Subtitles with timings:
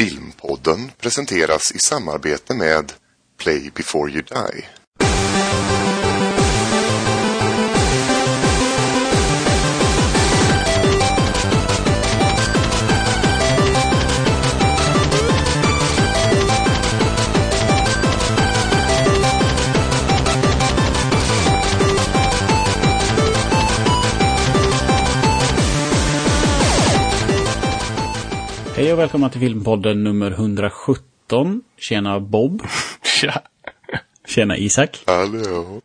[0.00, 2.92] Filmpodden presenteras i samarbete med
[3.38, 4.79] Play before you die.
[28.90, 31.62] Hej och välkomna till Filmpodden nummer 117.
[31.78, 32.62] Tjena Bob.
[33.20, 33.42] Tja.
[34.26, 35.02] Tjena Isak.
[35.06, 35.80] Hallå.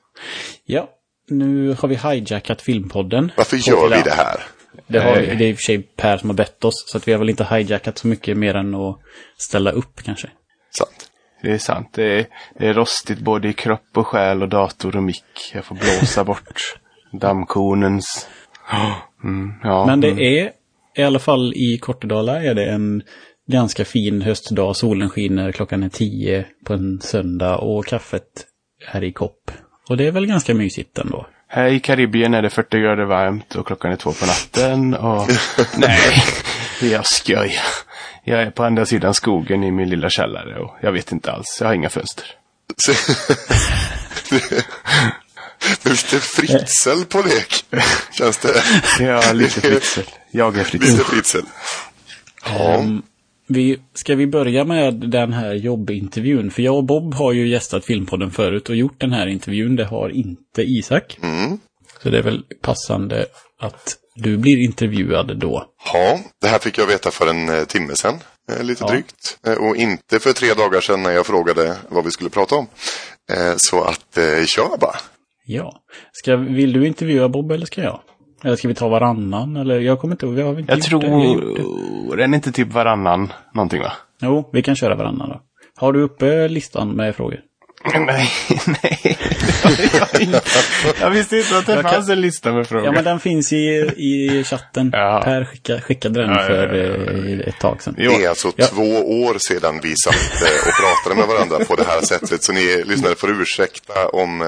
[0.65, 0.89] Ja,
[1.29, 3.31] nu har vi hijackat Filmpodden.
[3.37, 4.43] Varför gör vi det här?
[4.87, 7.07] Det, har, det är i och för sig Per som har bett oss, så att
[7.07, 8.99] vi har väl inte hijackat så mycket mer än att
[9.37, 10.29] ställa upp kanske.
[10.77, 11.09] Sant.
[11.41, 11.89] Det är sant.
[11.93, 12.25] Det är,
[12.59, 15.51] det är rostigt både i kropp och själ och dator och mick.
[15.53, 16.77] Jag får blåsa bort
[17.11, 18.27] dammkornens...
[19.23, 20.19] Mm, ja, Men det mm.
[20.19, 20.51] är,
[20.95, 23.03] i alla fall i Kortedala, är det en
[23.51, 24.75] ganska fin höstdag.
[24.75, 28.45] Solen skiner, klockan är tio på en söndag och kaffet
[28.91, 29.51] är i kopp.
[29.89, 31.27] Och det är väl ganska mysigt ändå.
[31.47, 35.27] Här i Karibien är det 40 grader varmt och klockan är två på natten och...
[35.77, 36.23] Nej,
[36.81, 37.63] jag skojar.
[38.23, 41.57] Jag är på andra sidan skogen i min lilla källare och jag vet inte alls.
[41.59, 42.25] Jag har inga fönster.
[45.83, 47.65] Är lite Fritzl på lek.
[48.17, 48.63] Känns det?
[48.99, 49.99] Ja, lite Fritzl.
[50.31, 50.85] Jag är Fritzl.
[50.91, 51.37] Lite Fritzl.
[52.45, 52.77] Ja.
[52.77, 53.01] Um,
[53.47, 56.51] vi, ska vi börja med den här jobbintervjun?
[56.51, 59.75] För jag och Bob har ju gästat Filmpodden förut och gjort den här intervjun.
[59.75, 61.17] Det har inte Isak.
[61.21, 61.59] Mm.
[62.03, 63.25] Så det är väl passande
[63.61, 65.65] att du blir intervjuad då.
[65.93, 68.19] ja, det här fick jag veta för en eh, timme sedan.
[68.51, 68.91] eh, Lite Ja.
[68.91, 69.37] drygt.
[69.47, 72.67] Eh, Och inte för tre dagar sedan när jag frågade vad vi skulle prata om.
[73.57, 74.95] Så att, kör bara.
[75.45, 75.73] Ja.
[76.11, 77.99] Ska, vill du intervjua Bob eller ska jag?
[78.43, 79.55] Eller ska vi ta varannan?
[79.57, 80.35] Eller jag kommer inte ihåg.
[80.35, 80.83] Vi har inte Jag det.
[80.83, 82.15] Tror...
[82.17, 83.91] Den är inte typ varannan någonting va?
[84.21, 85.41] Jo, vi kan köra varannan då.
[85.77, 87.39] Har du uppe listan med frågor?
[87.93, 88.29] Nej,
[88.83, 89.17] nej.
[90.99, 92.85] jag visste inte att det Jag kan- fanns en lista med frågor.
[92.85, 93.65] Ja, men den finns i,
[93.97, 94.89] i chatten.
[94.93, 95.21] Ja.
[95.23, 97.93] Per skicka, skickade den Ja, ja, för ja, eh, ett tag sedan.
[97.97, 98.65] Det är alltså Ja.
[98.65, 98.83] två
[99.23, 102.43] år sedan vi satt eh, och pratade med varandra på det här sättet.
[102.43, 104.41] Så ni lyssnare får ursäkta om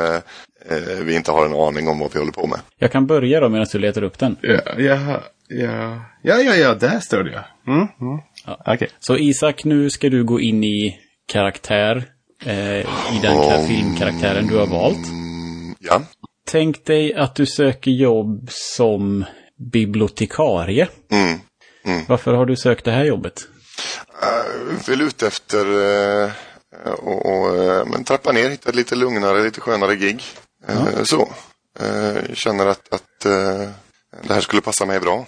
[0.69, 2.59] eh, eh, vi inte har en aning om vad vi håller på med.
[2.79, 4.37] Jag kan börja då medan du letar upp den.
[4.41, 7.71] Ja, ja, ja, ja, ja, ja, där står det ja.
[7.73, 8.19] Mm, mm.
[8.45, 8.63] Ja.
[8.73, 8.89] Okej.
[8.99, 10.99] Så Isak, nu ska du gå in i
[11.31, 12.03] karaktär.
[12.45, 12.85] Eh, I
[13.21, 15.07] den ka- filmkaraktären du har valt.
[15.79, 16.01] Ja,
[16.49, 19.25] Tänk dig att du söker jobb som
[19.73, 20.87] bibliotekarie.
[21.11, 21.39] mm.
[22.07, 23.41] Varför har du sökt det här jobbet?
[24.23, 25.65] uh, vill ut efter
[26.25, 26.31] eh,
[26.93, 30.23] och, och eh, men trappa ner, hitta lite lugnare, lite skönare gig.
[30.67, 31.21] Eh, Så.
[31.79, 33.69] Eh, känner att, att eh,
[34.27, 35.25] det här skulle passa mig bra.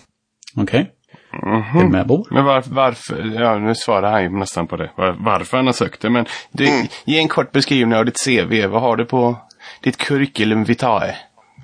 [0.55, 0.91] Okej.
[1.31, 2.25] Är du med Bo?
[2.31, 5.73] Men var, varför, ja nu svarar han ju nästan på det, var, varför han har
[5.73, 6.09] sökt det.
[6.09, 8.65] Men du, ge en kort beskrivning av ditt CV.
[8.67, 9.37] Vad har du på
[9.83, 11.15] ditt curriculum vitae?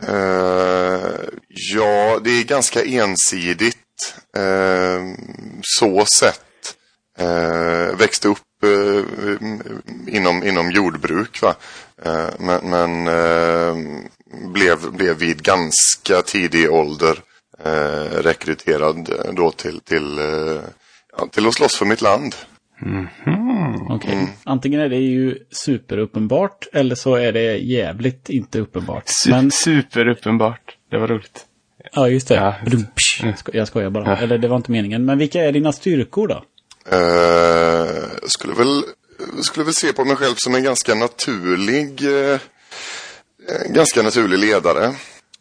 [0.07, 1.09] Eh,
[1.47, 4.15] ja, det är ganska ensidigt.
[4.37, 5.01] Eh,
[5.61, 6.41] så sett.
[7.19, 8.39] Eh, växte upp
[10.07, 11.41] inom, inom jordbruk.
[11.41, 11.55] Va?
[12.05, 13.75] Eh, men men eh,
[14.53, 17.17] blev, blev vid ganska tidig ålder
[17.63, 20.61] eh, rekryterad då till, till, eh,
[21.17, 22.35] ja, till att slåss för mitt land.
[23.89, 24.13] Okej.
[24.13, 24.25] Mm.
[24.43, 29.03] Antingen är det ju superuppenbart eller så är det jävligt inte uppenbart.
[29.05, 30.77] Su Men, Superuppenbart.
[30.91, 31.45] Det var roligt.
[31.93, 32.35] ja just det.
[32.35, 32.55] Ja.
[33.37, 34.17] Sko- Jag skojar bara.
[34.17, 35.05] Eller det var inte meningen.
[35.05, 36.43] Men vilka är dina styrkor då?
[36.91, 38.83] Eh, skulle väl
[39.41, 42.39] skulle väl se på mig själv som en ganska naturlig eh,
[43.69, 44.85] ganska naturlig ledare.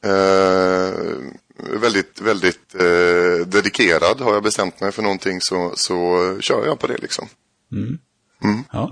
[0.05, 0.93] Eh,
[1.81, 4.21] väldigt, väldigt eh, dedikerad.
[4.21, 7.29] Har jag bestämt mig för någonting så, så kör jag på det liksom.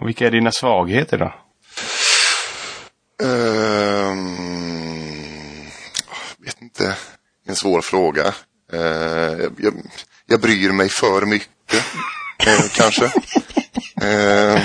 [0.01, 1.35] Och vilka är dina svagheter då?
[3.27, 4.37] Ehm,
[6.39, 6.97] vet inte.
[7.47, 8.35] En svår fråga.
[8.73, 9.75] Jag, jag,
[10.27, 11.85] jag bryr mig för mycket.
[12.47, 13.05] Eh, kanske.
[14.03, 14.63] Eh,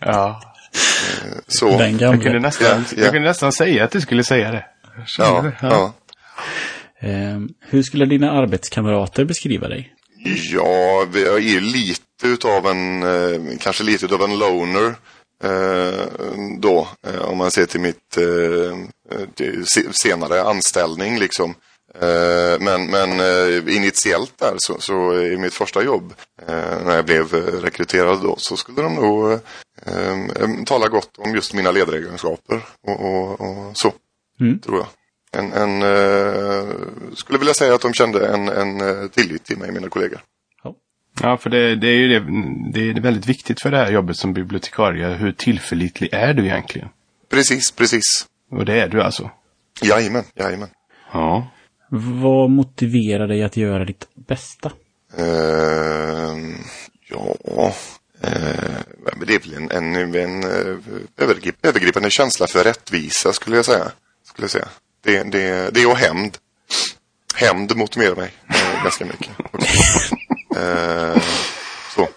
[0.00, 0.40] Ja,
[1.48, 1.78] så.
[1.78, 3.02] Den jag kunde, nästan, Ja, ja.
[3.02, 4.64] jag kunde nästan säga att du skulle säga det.
[5.18, 5.52] Ja, det.
[5.68, 5.94] ja.
[7.00, 9.94] Eh, hur skulle dina arbetskamrater beskriva dig?
[10.52, 14.94] Ja, jag är ju lite utav en, eh, kanske lite utav en loner.
[15.44, 16.06] Eh,
[16.60, 18.78] då, eh, om man ser till mitt eh,
[19.34, 21.54] till senare anställning liksom.
[21.94, 26.14] Eh, men men eh, initiellt där så, så i mitt första jobb
[26.48, 29.40] eh, när jag blev rekryterad då så skulle de nog
[30.66, 33.92] tala gott om just mina ledaregenskaper och, och, och så.
[34.40, 34.58] Mm.
[34.58, 34.86] Tror jag.
[35.42, 35.82] En, en,
[37.16, 40.20] skulle vilja säga att de kände en, en tillit till mig, mina kollegor.
[40.64, 40.74] Ja.
[41.20, 42.20] Ja, för det, det är ju det,
[42.72, 45.08] det är väldigt viktigt för det här jobbet som bibliotekarie.
[45.08, 46.88] Hur tillförlitlig är du egentligen?
[47.30, 48.26] Precis, precis.
[48.50, 49.30] Och det är du alltså?
[49.82, 50.68] Jajamän, jajamän.
[51.12, 51.50] Ja.
[51.94, 54.72] Vad motiverar dig att göra ditt bästa?
[55.16, 56.54] Ehm,
[57.10, 57.74] ja,
[58.22, 58.74] eh,
[59.16, 60.76] men det är väl en, en, en eh,
[61.18, 63.92] övergrip, övergripande känsla för rättvisa skulle jag säga.
[64.24, 64.68] Skulle jag säga.
[65.04, 66.38] Det, det, det och hämnd.
[67.34, 69.30] Hämnd motiverar mig eh, ganska mycket.
[70.56, 71.22] Eh,
[71.94, 72.08] så.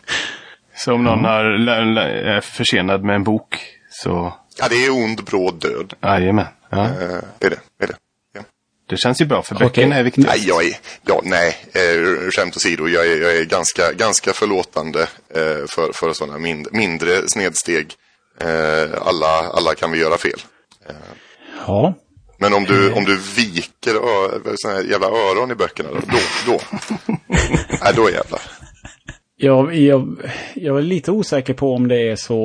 [0.75, 1.21] Så om någon
[1.66, 3.56] lä- är försenad med en bok
[3.89, 5.94] så, Ja, det är ond, bråd död.
[6.01, 6.45] jajamän.
[6.69, 6.86] Ja.
[6.86, 6.92] Eh,
[7.39, 7.60] det är det.
[7.78, 7.95] det, är det.
[8.90, 9.68] Det känns ju bra för Okej.
[9.68, 10.26] böckerna är viktigt.
[10.26, 15.02] Nej, jag är, ja, nej, eh, skämt åsido, jag är, jag är ganska, ganska förlåtande
[15.30, 17.94] eh, för, för sådana mind, mindre snedsteg.
[18.42, 20.40] Eh, alla, alla kan vi göra fel.
[21.68, 21.94] Ja.
[22.38, 26.52] Men om du, om du viker ö, såna här jävla öron i böckerna, då, då,
[26.52, 26.60] då,
[27.84, 28.42] nej, då jävlar.
[29.38, 30.18] Jag, jag,
[30.54, 32.40] jag är lite osäker på om det är så,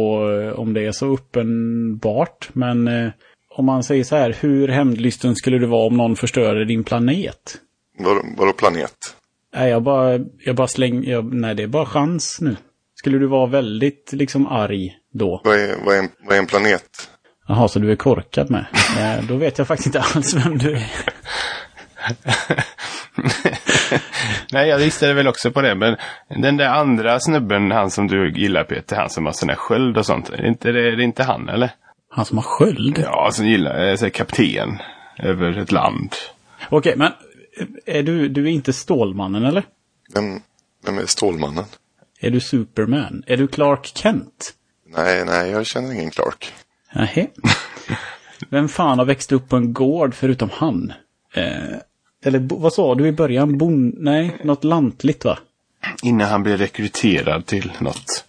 [0.56, 2.48] om det är så uppenbart.
[2.52, 3.10] Men eh,
[3.54, 7.58] om man säger så här, hur hämndlysten skulle du vara om någon förstörde din planet?
[7.98, 9.16] Vadå, vadå planet?
[9.54, 12.56] Nej, jag bara, jag bara slänger, jag, nej det är bara chans nu.
[12.94, 15.40] Skulle du vara väldigt liksom arg då?
[15.44, 17.10] Vad är, vad är, en, vad är en planet?
[17.48, 18.66] Jaha, så du är korkad med?
[18.98, 20.90] Eh, då vet jag faktiskt inte alls vem du är.
[24.52, 25.74] Nej, jag visste väl också på det.
[25.74, 25.96] Men
[26.42, 29.98] den där andra snubben, han som du gillar Peter, han som har sån där sköld
[29.98, 30.30] och sånt.
[30.30, 31.70] Är det inte, det är inte han eller?
[32.20, 32.98] Han som har sköld?
[32.98, 34.78] Ja, som gillar, eh, så här, kapten
[35.18, 36.14] över ett land.
[36.68, 37.12] Okej, men
[37.86, 39.62] eh, är du, du är inte Stålmannen eller?
[40.14, 40.40] Vem,
[40.84, 41.64] vem är Stålmannen?
[42.20, 43.22] Är du Superman?
[43.26, 44.54] Är du Clark Kent?
[44.86, 46.52] Nej, nej, jag känner ingen Clark.
[46.94, 47.26] Nähä.
[48.48, 50.92] Vem fan har växt upp på en gård förutom han?
[51.34, 51.76] Eh,
[52.24, 53.58] eller vad sa du i början?
[53.58, 53.94] Bon...
[53.96, 55.38] Nej, något lantligt va?
[56.02, 58.24] Innan han blev rekryterad till något.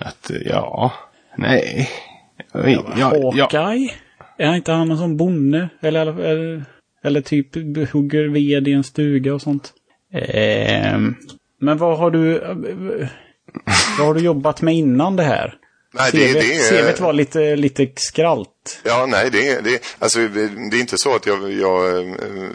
[0.00, 0.92] Att, eh, ja,
[1.36, 1.90] nej.
[2.64, 3.48] Ja, ja, ja.
[3.52, 3.90] Hawkeye?
[4.38, 5.68] Är inte han en sån bonde?
[5.82, 6.64] Eller, eller,
[7.04, 7.54] eller typ
[7.92, 9.72] hugger ved i en stuga och sånt?
[10.12, 10.98] Eh,
[11.60, 12.38] men vad har du...
[13.98, 15.54] Vad har du jobbat med innan det här?
[15.94, 16.92] Nej, det, CVt, det är...
[16.92, 18.80] CVt var lite, lite skralt.
[18.84, 22.04] Ja, nej, det är, det, alltså, det, det är inte så att jag, jag eh,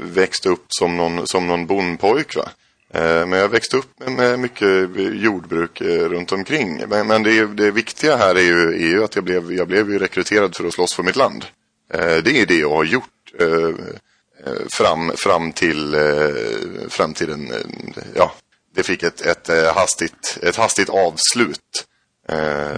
[0.02, 2.36] växte upp som någon, som någon bondpojk.
[2.36, 2.50] Va?
[2.94, 6.84] Eh, men jag växte upp med- mycket jordbruk eh, runt omkring.
[6.88, 9.90] Men, men det, det viktiga här är ju, är ju att jag blev, jag blev
[9.92, 11.46] ju rekryterad för att slåss för mitt land.
[11.94, 13.08] Eh, det är det jag har gjort
[14.70, 15.96] fram, fram till,
[16.90, 17.54] framtiden.
[18.16, 18.34] ja,
[18.76, 21.86] det fick ett, ett, hastigt, ett hastigt avslut.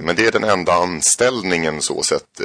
[0.01, 2.41] Men det är den enda anställningen så sett,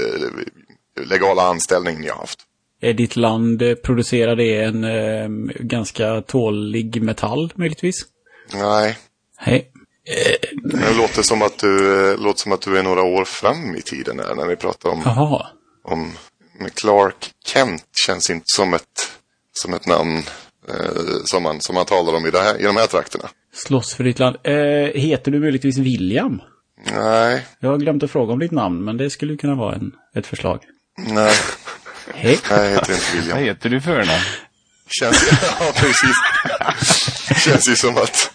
[1.01, 2.39] legala anställningen jag har haft.
[2.81, 5.29] Är ditt land, eh, producerar det en eh,
[5.61, 7.97] ganska tålig metall möjligtvis?
[8.55, 8.99] Nej,
[9.37, 9.71] Hej.
[10.65, 13.83] det låter som att du, eh, låter som att du är några år fram i
[13.83, 15.47] tiden där när vi pratar om, Jaha.
[15.85, 16.13] om
[16.75, 19.11] Clark Kent känns inte som ett,
[19.53, 20.23] som ett namn
[20.69, 23.29] eh, som, man, som man talar om i, det här, i de här trakterna.
[23.53, 24.37] Slåss för ditt land.
[24.43, 24.53] Eh,
[25.01, 26.41] heter du möjligtvis William?
[26.95, 29.93] Nej, Jag har glömt att fråga om ditt namn, men det skulle kunna vara en,
[30.15, 30.61] ett förslag.
[31.09, 31.35] nej,
[32.15, 32.39] Hej.
[32.51, 33.39] nej, jag heter inte Vad William.
[33.39, 34.09] heter du för namn?
[35.01, 35.29] Känns,
[35.61, 36.17] ja, precis.
[37.45, 38.31] Känns ju som att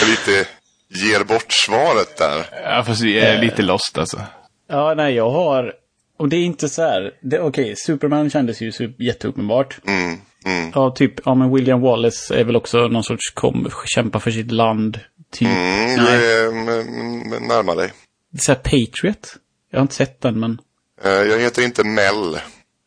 [0.00, 0.48] jag lite
[0.88, 2.46] ger bort svaret där.
[2.64, 4.22] Ja, fast vi är lite lost alltså.
[4.68, 5.72] Ja, nej, jag har...
[6.18, 7.12] Och det är inte så här...
[7.40, 9.78] Okej, Superman kändes ju super, jätteuppenbart.
[9.86, 10.72] Mm, mm.
[10.74, 14.50] Ja, typ, ja men William Wallace är väl också någon sorts kom, kämpa för sitt
[14.52, 15.00] land.
[15.32, 15.48] Typ.
[15.48, 17.92] Mm, Nej, är mm, närmare dig.
[18.38, 19.34] så här Patriot.
[19.70, 20.58] Jag har inte sett den, men...
[21.04, 22.38] Eh, Jag heter inte Mel.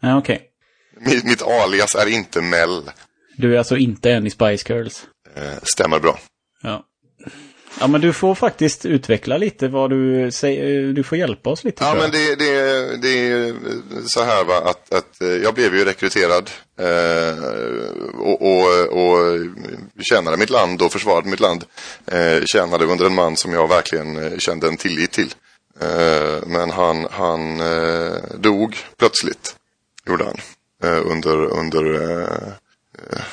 [0.04, 0.42] Nej, okej.
[1.00, 2.92] Mitt, mitt alias är inte Mel.
[3.38, 5.04] Du är alltså inte en i Spice Girls.
[5.36, 6.20] Eh, Stämmer bra.
[6.64, 6.84] Ja.
[7.80, 10.94] Ja, men du får faktiskt utveckla lite vad du säger.
[10.94, 11.84] Du får hjälpa oss lite.
[11.84, 13.54] Ja, men det, det, det är
[14.08, 17.44] så här va, att, att eh, jag blev ju rekryterad eh,
[18.20, 19.40] och, och, och
[20.04, 21.66] tjänade mitt land och försvarade mitt land.
[22.06, 25.34] Eh, tjänade under en man som jag verkligen eh, kände en tillit till.
[25.82, 29.56] Eh, men han, han eh, dog plötsligt,
[30.08, 30.38] gjorde han.
[30.84, 32.48] Eh, under under eh,
[33.00, 33.24] eh,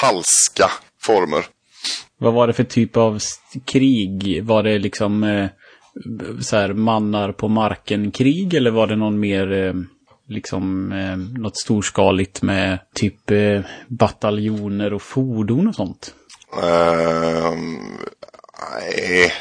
[0.00, 0.70] falska
[1.02, 1.44] former.
[2.18, 3.18] Vad var det för typ av
[3.64, 4.44] krig?
[4.44, 5.48] Var det liksom eh,
[6.40, 8.54] så här mannar på marken-krig?
[8.54, 9.74] Eller var det någon mer eh,
[10.28, 16.14] liksom eh, något storskaligt med typ eh, bataljoner och fordon och sånt?
[16.62, 17.78] Ehm,
[18.74, 19.32] nej,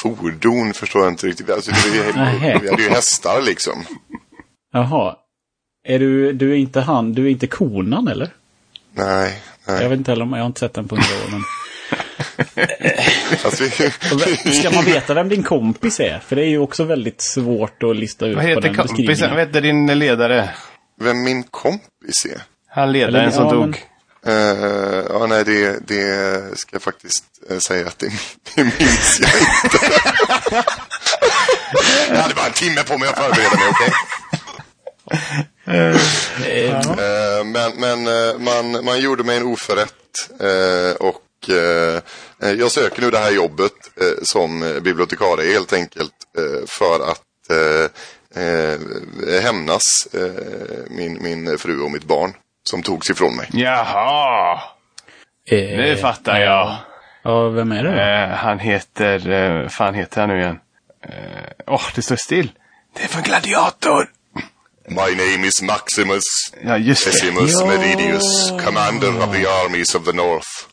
[0.00, 1.50] fordon förstår jag inte riktigt.
[1.50, 2.58] Alltså, vi, Nähä.
[2.62, 3.84] vi hade ju hästar liksom.
[4.72, 5.16] Jaha.
[5.88, 8.30] Är du, du är inte han, du är inte konan eller?
[8.92, 9.88] Nej, Jag nej.
[9.88, 11.42] vet inte heller om, jag har inte sett den på hundra år men...
[14.44, 16.18] Vi, Ska man veta vem din kompis är?
[16.18, 18.96] För det är ju också väldigt svårt att lista ut Vad på heter den kompisen?
[19.06, 19.36] beskrivningen.
[19.36, 20.50] Vad heter din ledare?
[21.00, 22.42] vem min kompis är?
[22.68, 23.60] Han ledaren Eller- som ja, dog.
[23.60, 23.74] men-
[24.26, 28.06] Eh, ja, nej, det, det ska jag faktiskt eh, säga att det,
[28.54, 29.30] det minns jag
[29.64, 29.78] inte.
[32.10, 33.88] jag hade bara en timme på mig att förbereda mig, okej?
[33.88, 33.92] Eh,
[37.44, 39.94] men men eh, man, man gjorde mig en oförrätt
[40.40, 42.02] eh, och eh,
[42.42, 47.10] eh, jag söker nu det här jobbet eh, som eh, bibliotekarie helt enkelt eh, för
[47.10, 50.42] att eh, eh, hämnas eh,
[50.90, 52.34] min, min fru och mitt barn
[52.64, 53.48] som togs ifrån mig.
[53.52, 54.60] Jaha,
[55.50, 56.76] Eh, nu fattar jag.
[57.22, 57.98] Ja, vem är det då?
[57.98, 60.58] Eh, han heter, eh, fan heter han nu igen?
[61.04, 61.12] Eh,
[61.66, 62.50] Åh, oh, det står still.
[62.96, 64.10] Det är från Gladiator.
[64.90, 66.24] My name is Maximus
[66.64, 67.04] ah, Ja, just.
[67.04, 67.66] Decimus Ja.
[67.66, 70.68] Meridius, commander of the armies of the north,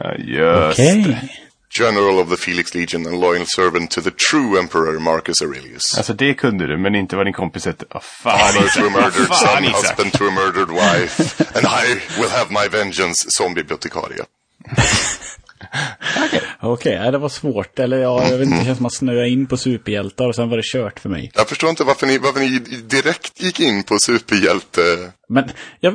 [0.00, 1.02] ah, Ja, just Okej.
[1.04, 1.28] det.
[1.70, 5.96] general of the Felix Legion and loyal servant to the true emperor Marcus Aurelius.
[5.98, 7.84] Alltså det kunde du, men inte vad din kompis hette.
[7.94, 12.00] Åh, fan Father to a murdered Fan son, husband to a murdered wife, and I
[12.20, 14.24] will have my vengeance som bibliotekarie.
[16.60, 17.78] Okej, ja, det var svårt.
[17.78, 20.48] Eller ja, jag vet inte, det känns som att snöa in på superhjältar och sen
[20.48, 21.30] var det kört för mig.
[21.34, 24.80] Jag förstår inte varför ni, varför ni direkt gick in på superhjälte.
[25.28, 25.50] Men
[25.80, 25.94] jag,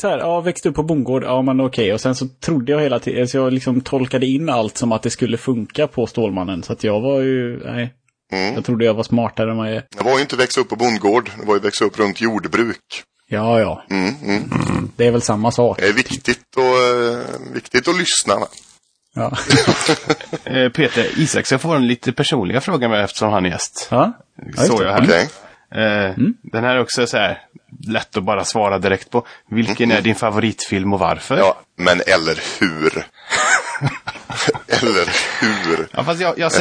[0.00, 1.94] så här, ja, växte upp på bondgård, ja men okej.
[1.94, 5.02] Och sen så trodde jag hela tiden, så jag liksom tolkade in allt som att
[5.02, 6.62] det skulle funka på Stålmannen.
[6.62, 7.94] Så att jag var ju, nej.
[8.32, 8.54] Mm.
[8.54, 9.84] Jag trodde jag var smartare än vad jag är.
[9.96, 13.04] Det var ju inte växa upp på bondgård, det var ju växa upp runt jordbruk.
[13.28, 13.84] Ja, ja.
[13.90, 14.90] Mm, mm.
[14.96, 15.78] Det är väl samma sak.
[15.80, 18.38] Det är viktigt, och, eh, viktigt att lyssna.
[18.38, 18.46] va?
[19.14, 19.32] Ja.
[20.46, 23.88] Eh, Peter, Isak ska få en lite personliga fråga med eftersom han är gäst.
[23.90, 24.12] ja.
[24.56, 25.02] Såg jag här.
[25.02, 25.28] Okej.
[25.70, 27.38] Eh, Den här är också så här
[27.88, 29.26] lätt att bara svara direkt på.
[29.50, 31.36] Vilken är din favoritfilm och varför?
[31.36, 32.92] Ja, men eller hur?
[34.68, 35.08] eller
[35.40, 35.86] hur?
[35.92, 36.52] Ja, fast jag, jag,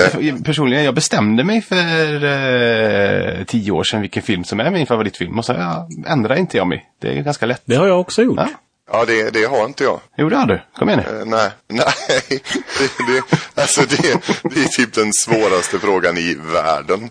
[0.45, 5.39] personligen, jag bestämde mig för eh, tio år sedan vilken film som är min favoritfilm.
[5.39, 6.85] Och så ja, ändrar inte jag mig.
[7.01, 7.61] Det är ganska lätt.
[7.65, 8.37] Det har jag också gjort.
[8.39, 8.47] Ja.
[8.91, 9.99] Ja, det, det har inte jag.
[10.17, 10.61] Jo, det har du.
[10.75, 11.19] Kom igen nu.
[11.19, 12.43] Eh, nej, nej.
[12.79, 17.09] Det, det, alltså det, det är typ den svåraste frågan i världen.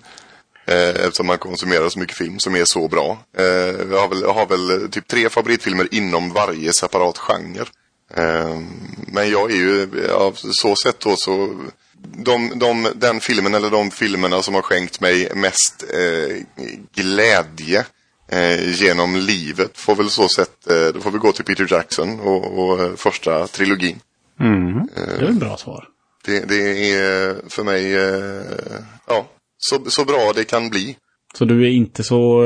[0.67, 3.19] Eh, eftersom man konsumerar så mycket film som är så bra.
[3.39, 3.45] Eh,
[3.91, 7.65] jag, har väl, jag har väl typ tre favoritfilmer inom varje separat genre.
[8.15, 8.59] Eh,
[9.07, 11.55] men jag är ju av så sätt då så
[12.17, 16.37] de, de, den filmen eller de filmerna som har skänkt mig mest eh,
[16.95, 17.85] glädje
[18.33, 22.21] eh, genom livet får väl så sätt, eh, då får vi gå till Peter Jackson
[22.21, 24.01] och, och eh, första trilogin.
[24.41, 24.89] Mm.
[24.95, 25.89] Det är ett bra svar.
[26.25, 27.93] Det, det är för mig,
[29.07, 29.27] ja,
[29.59, 30.97] så, så bra det kan bli.
[31.35, 32.45] Så du är inte så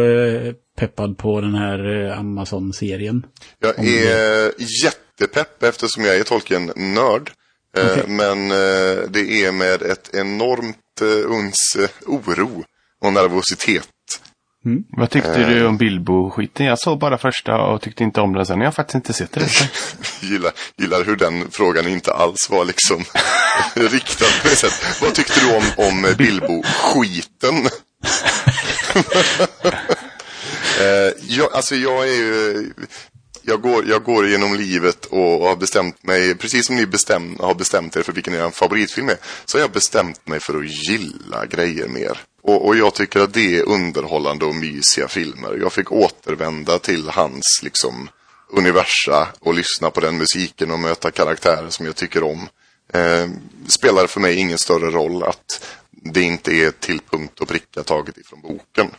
[0.79, 3.27] peppad på den här Amazon-serien?
[3.59, 4.53] Jag är
[4.85, 7.31] jättepepp eftersom jag är Tolkien-nörd.
[7.79, 8.05] Okej.
[8.09, 8.49] Men
[9.13, 11.77] det är med ett enormt uns
[12.07, 12.65] oro
[13.01, 13.89] och nervositet.
[14.89, 16.67] Vad tyckte du om Bilbo-skiten?
[16.67, 18.61] Jag såg bara första och tyckte inte om den sen.
[18.61, 19.49] Jag har faktiskt inte sett det.
[20.27, 22.97] gillar, gillar hur den frågan inte alls var liksom
[23.75, 25.03] riktad på det sättet.
[25.03, 27.57] Vad tyckte du om, om Bilbo-skiten?
[30.81, 32.73] eh, jag, alltså jag är ju...
[33.49, 37.55] Jag går, jag går genom livet och har bestämt mig, precis som ni bestäm, har
[37.55, 41.47] bestämt er för vilken er favoritfilm är, så har jag bestämt mig för att gilla
[41.47, 42.19] grejer mer.
[42.43, 45.59] Och, och jag tycker att det är underhållande och mysiga filmer.
[45.61, 48.09] Jag fick återvända till hans liksom
[48.51, 52.49] universa och lyssna på den musiken och möta karaktärer som jag tycker om.
[52.93, 53.29] Eh,
[53.67, 58.19] spelar för mig ingen större roll att det inte är till punkt och pricka taget
[58.19, 58.91] ifrån boken.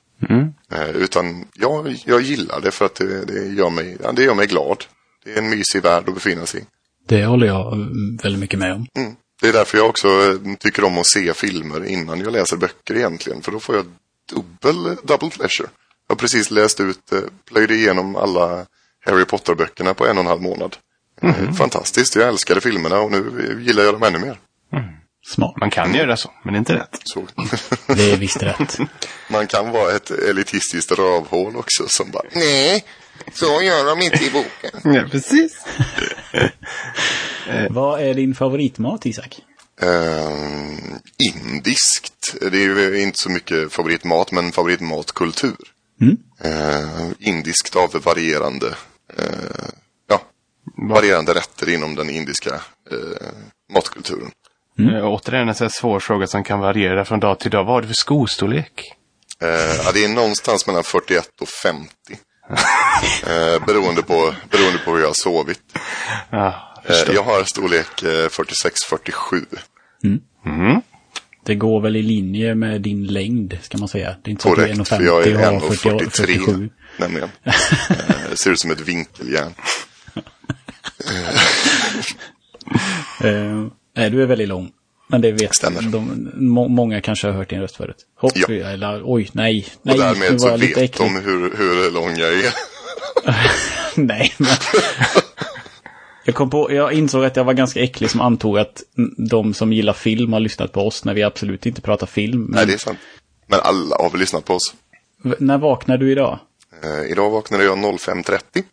[0.72, 4.36] Eh, utan jag, jag gillar det för att det, det, gör mig, ja, det gör
[4.36, 4.84] mig glad.
[5.24, 6.64] Det är en mysig värld att befinna sig i.
[7.08, 8.88] Det håller jag mm, väldigt mycket med om.
[8.98, 9.16] Mm.
[9.42, 12.96] Det är därför jag också eh, tycker om att se filmer innan jag läser böcker
[12.96, 13.42] egentligen.
[13.42, 13.86] För då får jag
[14.34, 15.70] dubbel, double pleasure.
[16.08, 17.20] Jag har precis läst ut, eh,
[17.50, 18.66] plöjde igenom alla
[19.06, 20.76] Harry Potter-böckerna på en och en halv månad.
[21.22, 24.40] Eh, Fantastiskt, jag älskade filmerna och nu eh, gillar jag dem ännu mer.
[25.28, 25.54] Smart.
[25.60, 27.02] Man kan göra så, men det är inte rätt.
[27.04, 27.28] Så.
[27.88, 28.78] Det är visst rätt.
[29.30, 32.86] Man kan vara ett elitistiskt rövhål också som bara Nej,
[33.34, 34.82] så gör de inte i boken.
[34.96, 35.66] Ja, precis.
[37.70, 39.40] Vad är din favoritmat, Isak?
[39.82, 40.32] Eh,
[41.18, 42.36] indiskt.
[42.42, 45.58] Det är ju inte så mycket favoritmat, men favoritmatkultur.
[46.02, 46.18] Mm.
[46.44, 48.76] Eh, indiskt av varierande,
[49.18, 49.70] eh,
[50.08, 50.22] ja,
[50.90, 52.62] varierande rätter inom den indiska
[53.74, 54.32] matkulturen.
[54.80, 55.06] Mm.
[55.06, 57.64] Återigen en sån här svår fråga som kan variera från dag till dag.
[57.64, 58.94] Vad har du för skostorlek?
[59.42, 59.50] Eh,
[59.86, 61.90] ja, det är någonstans mellan 41 och 50.
[63.28, 65.60] eh, beroende, på, beroende på hur jag har sovit.
[66.30, 69.46] Ja, Eh, jag har storlek eh, 46-47.
[70.46, 70.82] Mm.
[71.46, 74.16] Det går väl i linje med din längd, ska man säga.
[74.24, 75.90] Det är inte så Korrekt, att du är för jag 1,50 är och har 40
[75.90, 76.70] 1,43 47.
[76.98, 77.30] nämligen.
[78.30, 79.54] Eh, ser ut som ett vinkeljärn.
[83.98, 84.72] Nej, du är väldigt lång.
[85.10, 85.82] Men det vet Stämmer.
[85.82, 88.06] de, må, Många kanske har hört din röst förut.
[88.16, 88.48] Hopp, Ja.
[88.54, 89.66] eller oj, nej.
[89.80, 91.08] Och Nej, nu därmed var så vet äcklig.
[91.08, 92.54] de hur, hur lång jag är.
[93.96, 94.50] nej, men...
[96.26, 98.84] Jag, kom på, jag insåg att jag var ganska äcklig som antog att
[99.30, 102.42] de som gillar film har lyssnat på oss när vi absolut inte pratar film.
[102.42, 103.00] Men Nej, det är sant.
[103.48, 104.74] Men alla har väl lyssnat på oss.
[105.24, 106.40] v- När vaknar du idag?
[106.84, 108.64] Eh, idag vaknade jag 05.30.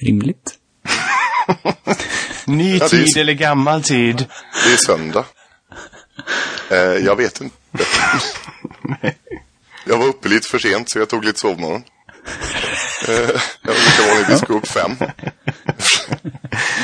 [0.00, 0.54] Rimligt.
[2.56, 4.16] Ny Ja, det är- tid eller gammal tid?
[4.66, 5.24] Det är söndag.
[6.70, 7.56] Eh, jag vet inte.
[9.86, 11.82] jag var uppe lite för sent så jag tog lite sovmorgon.
[13.08, 13.14] Eh,
[13.62, 14.96] jag brukar vanligtvis gå upp fem.
[15.00, 15.82] Jag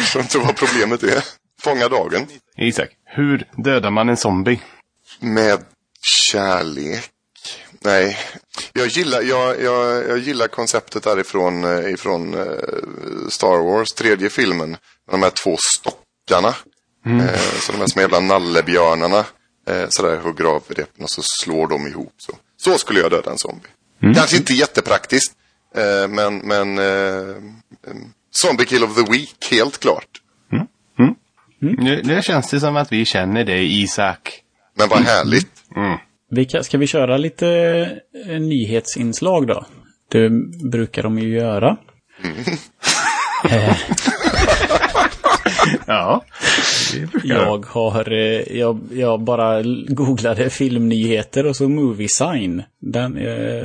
[0.02, 1.24] förstår inte vad problemet är.
[1.62, 2.26] Fånga dagen.
[2.58, 4.60] Isak, hur dödar man en zombie?
[5.20, 5.64] Med
[6.32, 7.04] kärlek.
[7.80, 8.18] Nej,
[8.72, 14.76] jag gillar, jag, jag, jag gillar konceptet därifrån eh, ifrån eh, Star Wars, tredje filmen.
[15.06, 16.54] Med de här två stockarna.
[17.06, 19.24] Eh, så de här små jävla nallebjörnarna.
[19.68, 22.14] Eh, sådär hugger av repen och så slår de ihop.
[22.16, 23.68] Så, så skulle jag döda en zombie.
[24.14, 25.34] Kanske inte jättepraktiskt.
[25.76, 27.36] Eh, men men eh,
[27.90, 30.08] em, Zombie Kill of the Week, helt klart.
[31.58, 34.42] Nu, nu känns det som att vi känner dig, Isak.
[34.74, 35.52] Men vad härligt.
[36.30, 37.48] Vi kan, ska vi köra lite
[38.26, 39.66] eh, nyhetsinslag då?
[40.10, 40.30] Det
[40.70, 41.76] brukar de ju göra.
[45.86, 46.24] Ja.
[47.24, 52.62] Jag har, eh, jag, jag bara googlade filmnyheter och så Movie Sign.
[52.80, 53.64] Den eh,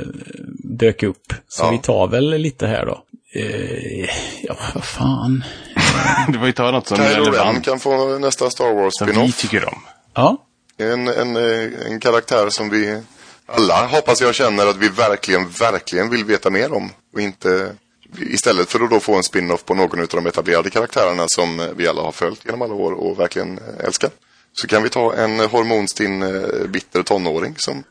[0.64, 1.32] dök upp.
[1.48, 1.70] Så Ja.
[1.70, 3.02] vi tar väl lite här då.
[3.34, 4.08] Eh,
[4.42, 5.44] ja, vad fan.
[6.28, 7.64] Du får ju ta något som är Kylo Ren relevant.
[7.64, 9.78] kan få nästa Star Wars Som vi tycker om.
[10.14, 10.36] Ja,
[10.78, 13.00] En, en, eh, en karaktär som vi
[13.46, 16.90] alla hoppas jag känner att vi verkligen, verkligen vill veta mer om.
[17.14, 17.72] Och inte
[18.20, 21.86] istället för att då få en spin-off på någon av de etablerade karaktärerna som vi
[21.86, 24.10] alla har följt genom alla år och verkligen älskar.
[24.52, 27.84] Så kan vi ta en hormonstinn eh, bitter tonåring som...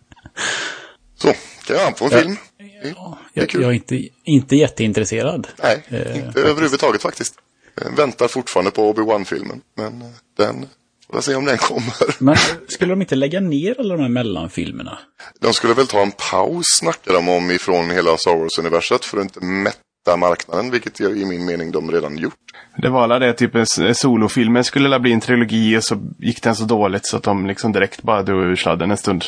[1.16, 1.34] Så,
[1.66, 2.38] kan jag få en film?
[2.84, 2.94] Är
[3.34, 5.48] jag, jag är inte, inte jätteintresserad.
[5.64, 7.36] Nej, Eh, inte överhuvudtaget faktiskt.
[7.84, 9.62] Jag väntar fortfarande på Obi-Wan-filmen.
[9.78, 10.08] Men eh,
[10.38, 10.66] den,
[11.12, 12.16] får se om den kommer.
[12.24, 12.36] Men
[12.68, 15.00] skulle de inte lägga ner alla de här mellanfilmerna?
[15.40, 19.24] De skulle väl ta en paus, snackar de om, ifrån hela Star Wars-universet för att
[19.24, 22.34] inte mätta marknaden, vilket jag, i min mening de redan gjort.
[22.78, 26.44] Det var alla det, typ en s- solofilmen skulle bli en trilogi och så gick
[26.44, 29.24] den så dåligt så att de liksom direkt bara drog ur sladden en stund.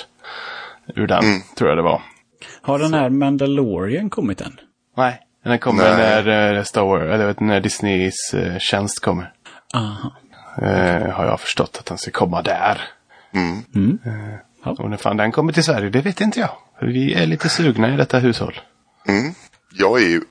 [0.95, 1.23] Ur den,
[1.57, 2.01] tror jag det var.
[2.62, 4.59] Har den här Mandalorian kommit än?
[4.97, 5.19] Nej.
[5.43, 6.23] Den kommer Nej.
[6.23, 9.31] när uh, Star Wars, eller vet när Disneys eh, tjänst kommer.
[9.73, 10.12] Aha.
[10.62, 12.81] Eh, har jag förstått att den ska komma där.
[13.33, 13.97] Mm.
[14.65, 14.71] Ja.
[14.71, 16.49] Och när fan den kommer till Sverige, det vet inte jag.
[16.79, 18.59] För vi är lite sugna i detta hushåll.
[19.07, 19.33] Mm.
[19.73, 20.21] Jag är ju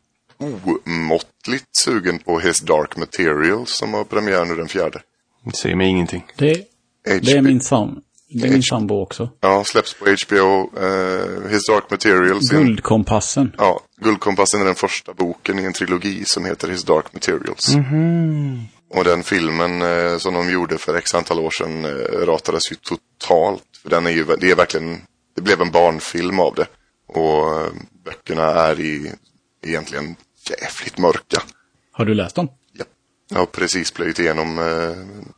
[0.45, 5.01] omåttligt sugen på His Dark Materials som har premiär nu den fjärde.
[5.45, 6.27] Det säger mig ingenting.
[6.37, 6.65] Det,
[7.05, 8.01] det är min sam.
[8.35, 9.31] Det är min sambo också.
[9.41, 10.79] Ja, släpps på HBO.
[10.85, 12.53] eh, His Dark Materials.
[12.53, 13.53] en- Guldkompassen.
[13.59, 17.69] Ja, Guldkompassen är den första boken i en trilogi som heter His Dark Materials.
[18.95, 22.77] Och den filmen eh, som de gjorde för x antal år sedan eh, ratades ju
[22.77, 23.63] totalt.
[23.83, 25.01] För den är ju, det är verkligen,
[25.37, 26.67] det blev en barnfilm av det.
[27.07, 27.73] Och
[28.05, 29.13] böckerna är i,
[29.67, 30.17] egentligen
[30.51, 31.43] jävligt mörka.
[31.93, 32.49] Har du läst dem?
[32.73, 32.85] Ja.
[33.31, 34.97] Jag har precis plöjt igenom eh,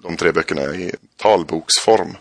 [0.08, 2.16] de tre böckerna i talboksform.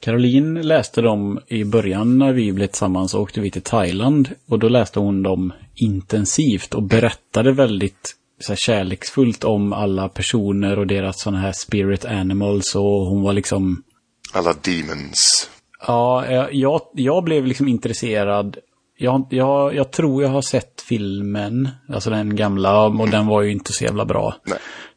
[0.00, 4.28] Caroline läste dem i början när vi blev tillsammans och åkte vi till Thailand.
[4.48, 10.78] Och då läste hon dem intensivt och berättade väldigt så här, kärleksfullt om alla personer
[10.78, 12.74] och deras sådana här spirit animals.
[12.74, 13.82] Och hon var liksom...
[14.32, 15.50] Alla demons.
[15.86, 18.56] Ja, jag- jag, jag blev liksom intresserad.
[18.98, 23.52] Jag, jag, jag tror jag har sett filmen, alltså den gamla, och den var ju
[23.52, 24.36] inte så jävla bra.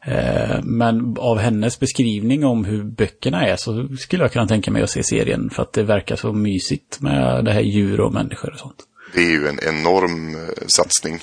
[0.06, 4.82] Eh, Men av hennes beskrivning om hur böckerna är så skulle jag kunna tänka mig
[4.82, 8.52] att se serien för att det verkar så mysigt med det här djur och människor
[8.52, 8.76] och sånt.
[9.14, 11.14] Det är ju en enorm eh, satsning.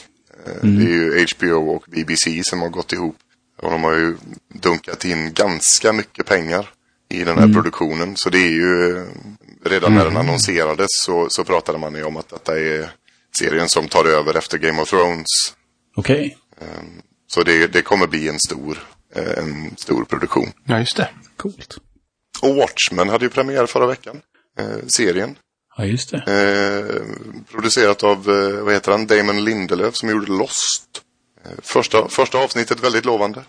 [0.45, 3.15] Eh, Det är ju HBO och BBC som har gått ihop.
[3.61, 4.15] Och de har ju
[4.61, 6.69] dunkat in ganska mycket pengar
[7.09, 8.13] i den här produktionen.
[8.15, 9.03] Så det är ju, eh,
[9.65, 12.89] redan när den annonserades så, så pratade man ju om att detta är
[13.37, 15.25] serien som tar över efter Game of Thrones.
[15.95, 16.37] Okej,
[17.27, 18.77] Så det, det kommer bli en stor,
[19.15, 20.51] eh, en stor produktion.
[20.63, 21.09] Ja, just det.
[21.37, 21.77] coolt.
[22.41, 24.21] Och Watchmen hade ju premiär förra veckan.
[24.59, 25.35] Eh, serien.
[25.77, 26.17] Ja, just det.
[26.17, 27.01] Eh,
[27.51, 31.01] producerat av, eh, vad heter han, Damon Lindelöf som gjorde Lost.
[31.45, 33.43] Eh, första, första avsnittet väldigt lovande.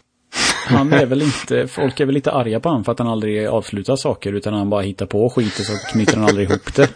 [0.68, 3.46] Han är väl inte, folk är väl lite arga på honom för att han aldrig
[3.46, 6.90] avslutar saker utan han bara hittar på skit och så knyter han aldrig ihop det.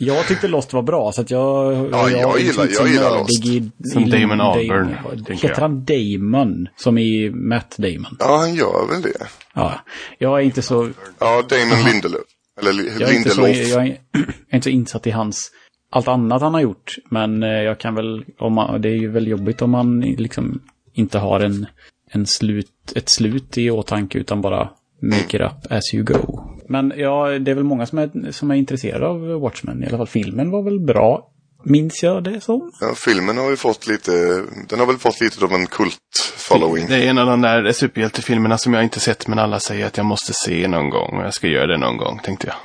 [0.00, 1.74] Jag tyckte Lost var bra så att jag...
[1.92, 3.44] Ja, jag gillar- inte så jag gillar Lost.
[3.46, 4.96] I, Som i Damon Albarn,
[5.28, 5.56] Heter jag.
[5.56, 6.68] han Damon?
[6.76, 8.16] Som i Matt Damon?
[8.20, 9.26] Ja, han gör väl det.
[9.54, 9.74] Ja.
[10.18, 10.90] Jag är inte så...
[11.18, 12.20] Ja, Damon Lindelöf.
[12.60, 13.68] Eller Li- Jag är, inte så, Lindelof.
[13.68, 15.50] jag är jag är inte så insatt i hans...
[15.90, 16.94] Allt annat han har gjort.
[17.10, 18.24] Men eh, jag kan väl...
[18.38, 20.60] Om man, det är ju väl jobbigt om man liksom
[20.92, 21.66] inte har en,
[22.10, 24.70] en slut, ett slut i åtanke utan bara
[25.02, 26.40] make it up as you go.
[26.68, 29.82] Men ja, det är väl många som är, som är intresserade av Watchmen.
[29.82, 31.30] I alla fall filmen var väl bra.
[31.64, 32.72] Minns jag det som?
[32.80, 36.86] Ja, filmen har ju fått lite, den har väl fått lite av en kult-following.
[36.88, 39.96] Det är en av de där superhjältefilmerna som jag inte sett men alla säger att
[39.96, 42.56] jag måste se någon gång och jag ska göra det någon gång tänkte jag.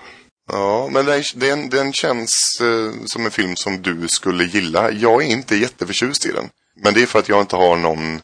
[0.51, 4.91] Ja, men den, den, den känns eh, som en film som du skulle gilla.
[4.91, 6.49] Jag är inte jätteförtjust i den.
[6.83, 8.21] Men det är för att jag inte har någon...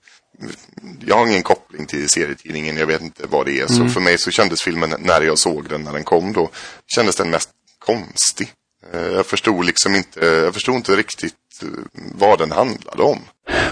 [1.05, 2.77] Jag har ingen koppling till serietidningen.
[2.77, 3.67] Jag vet inte vad det är.
[3.67, 6.49] Så för mig så kändes filmen, när jag såg den när den kom då,
[6.95, 7.49] kändes den mest
[7.79, 8.47] konstig.
[8.93, 13.19] Eh, jag förstod liksom inte, jag förstod inte riktigt eh, vad den handlade om.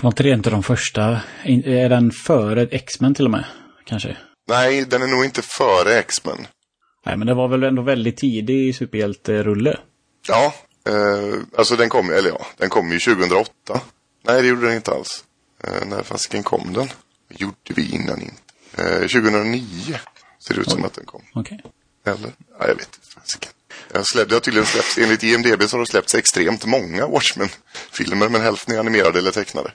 [0.01, 1.21] Var inte det inte de första?
[1.45, 3.45] Är den före X-Men till och med?
[3.86, 4.17] Kanske?
[4.49, 6.47] Nej, den är nog inte före X-Men.
[7.06, 9.77] Nej, men det var väl ändå väldigt tidig superhjälterulle.
[10.27, 10.53] Ja,
[10.89, 13.51] eh, alltså den kom, eller ja, den kom ju 2008.
[14.27, 15.23] Nej, det gjorde den inte alls.
[15.63, 16.88] Eh, när fasiken kom den?
[17.30, 18.41] Gjorde vi innan inte?
[18.78, 19.62] Eh, 2009
[20.39, 21.22] ser det ut som att den kom.
[21.34, 21.60] Okej.
[22.06, 22.32] Eller?
[22.60, 23.20] Ja, jag vet inte.
[23.20, 23.52] Fasiken.
[23.93, 28.30] Jag släpp, det har tydligen släppts, enligt IMDB så har det släppts extremt många Watchmen-filmer,
[28.30, 29.72] men hälften är animerade eller tecknade.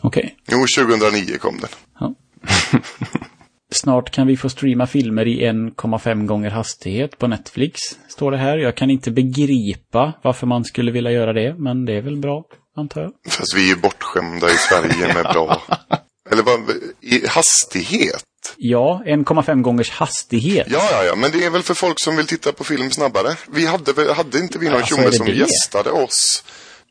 [0.00, 0.36] Okej.
[0.48, 1.70] Jo, 2009 kom den.
[2.00, 2.14] Ja.
[3.72, 8.58] Snart kan vi få streama filmer i 1,5 gånger hastighet på Netflix, står det här.
[8.58, 12.44] Jag kan inte begripa varför man skulle vilja göra det, men det är väl bra,
[12.80, 13.12] antar jag.
[13.32, 15.62] Fast vi är ju bortskämda i Sverige med bra...
[16.32, 16.60] Eller vad,
[17.00, 18.24] i hastighet?
[18.56, 20.66] Ja, 1,5 gångers hastighet.
[20.70, 23.36] Ja, ja, ja, men det är väl för folk som vill titta på film snabbare.
[23.48, 25.32] Vi hade, hade inte vi någon Alltså, tjomme det som det?
[25.32, 26.44] gästade oss?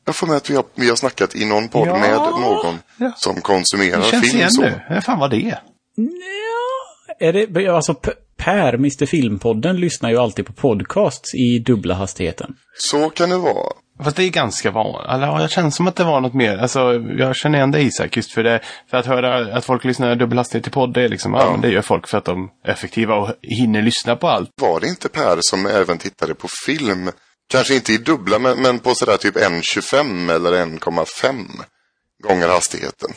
[0.06, 2.80] Jag får med att vi har, vi har snackat i någon podd Ja, med någon
[2.97, 3.12] ja.
[3.17, 4.62] som konsumerar Det känns film igen så.
[4.62, 4.82] nu.
[4.89, 5.58] Vad fan var det?
[7.19, 7.93] Är det, alltså
[8.38, 12.56] Per, Mr Filmpodden, lyssnar ju alltid på podcasts i dubbla hastigheten.
[12.78, 13.73] Så kan det vara.
[14.03, 15.12] Fast det är ganska vanligt.
[15.12, 16.57] Eller ja, jag känner som att det var något mer.
[16.57, 16.79] Alltså,
[17.17, 18.17] jag känner igen dig Isak.
[18.17, 18.62] Just för det.
[18.89, 21.51] För att höra att folk lyssnar dubbel hastighet i podd, det är liksom, ja.
[21.51, 24.49] men det gör folk för att de är effektiva och hinner lyssna på allt.
[24.62, 27.09] Var det inte Per som även tittade på film?
[27.49, 31.45] Kanske inte i dubbla, men, men på sådär typ 1,25 eller 1,5
[32.23, 33.09] gånger hastigheten.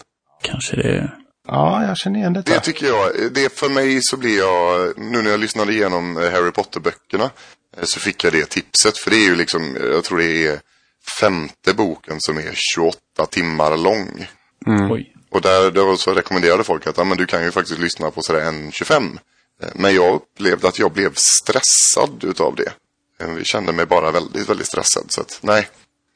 [0.43, 1.13] Kanske det...
[1.49, 2.53] Ja, jag känner igen detta.
[2.53, 6.31] Det tycker jag, det för mig så blir jag, nu när jag lyssnade igenom eh,
[6.31, 7.31] Harry Potter-böckerna,
[7.77, 8.99] eh, så fick jag det tipset.
[8.99, 10.61] För det är ju liksom, jag tror det är
[11.21, 12.99] femte boken som är 28
[13.31, 14.27] timmar lång.
[14.91, 15.15] Oj.
[15.31, 18.23] Och där, där så rekommenderade folk att ja, men du kan ju faktiskt lyssna på
[18.23, 19.19] sådär 1.25.
[19.63, 22.73] Eh, Men jag upplevde att jag blev stressad utav det.
[23.21, 25.05] Eh, Jag kände mig bara väldigt, väldigt stressad.
[25.09, 25.69] Så att nej,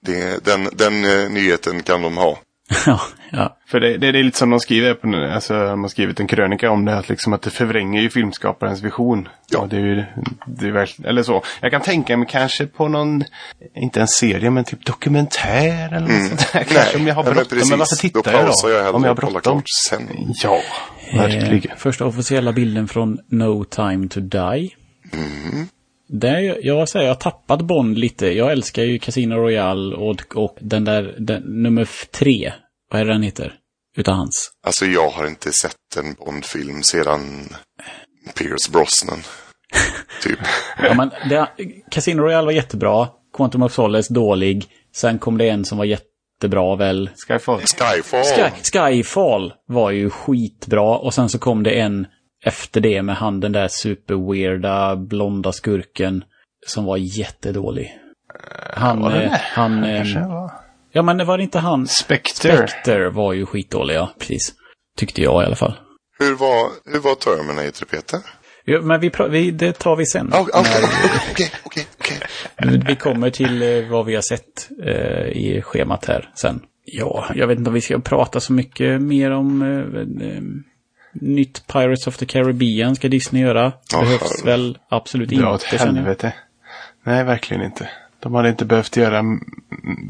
[0.02, 2.38] det, den, den eh, nyheten kan de ha.
[2.86, 3.00] ja,
[3.32, 3.56] ja.
[3.66, 6.26] För det, det, det är lite som de skriver, på, alltså, de har skrivit en
[6.26, 9.28] krönika om det, att, liksom, att det förvränger ju filmskaparens vision.
[9.50, 9.58] Ja.
[9.58, 10.04] Och det är ju,
[10.46, 11.42] det är verkligen, eller så.
[11.60, 13.24] Jag kan tänka mig kanske på någon,
[13.74, 16.64] inte en serie, men typ dokumentär eller något sånt där.
[16.64, 17.34] Kanske om jag har Mm.
[17.36, 17.68] Nej, men bråttom.
[17.68, 18.70] Men, varför tittar då jag då?
[18.70, 19.62] jag om jag har bråttom.
[19.88, 20.08] sen.
[20.42, 20.60] Ja,
[21.12, 21.70] verkligen.
[21.70, 24.70] Eh, första officiella bilden från No time to die.
[26.08, 28.26] Där, jag säger, jag har tappat Bond lite.
[28.26, 32.52] Jag älskar ju Casino Royale och, och den där, den, nummer tre.
[32.90, 33.54] Vad är det den heter?
[33.96, 34.50] Utav hans.
[34.66, 37.48] Alltså jag har inte sett en Bondfilm sedan
[38.38, 39.18] Pierce Brosnan.
[40.22, 40.38] typ.
[40.82, 41.48] Ja, men det,
[41.90, 43.08] Casino Royale var jättebra.
[43.36, 44.66] Quantum of Solace dålig.
[44.94, 47.10] Sen kom det en som var jättebra väl.
[47.28, 47.60] Skyfall.
[47.60, 48.24] Skyfall.
[48.24, 50.98] Sky, Skyfall var ju skitbra.
[50.98, 52.06] Och sen så kom det en
[52.46, 56.24] efter det med han den där superweirda blonda skurken.
[56.66, 57.98] Som var jättedålig.
[58.74, 59.40] Han, Var det eh, det?
[59.42, 60.52] han, eh, Kanske var.
[60.92, 61.86] ja men det var inte han.
[61.86, 62.56] Spectre.
[62.56, 64.10] Spectre var ju skitdålig, ja.
[64.18, 64.54] Precis.
[64.98, 65.74] Tyckte jag i alla fall.
[66.18, 68.20] Hur var, hur var Terminator, Peter?
[68.64, 70.32] Ja, men vi, vi, det tar vi sen.
[70.32, 72.18] Okej, okej, okej.
[72.86, 76.60] Vi kommer till eh, vad vi har sett eh, i schemat här sen.
[76.84, 80.42] Ja, jag vet inte om vi ska prata så mycket mer om eh, eh,
[81.20, 83.72] nytt Pirates of the Caribbean ska Disney göra.
[83.92, 85.78] Ja, Behövs väl absolut Ja, åt inte.
[85.78, 85.94] känner jag.
[85.96, 86.32] helvete.
[87.04, 87.88] Nej, verkligen inte.
[88.20, 89.22] De hade inte behövt göra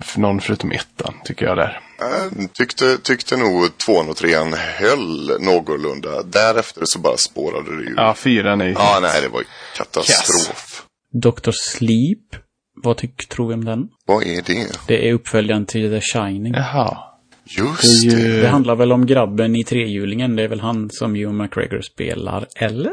[0.03, 1.81] för någon förutom ettan, tycker jag där.
[1.99, 6.23] Jag tyckte, tyckte nog tvåan och trean höll någorlunda.
[6.23, 7.95] Därefter så bara spårade det ju.
[7.97, 8.73] Ja, fyran är ju...
[8.73, 10.83] Ja, nej, det var ju katastrof.
[11.23, 11.51] Dr.
[11.53, 12.43] Sleep.
[12.83, 13.89] Vad tyck, tror vi om den?
[14.07, 14.67] Vad är det?
[14.87, 16.55] Det är uppföljaren till The Shining.
[16.55, 16.99] Jaha.
[17.47, 20.37] Just Det ju- Det handlar väl om grabben i trehjulingen.
[20.37, 22.47] Det är väl han som Hugh McGregor spelar.
[22.57, 22.93] Eller?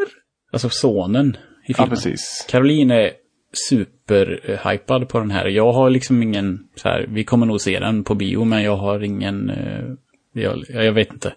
[0.51, 1.89] Alltså sonen i Ja, filmen.
[1.89, 2.45] precis.
[2.49, 3.11] Caroline är
[3.69, 5.45] superhypad på den här.
[5.45, 8.77] Jag har liksom ingen så här, vi kommer nog se den på bio, men jag
[8.77, 9.83] har ingen, eh,
[10.33, 11.33] jag, jag vet inte.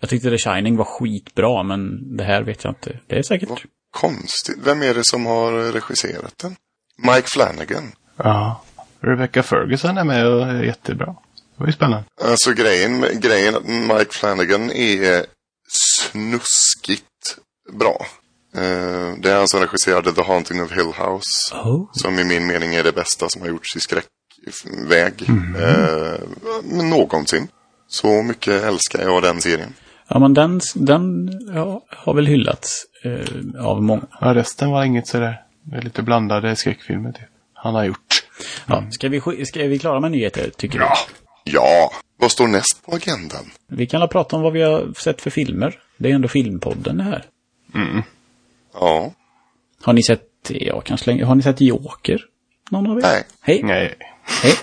[0.00, 2.98] Jag tyckte The Shining var skitbra, men det här vet jag inte.
[3.06, 3.48] Det är säkert.
[3.48, 4.58] Vad konstigt.
[4.64, 6.56] Vem är det som har regisserat den?
[6.98, 7.92] Mike Flanagan.
[8.16, 8.62] Ja.
[9.00, 11.14] Rebecca Ferguson är med och är jättebra.
[11.56, 12.04] Det var ju spännande.
[12.22, 15.26] Alltså grejen, grejen att Mike Flanagan är
[15.68, 17.04] snuskigt
[17.72, 18.06] bra.
[18.56, 21.54] Eh, det är han som regisserade The Haunting of Hill House.
[21.54, 21.88] Oh.
[21.92, 25.28] Som i min mening är det bästa som har gjorts i skräckväg.
[25.58, 26.20] Eh,
[26.64, 27.48] men någonsin.
[27.88, 29.74] Så mycket älskar jag den serien.
[30.08, 34.06] Ja, men den, den ja, har väl hyllats eh, av många.
[34.20, 35.40] Ja, resten var inget sådär.
[35.62, 37.28] Det är lite blandade skräckfilmer typ.
[37.54, 38.24] Han har gjort.
[38.66, 40.96] Ja, ska, vi, sk- ska vi klara med nyheter, tycker Ja.
[41.44, 41.92] Ja.
[42.16, 43.50] Vad står näst på agendan?
[43.66, 45.78] Vi kan prata om vad vi har sett för filmer.
[45.96, 47.24] Det är ändå Filmpodden det här.
[48.74, 49.12] Ja.
[49.82, 52.20] Har ni sett, ja kanske länge, har ni sett Joker?
[52.70, 53.02] Någon av er?
[53.02, 53.24] Nej.
[53.40, 53.60] Hej.
[53.62, 53.94] Nej.
[54.42, 54.54] Hej.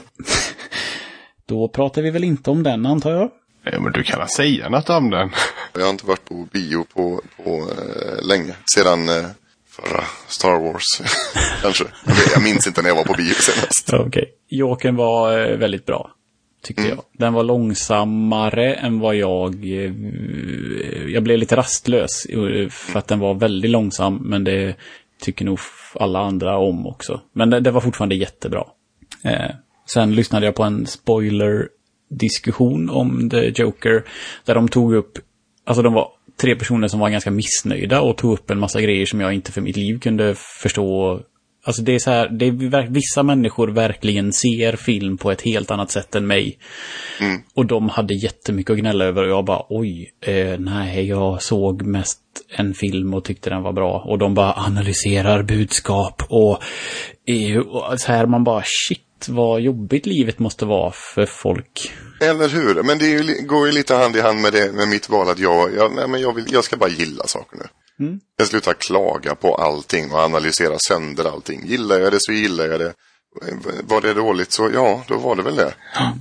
[1.45, 3.31] Då pratar vi väl inte om den antar jag.
[3.63, 5.31] Ja, men du kan väl säga något om den?
[5.73, 8.55] Jag har inte varit på bio på, på eh, länge.
[8.75, 9.25] Sedan eh,
[9.69, 11.01] förra Star Wars.
[11.61, 11.83] Kanske.
[12.05, 13.93] Jag, vet, jag minns inte när jag var på bio senast.
[13.93, 14.33] Okej.
[14.49, 16.11] Jokern var eh, väldigt bra.
[16.63, 16.99] Tyckte jag.
[17.13, 19.65] Den var långsammare än vad jag...
[19.65, 19.93] Eh,
[21.07, 22.25] jag blev lite rastlös.
[22.25, 24.15] eh, För att den var väldigt långsam.
[24.15, 24.75] Men det
[25.21, 25.59] tycker nog
[25.95, 27.21] alla andra om också.
[27.33, 28.63] Men det, det var fortfarande jättebra.
[29.23, 29.51] Eh,
[29.85, 34.03] sen lyssnade jag på en spoiler-diskussion om The Joker.
[34.45, 35.17] Där de tog upp...
[35.63, 36.07] Alltså de var
[36.41, 39.51] tre personer som var ganska missnöjda och tog upp en massa grejer som jag inte
[39.51, 41.19] för mitt liv kunde förstå
[41.63, 45.71] Alltså det är så här, det är, vissa människor verkligen ser film på ett helt
[45.71, 46.57] annat sätt än mig.
[47.55, 51.81] Och de hade jättemycket att gnälla över och jag bara oj, eh, nej, jag såg
[51.81, 52.19] mest
[52.57, 54.05] en film och tyckte den var bra.
[54.07, 56.59] Och de bara analyserar budskap och,
[57.27, 61.91] eh, och så här man bara shit vad jobbigt livet måste vara för folk.
[62.21, 62.83] Eller hur?
[62.83, 65.39] Men det ju, går ju lite hand i hand med, det, med mitt val att
[65.39, 67.65] jag, jag, men jag, vill, jag ska bara gilla saker nu.
[68.37, 71.61] Jag slutar klaga på allting och analysera sönder allting.
[71.65, 72.93] Gillar jag det så gillar jag det.
[73.83, 75.73] Var det dåligt så ja, då var det väl det.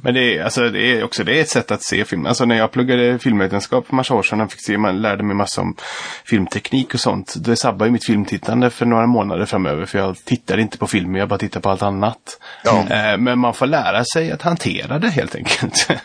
[0.02, 2.26] Men det är, alltså, det är också det är ett sätt att se film.
[2.26, 5.60] Alltså när jag pluggade filmvetenskap för massa år sedan fick se, man lärde mig massa
[5.60, 5.76] om
[6.24, 7.34] filmteknik och sånt.
[7.36, 9.86] Det sabbar ju mitt filmtittande för några månader framöver.
[9.86, 12.38] För jag tittar inte på film, jag bara tittar på allt annat.
[12.64, 12.86] Ja.
[12.90, 15.88] Eh, Men man får lära sig att hantera det helt enkelt.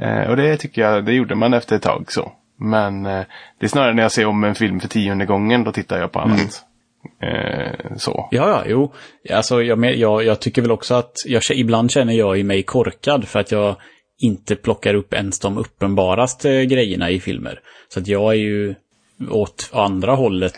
[0.00, 2.32] Eh, Och det tycker jag, det gjorde man efter ett tag så.
[2.58, 3.24] Men eh,
[3.58, 6.12] det är snarare när jag ser om en film för tionde gången, då tittar jag
[6.12, 6.62] på annat.
[7.22, 8.28] Eh, så.
[8.30, 8.92] Ja, ja, jo.
[9.30, 13.28] Alltså jag, jag, jag tycker väl också att jag, ibland känner jag i mig korkad
[13.28, 13.76] för att jag
[14.18, 17.60] inte plockar upp ens de uppenbaraste grejerna i filmer.
[17.88, 18.74] Så att jag är ju
[19.30, 20.54] åt andra hållet.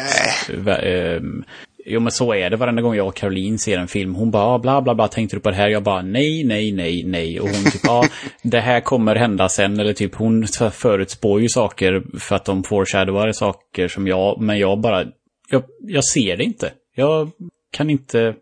[0.49, 1.45] Vä- ehm,
[1.91, 4.15] Jo men så är det varenda gång jag och Caroline ser en film.
[4.15, 5.69] Hon bara ah, bla bla bla, tänkte du på det här?
[5.69, 7.41] Jag bara nej, nej, nej, nej.
[7.41, 8.05] Och hon typ ja,
[8.43, 9.81] det här kommer hända sen.
[9.81, 14.81] Eller typ hon förutspår ju saker för att de foreshadowar saker som jag, men jag
[14.81, 15.05] bara,
[15.51, 16.73] jag, jag ser det inte.
[16.95, 17.31] Jag
[17.71, 18.35] kan inte,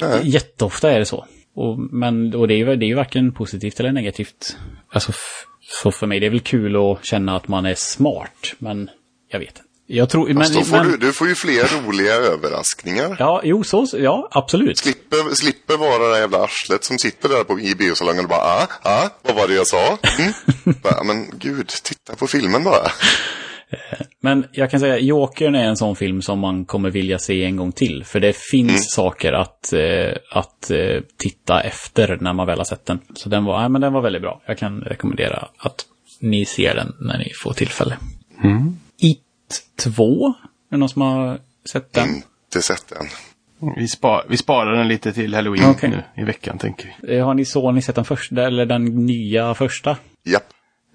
[0.00, 0.20] Nej.
[0.24, 1.26] jätteofta är det så.
[1.54, 4.56] Och, men, och det är ju det är ju varken positivt eller negativt.
[4.88, 5.12] Alltså,
[5.60, 8.90] så för mig det är väl kul att känna att man är smart, men
[9.28, 9.73] jag vet inte.
[9.86, 13.16] Jag tror, men, Fast då får men, du, du får ju fler roliga överraskningar.
[13.18, 14.78] Ja, jo, så, ja, absolut.
[14.78, 18.68] Slipper, slipper vara det jävla arslet som sitter där på, i biosalongen och bara ah,
[18.82, 19.98] ah, vad var det jag sa?
[20.18, 20.32] Mm.
[20.82, 22.90] bara, men gud, titta på filmen bara.
[24.20, 27.56] Men jag kan säga, Jokern är en sån film som man kommer vilja se en
[27.56, 28.04] gång till.
[28.04, 32.86] För det finns saker att, eh, att eh, titta efter när man väl har sett
[32.86, 33.00] den.
[33.14, 34.42] Så den var, nej, men den var väldigt bra.
[34.46, 35.84] Jag kan rekommendera att
[36.20, 37.96] ni ser den när ni får tillfälle.
[39.54, 40.32] It 2, är
[40.70, 41.38] det någon som har
[41.72, 42.08] sett den?
[42.08, 43.06] Inte sett den.
[43.76, 45.90] Vi, spar, vi sparar den lite till Halloween Okej.
[45.90, 47.16] nu i veckan tänker vi.
[47.16, 49.96] Eh, Har ni så, har ni sett den första, eller den nya första?
[50.24, 50.42] Japp.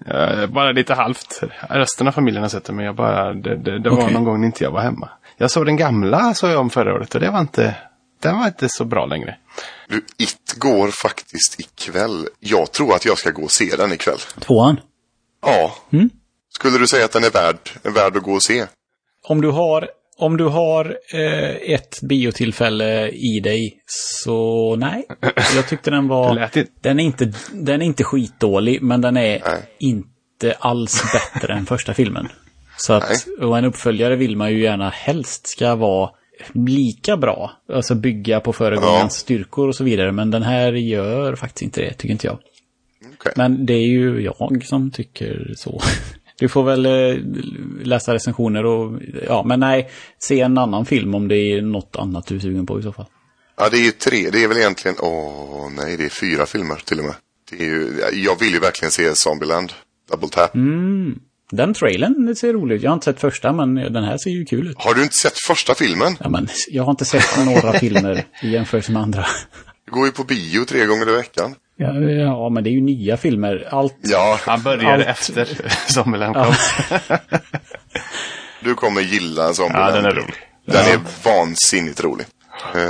[0.06, 1.40] Eh, bara lite halvt.
[1.68, 4.12] Resten av familjen har sett den men jag bara, det, det, det var Okej.
[4.14, 5.08] någon gång när inte jag var hemma.
[5.36, 7.76] Jag såg den gamla såg jag om förra året och det var inte,
[8.22, 9.36] den var inte så bra längre.
[9.88, 12.26] Du, It går faktiskt ikväll.
[12.40, 14.18] Jag tror att jag ska gå och se den ikväll.
[14.40, 14.80] Tvåan?
[15.42, 15.74] Ja.
[16.54, 18.66] Skulle du säga att den är värd, är värd att gå och se?
[19.28, 25.06] Om du har, om du har eh, ett biotillfälle i dig, så nej.
[25.56, 26.50] Jag tyckte den var...
[26.80, 29.62] Den är inte, den är inte skitdålig, men den är Nej.
[29.78, 32.28] inte alls bättre än första filmen.
[32.76, 36.10] Så att, och en uppföljare vill man ju gärna helst ska vara
[36.52, 37.52] lika bra.
[37.72, 39.20] Alltså bygga på föregångarens Ja.
[39.22, 40.12] styrkor och så vidare.
[40.12, 42.38] Men den här gör faktiskt inte det, tycker inte jag.
[43.14, 43.32] Okej.
[43.36, 45.80] Men det är ju jag som tycker så.
[46.40, 47.16] Du får väl eh,
[47.82, 52.26] läsa recensioner och, ja men nej, se en annan film om det är något annat
[52.26, 53.06] du är sugen på i så fall.
[53.56, 54.30] Ja, det är ju tre.
[54.30, 57.14] Det är väl egentligen, åh nej, det är fyra filmer till och med.
[57.50, 59.72] Det är ju, jag vill ju verkligen se Zombieland.
[60.10, 60.54] Double Tap.
[60.54, 61.18] Mm.
[61.50, 62.82] Den trailern det ser rolig ut.
[62.82, 64.76] Jag har inte sett första men den här ser ju kul ut.
[64.78, 66.16] Har du inte sett första filmen?
[66.20, 69.26] Ja, men jag har inte sett några filmer i jämförelse med andra.
[69.84, 71.54] Du går ju på bio tre gånger i veckan.
[71.80, 73.68] Ja, ja, men det är ju nya filmer.
[73.70, 73.96] Allt.
[74.02, 75.48] Ja, Han började Allt- efter
[75.92, 76.54] Zombieland kom.
[78.64, 79.96] du kommer gilla Zombieland.
[79.96, 80.34] Ja, den är rolig.
[80.66, 82.26] Den är vansinnigt rolig.
[82.74, 82.80] Uh,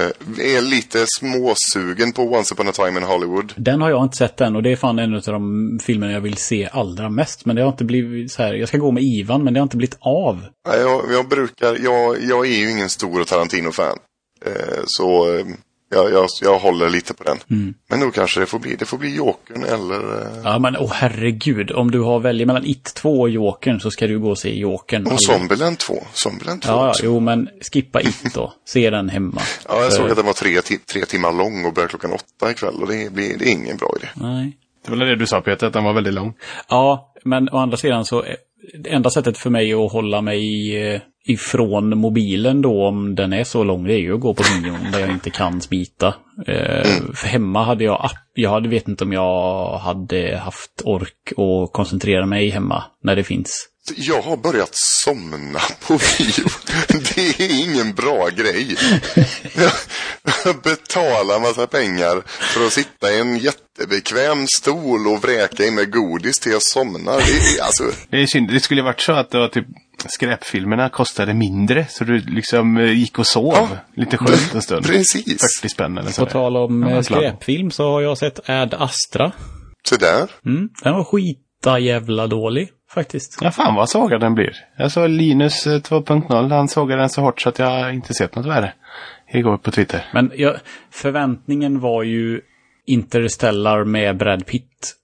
[0.56, 3.52] är lite småsugen på Once upon a time in Hollywood.
[3.56, 6.20] Den har jag inte sett än och det är fan en av de filmerna jag
[6.20, 7.44] vill se allra mest.
[7.46, 8.54] Men det har inte blivit så här.
[8.54, 10.44] Jag ska gå med Ivan men det har inte blivit av.
[10.68, 13.98] Nej, Jag, jag brukar, jag, jag är ju ingen stor Tarantino-fan.
[14.46, 15.44] Eh, så eh,
[15.94, 17.38] jag, jag, jag håller lite på den.
[17.50, 17.74] Mm.
[17.90, 20.20] Men nu kanske det får bli, det får bli Jokern eller...
[20.22, 21.70] Eh, Ja men åh herregud.
[21.72, 24.54] Om du har välja mellan It 2 och Jokern så ska du gå och se
[24.58, 25.06] Jokern.
[25.06, 25.94] och Zombieland 2.
[26.12, 27.04] Zombieland 2 Ja, också.
[27.04, 28.52] jo men skippa It då.
[28.68, 29.40] Se den hemma.
[29.68, 30.60] Ja, jag För- såg att den var tre,
[30.92, 33.94] tre timmar lång och börjar klockan åtta ikväll och det, blir, det är ingen bra
[34.00, 34.08] idé.
[34.14, 34.56] Nej.
[34.86, 36.34] Det var det du sa Peter, att den var väldigt lång.
[36.68, 38.34] Ja, men å andra sidan så eh,
[38.82, 43.44] det enda sättet för mig att hålla mig eh, ifrån mobilen då om den är
[43.44, 46.14] så lång det är ju att gå på bion där jag inte kan smita.
[46.46, 51.32] Eh, För hemma hade jag app, jag hade, vet inte om jag hade haft ork
[51.36, 53.66] och koncentrera mig hemma när det finns.
[53.96, 56.48] Jag har börjat somna på bio.
[57.14, 58.76] Det är ingen bra grej.
[60.44, 65.92] Jag betalar massa pengar för att sitta i en jättebekväm stol och vräka in med
[65.92, 67.16] godis till jag somnar.
[67.16, 67.84] Det är alltså...
[68.10, 68.50] Det är synd.
[68.52, 69.66] Det skulle varit så att det var typ
[70.08, 71.86] skräpfilmerna kostade mindre.
[71.88, 73.68] Så du liksom eh, gick och sov Ja.
[73.94, 74.86] lite skönt en stund.
[74.86, 75.58] Precis.
[75.60, 76.26] 40 spänn eller På så.
[76.26, 79.32] tal om Ja, eh, skräpfilm så har jag sett Ad Astra.
[79.88, 80.30] Så där.
[80.46, 83.38] Mm, den var skita jävla dålig faktiskt.
[83.42, 84.56] Ja, fan vad sågad den blir.
[84.78, 88.34] Jag såg Linus eh, 2.0, han sågade den så hårt så att jag inte sett
[88.34, 88.72] något värre.
[89.32, 90.06] Igår på Twitter.
[90.14, 90.56] Men jag,
[90.90, 92.40] förväntningen var ju
[92.86, 94.94] Interstellar med Brad Pitt.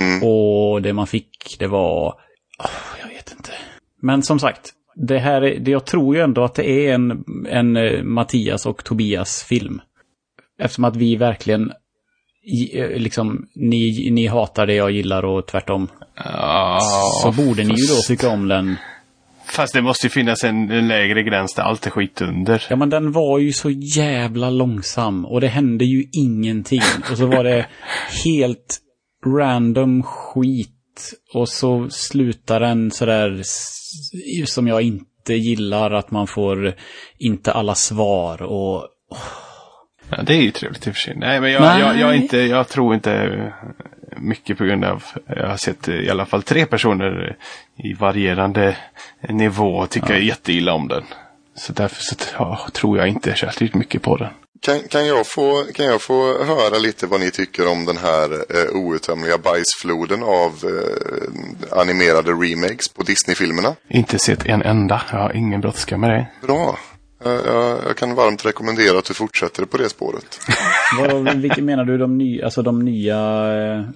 [0.00, 0.22] Mm.
[0.22, 2.14] Och det man fick, det var...
[2.58, 3.50] åh, jag vet inte.
[4.02, 7.24] Men som sagt, det här är, det, jag tror ju ändå att det är en,
[7.48, 9.80] en eh, Mattias och Tobias film.
[10.58, 11.72] Eftersom att vi verkligen,
[12.74, 15.88] eh, liksom, ni, ni hatar det jag gillar och tvärtom.
[16.16, 16.78] Ja,
[17.22, 18.76] så borde ni ju då tycka om den.
[19.46, 22.66] Fast det måste ju finnas en, en lägre gräns där allt är skit under.
[22.70, 26.82] Ja men den var ju så jävla långsam och det hände ju ingenting.
[27.10, 27.66] Och så var det
[28.24, 28.78] helt
[29.26, 30.81] random skit.
[31.34, 33.42] Och så slutar den sådär
[34.46, 36.74] som jag inte gillar att man får
[37.18, 38.88] inte alla svar och
[40.16, 41.14] Ja, det är ju trevligt i och för sig.
[41.16, 41.80] Nej, men jag, Nej.
[41.80, 43.52] jag, jag, inte, jag tror inte
[44.16, 47.36] mycket på grund av, jag har sett i alla fall tre personer
[47.76, 48.76] i varierande
[49.28, 51.04] nivå tycka jätteilla om den.
[51.54, 54.32] Så därför så ja, tror jag inte särskilt mycket på den.
[54.60, 58.32] Kan, kan, jag få, kan jag få höra lite vad ni tycker om den här
[58.32, 63.74] eh, outtömliga bajsfloden av eh, animerade remakes på Disney-filmerna?
[63.88, 65.02] Inte sett en enda.
[65.12, 66.46] Jag har ingen brådska med det.
[66.46, 66.78] Bra.
[67.24, 70.40] Jag, jag, jag kan varmt rekommendera att du fortsätter på det spåret.
[70.98, 73.18] vad, vilken menar du de, ny, alltså de nya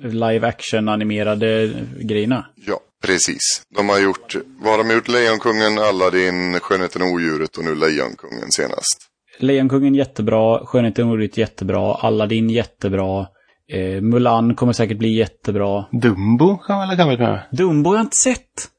[0.02, 2.46] eh, live action animerade grejerna?
[2.54, 3.62] Ja, precis.
[3.76, 5.08] De har gjort, vad har de gjort?
[5.08, 8.98] Lejonkungen, Aladdin, Skönheten och Odjuret och nu Lejonkungen senast.
[9.38, 13.26] Lejonkungen jättebra, Skönheten och odjuret jättebra, Aladdin jättebra,
[13.72, 15.84] eh, Mulan kommer säkert bli jättebra.
[15.92, 17.42] Dumbo kan väl ha kommit med?
[17.52, 18.70] Dumbo har jag inte sett.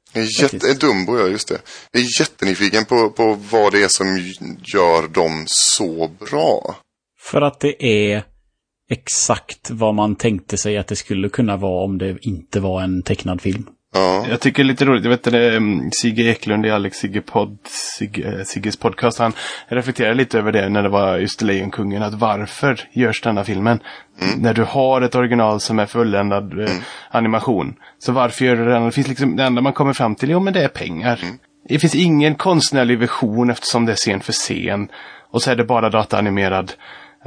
[0.42, 1.62] Jätte, Dumbo, ja just det.
[1.92, 4.18] Jag är jättenyfiken på, på vad det är som
[4.74, 6.76] gör dem så bra.
[7.20, 8.24] För att det är
[8.90, 13.04] exakt vad man tänkte sig att det skulle kunna vara om det inte var en
[13.04, 13.68] tecknad film.
[13.94, 16.98] Ja, Jag tycker det är lite roligt, jag vet det, um, Sigge Eklund i Alex
[16.98, 19.34] Sigge podd, Sigge, Sigges podcast, han
[19.68, 23.80] reflekterade lite över det när det var just Lejonkungen, att varför görs denna filmen?
[24.38, 26.70] När du har ett original som är fulländad eh,
[27.10, 27.76] animation.
[28.00, 28.86] Så varför gör du den?
[28.86, 31.20] Det finns liksom, det enda man kommer fram till, jo men det är pengar.
[31.70, 34.90] Det finns ingen konstnärlig vision eftersom det är scen för scen.
[35.32, 36.74] Och så är det bara dataanimerad.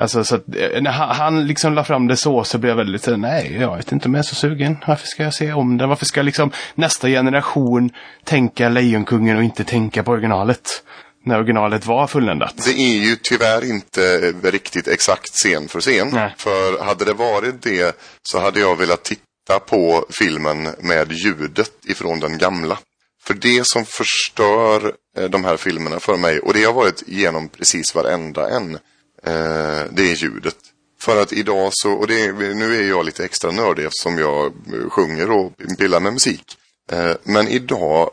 [0.01, 2.77] Alltså så att, eh, när han, han liksom la fram det så, så blev jag
[2.77, 4.77] väldigt så, nej, jag vet inte om jag är så sugen.
[4.87, 5.89] Varför ska jag se om den?
[5.89, 7.91] Varför ska liksom nästa generation
[8.25, 10.83] tänka Lejonkungen och inte tänka på originalet?
[11.25, 12.55] När originalet var fulländat.
[12.65, 16.09] det är ju tyvärr inte eh, riktigt exakt scen för scen.
[16.13, 16.35] Nej.
[16.37, 22.21] För hade det varit det så hade jag velat titta på filmen med ljudet ifrån
[22.21, 22.79] den gamla.
[23.23, 27.49] För det som förstör eh, de här filmerna för mig, och det har varit igenom
[27.49, 28.81] precis varenda en, eh,
[29.27, 30.57] Eh, det är ljudet.
[31.01, 34.89] För att idag så, och det, nu är jag lite extra nördig eftersom jag eh,
[34.91, 36.57] sjunger och pillar med musik.
[36.93, 38.11] Eh, men idag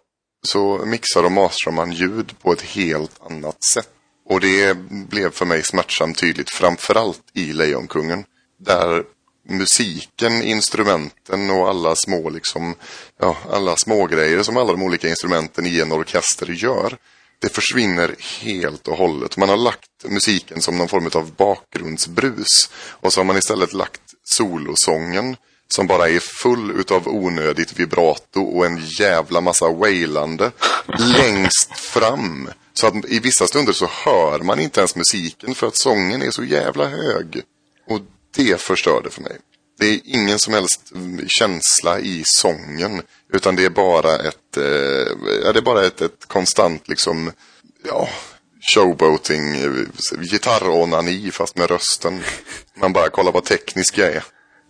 [0.48, 3.90] så mixar och masterar man ljud på ett helt annat sätt.
[4.30, 8.24] Och det blev för mig smärtsamt tydligt, framförallt i Lejonkungen.
[8.60, 9.04] Där
[9.50, 12.76] musiken, instrumenten och alla små liksom,
[13.20, 16.98] ja, alla små grejer som alla de olika instrumenten i en orkester gör.
[17.40, 19.38] Det försvinner helt och hållet.
[19.38, 22.70] Man har lagt musiken som någon form av bakgrundsbrus.
[22.90, 25.36] Och så har man istället lagt solosången
[25.70, 30.52] som bara är full utav onödigt vibrato och en jävla massa wailande
[30.98, 32.50] längst fram.
[32.74, 36.32] Så att i vissa stunder så hör man inte ens musiken för att sången är
[36.32, 37.42] så jävla hög.
[37.90, 38.00] Och
[38.36, 39.38] det förstörde för mig.
[39.80, 40.94] Det är ingen som helst
[41.28, 43.02] känsla i sången.
[43.34, 44.64] Utan det är bara ett, eh,
[45.44, 47.32] ja, det är bara ett, ett konstant liksom,
[47.88, 48.10] ja,
[48.74, 49.56] showboating,
[50.32, 52.20] gitarronani fast med rösten.
[52.82, 54.24] Man bara kollar vad teknisk jag är.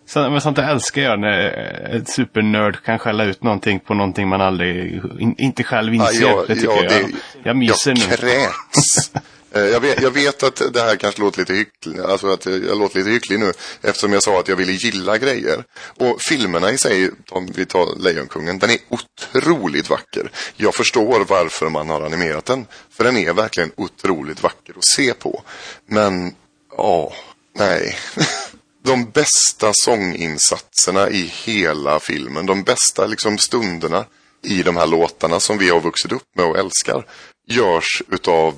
[0.06, 1.50] Så, men sånt älskar jag när
[1.94, 6.22] en supernörd kan skälla ut någonting på någonting man aldrig, in, inte själv inser.
[6.22, 6.92] Ja, jag, det tycker ja, jag.
[6.92, 8.16] Det, jag myser jag nu.
[8.16, 9.12] Kräks.
[9.52, 12.78] Eh, jag vet, jag vet, att det här kanske låter lite hyckligt, alltså att jag
[12.78, 15.64] låter lite hycklig nu eftersom jag sa att jag ville gilla grejer.
[15.96, 20.30] Och filmerna i sig, om vi tar Lejonkungen, den är otroligt vacker.
[20.56, 25.14] Jag förstår varför man har animerat den, för den är verkligen otroligt vacker att se
[25.14, 25.42] på.
[25.86, 26.34] Men,
[26.76, 27.12] ja,
[27.58, 27.98] nej.
[28.84, 34.04] De bästa sånginsatserna i hela filmen, de bästa liksom stunderna
[34.42, 37.04] i de här låtarna som vi har vuxit upp med och älskar
[37.48, 38.54] görs utav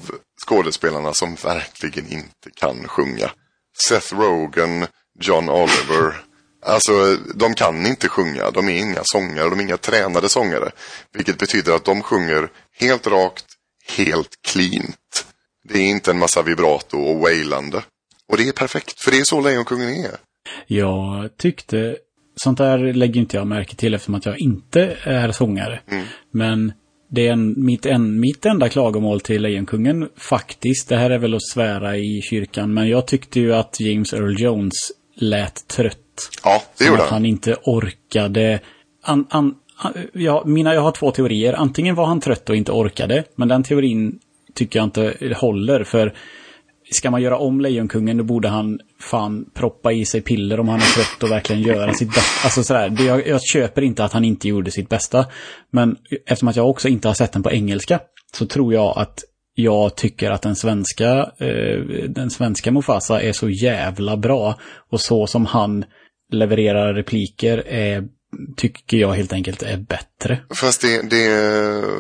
[0.46, 3.30] skådespelarna som verkligen inte kan sjunga.
[3.88, 4.86] Seth Rogen,
[5.20, 6.14] John Oliver.
[6.66, 8.50] Alltså, de kan inte sjunga.
[8.50, 10.70] De är inga sångare, de är inga tränade sångare.
[11.12, 13.44] Vilket betyder att de sjunger helt rakt,
[13.98, 15.26] helt cleant.
[15.68, 17.82] Det är inte en massa vibrato och wailande.
[18.28, 20.16] Och det är perfekt, för det är så Lejonkungen är.
[20.66, 21.96] Jag tyckte,
[22.36, 25.80] sånt där lägger inte jag märke till eftersom att jag inte är sångare.
[25.90, 26.06] Mm.
[26.32, 26.72] Men
[27.12, 30.88] det är en, mitt, en, mitt enda klagomål till Lejonkungen faktiskt.
[30.88, 32.74] Det här är väl att svära i kyrkan.
[32.74, 34.74] Men jag tyckte ju att James Earl Jones
[35.14, 36.30] lät trött.
[36.44, 37.06] Ja, det gjorde han.
[37.06, 38.60] Att han inte orkade.
[39.02, 39.54] An, an,
[40.12, 41.52] ja, mina, jag har två teorier.
[41.52, 43.24] Antingen var han trött och inte orkade.
[43.34, 44.18] Men den teorin
[44.54, 45.84] tycker jag inte håller.
[45.84, 46.14] För
[46.90, 50.78] ska man göra om Lejonkungen då borde han fan proppa i sig piller om han
[50.78, 52.46] är trött och verkligen göra sitt bästa.
[52.46, 55.26] Alltså sådär, det, jag, jag köper inte att han inte gjorde sitt bästa.
[55.70, 58.00] Men eftersom att jag också inte har sett den på engelska
[58.32, 59.24] så tror jag att
[59.54, 64.54] jag tycker att den svenska, eh, den svenska Mufasa är så jävla bra.
[64.90, 65.84] Och så som han
[66.32, 68.08] levererar repliker är
[68.56, 70.38] tycker jag helt enkelt är bättre.
[70.54, 71.26] Fast det, det,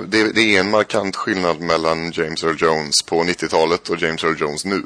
[0.06, 4.40] det, det är en markant skillnad mellan James Earl Jones på 90-talet och James Earl
[4.40, 4.82] Jones nu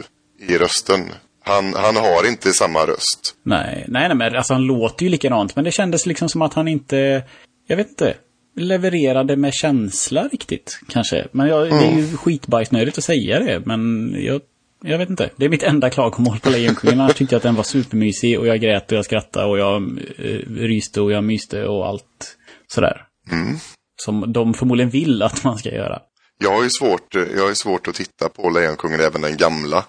[0.48, 1.00] i rösten.
[1.44, 3.34] Han, han har inte samma röst.
[3.42, 6.54] Nej, nej, nej, men alltså han låter ju likadant, men det kändes liksom som att
[6.54, 7.22] han inte,
[7.66, 8.14] jag vet inte,
[8.56, 11.26] levererade med känsla riktigt, kanske.
[11.32, 11.78] Men jag, mm.
[11.78, 14.40] det är ju skitbajsnödigt att säga det, men jag
[14.84, 15.30] jag vet inte.
[15.36, 17.00] Det är mitt enda klagomål på Lejonkungen.
[17.00, 19.82] Annars tyckte jag att den var supermysig och jag grät och jag skrattade och jag
[20.18, 22.36] eh, ryste och jag myste och allt
[22.68, 23.06] sådär.
[23.30, 23.56] Mm.
[24.02, 25.98] Som de förmodligen vill att man ska göra.
[26.38, 29.84] Jag har ju svårt, jag har svårt att titta på Lejonkungen, även den gamla.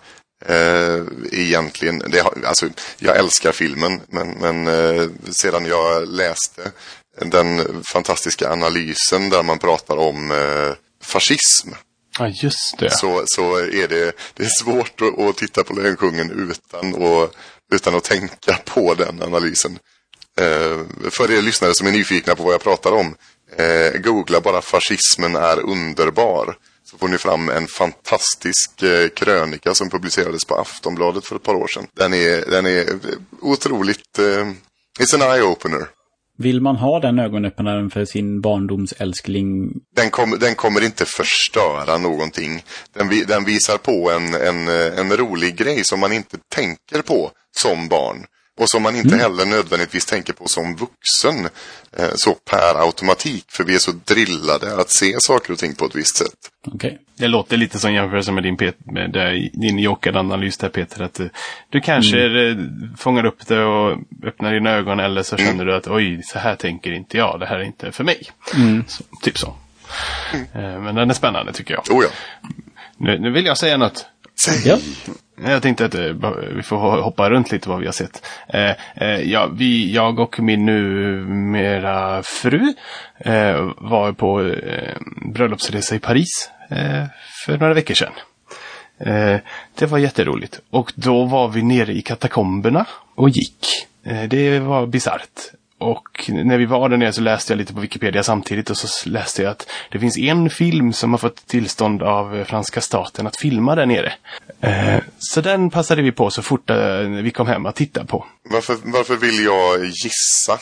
[0.46, 2.70] Eh, egentligen, det, alltså,
[3.00, 6.72] jag älskar filmen, men, men eh, sedan jag läste
[7.22, 11.70] den fantastiska analysen där man pratar om eh, fascism
[12.20, 12.92] Ja, just det.
[12.92, 16.96] Så, så är det, det är svårt att, att titta på Lejonkungen utan,
[17.74, 19.80] utan att tänka på den analysen.
[20.40, 23.16] Eh, för er lyssnare som är nyfikna på vad jag pratar om,
[23.58, 26.58] eh, googla bara fascismen är underbar.
[26.84, 31.56] Så får ni fram en fantastisk eh, krönika som publicerades på Aftonbladet för ett par
[31.56, 31.88] år sedan.
[31.94, 33.00] Den är, den är
[33.42, 34.48] otroligt, eh,
[35.00, 35.88] it's an eye-opener.
[36.38, 39.72] Vill man ha den ögonöppnaren för sin barndomsälskling?
[39.96, 42.64] Den, kom, den kommer inte förstöra någonting.
[42.94, 44.68] Den, den visar på en, en,
[44.98, 48.26] en rolig grej som man inte tänker på som barn.
[48.58, 49.20] Och som man inte mm.
[49.20, 51.50] heller nödvändigtvis tänker på som vuxen.
[51.98, 53.46] Eh, så per automatik.
[53.48, 56.52] För vi är så drillade att se saker och ting på ett visst sätt.
[56.74, 56.98] Okay.
[57.18, 59.12] Det låter lite som jämförelse med din, med
[59.54, 61.04] din Joker-analys där Peter.
[61.04, 61.30] Att du,
[61.70, 62.98] du kanske mm.
[62.98, 65.00] fångar upp det och öppnar dina ögon.
[65.00, 65.66] Eller så känner mm.
[65.66, 67.40] du att oj, så här tänker inte jag.
[67.40, 68.30] Det här är inte för mig.
[68.56, 68.84] Mm.
[68.88, 69.56] Så, typ så.
[70.34, 71.98] Eh, men den är spännande tycker jag.
[71.98, 72.10] Oh ja.
[72.98, 74.06] nu, nu vill jag säga något.
[74.36, 74.62] Säg.
[74.66, 74.78] Ja.
[75.44, 76.14] Jag tänkte att eh,
[76.56, 78.26] vi får hoppa runt lite vad vi har sett.
[78.48, 82.74] Eh, eh, ja, vi, jag och min numera fru
[83.78, 84.56] var på
[85.34, 86.52] bröllopsresa i Paris
[87.46, 88.14] för några veckor sedan.
[89.76, 90.60] Det var jätteroligt.
[90.70, 93.88] Och då var vi nere i katakomberna och gick.
[94.28, 95.52] Det var bisarrt.
[95.86, 99.10] Och när vi var där nere så läste jag lite på Wikipedia samtidigt och så
[99.10, 103.28] läste jag att det finns en film som har fått tillstånd av eh, franska staten
[103.28, 104.14] att filma där nere.
[104.62, 108.26] Eh, så den passade vi på så fort eh, vi kom hem att titta på.
[108.50, 110.60] Varför, varför vill jag gissa?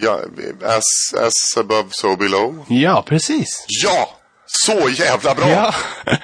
[0.00, 0.20] Ja,
[0.62, 2.64] as, as above, so below.
[2.68, 3.66] Ja, precis.
[3.84, 4.17] Ja!
[4.50, 5.48] Så jävla bra!
[5.48, 5.74] Ja.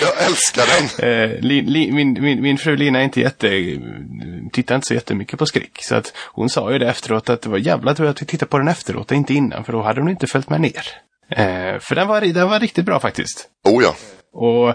[0.00, 1.10] Jag älskar den!
[1.10, 3.78] Eh, li, li, min, min, min fru Lina är inte jätte,
[4.52, 5.78] tittar inte så jättemycket på skräck.
[5.82, 8.50] Så att hon sa ju det efteråt att det var jävla tur att vi tittade
[8.50, 9.64] på den efteråt och inte innan.
[9.64, 10.82] För då hade hon inte följt med ner.
[11.30, 13.48] Eh, för den var, den var riktigt bra faktiskt.
[13.64, 13.94] Oh ja.
[14.32, 14.74] Och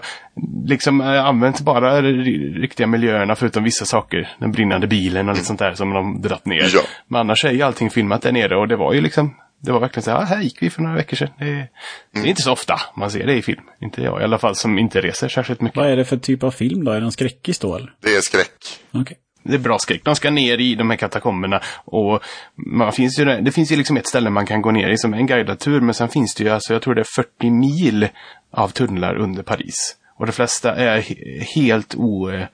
[0.66, 4.36] liksom eh, använt bara riktiga miljöerna förutom vissa saker.
[4.38, 6.70] Den brinnande bilen och lite sånt där som de dratt ner.
[6.74, 6.80] Ja.
[7.08, 9.34] Men annars är ju allting filmat där nere och det var ju liksom
[9.66, 11.28] det var verkligen så här, ah, här gick vi för några veckor sedan.
[11.38, 11.68] Det,
[12.12, 13.62] det är inte så ofta man ser det i film.
[13.80, 15.76] Inte jag i alla fall som inte reser särskilt mycket.
[15.76, 16.92] Vad är det för typ av film då?
[16.92, 17.92] Är det en skräckis då eller?
[18.02, 18.50] Det är skräck.
[18.92, 19.16] Okej.
[19.42, 20.00] Det är bra skräck.
[20.04, 22.22] De ska ner i de här katakomberna och
[22.54, 25.14] man finns ju, det finns ju liksom ett ställe man kan gå ner i som
[25.14, 25.80] en guidad tur.
[25.80, 28.08] Men sen finns det ju, alltså jag tror det är 40 mil
[28.52, 29.96] av tunnlar under Paris.
[30.18, 32.30] Och de flesta är he- helt o...
[32.30, 32.44] eh,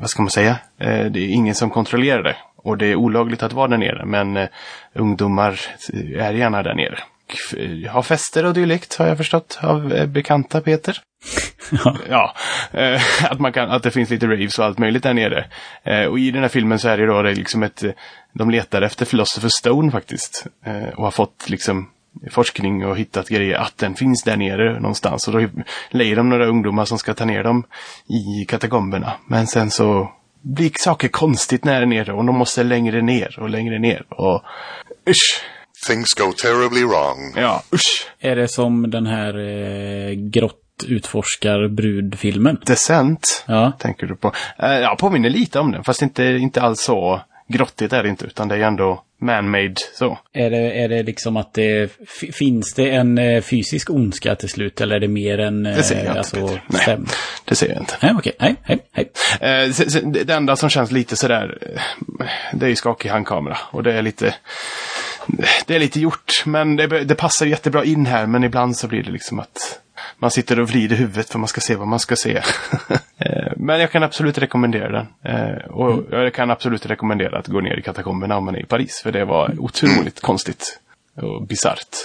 [0.00, 0.50] Vad ska man säga?
[0.80, 2.36] Eh, Det är ingen som kontrollerar det.
[2.66, 4.06] Och det är olagligt att vara där nere.
[4.06, 4.48] Men eh,
[4.94, 5.60] ungdomar
[6.18, 6.98] är gärna där nere.
[7.56, 10.98] Eh, Har fester och dylikt har jag förstått av eh, bekanta Peter.
[12.08, 12.34] ja,
[12.72, 13.00] eh,
[13.30, 15.46] att, man kan, att det finns lite raves och allt möjligt där nere.
[15.82, 17.90] Eh, och i den här filmen så är det då det liksom ett, eh,
[18.32, 20.46] de letar efter Philosopher Stone faktiskt.
[20.64, 21.90] Eh, och har fått liksom
[22.30, 25.28] forskning och hittat grejer att den finns där nere någonstans.
[25.28, 25.48] Och då
[25.90, 27.64] lejer de några ungdomar som ska ta ner dem
[28.08, 29.12] i katakomberna.
[29.26, 30.10] Men sen så
[30.54, 34.04] blir saker konstigt när nere och de måste längre ner och längre ner.
[34.08, 34.42] Och
[35.08, 35.42] usch,
[35.86, 37.32] Things go terribly wrong.
[37.36, 38.10] ja usch.
[38.20, 42.58] Är det som den här eh, grott utforskar brud-filmen?
[42.66, 43.44] Descent.
[43.46, 43.72] Ja.
[43.78, 44.32] tänker du på.
[44.58, 48.26] Eh, ja, påminner lite om den, fast inte, inte alls så grottigt är det inte,
[48.26, 50.18] utan det är ändå man-made så.
[50.32, 51.90] Är det, är det liksom att det
[52.32, 55.82] finns det en eh, fysisk ondska till slut eller är det mer en eh, Det
[55.82, 56.62] ser jag inte, alltså, Peter.
[56.86, 56.98] Nej.
[57.44, 57.94] Det ser jag inte.
[58.02, 58.32] Nej, okej.
[58.40, 59.10] Nej, hej, hej.
[59.40, 59.70] Eh,
[60.04, 63.58] det enda som känns lite sådär, eh, det är ju skakig handkamera.
[63.70, 64.34] Och det är lite,
[65.66, 66.42] det är lite gjort.
[66.44, 69.80] Men det, det passar jättebra in här, men ibland så blir det liksom att
[70.18, 72.42] man sitter och vrider huvudet för man ska se vad man ska se.
[73.18, 75.06] Eh, men jag kan absolut rekommendera den.
[75.34, 78.66] Eh, och jag kan absolut rekommendera att gå ner i katakomberna om man är i
[78.66, 79.00] Paris.
[79.02, 80.80] För det var otroligt konstigt
[81.14, 81.96] och bisarrt.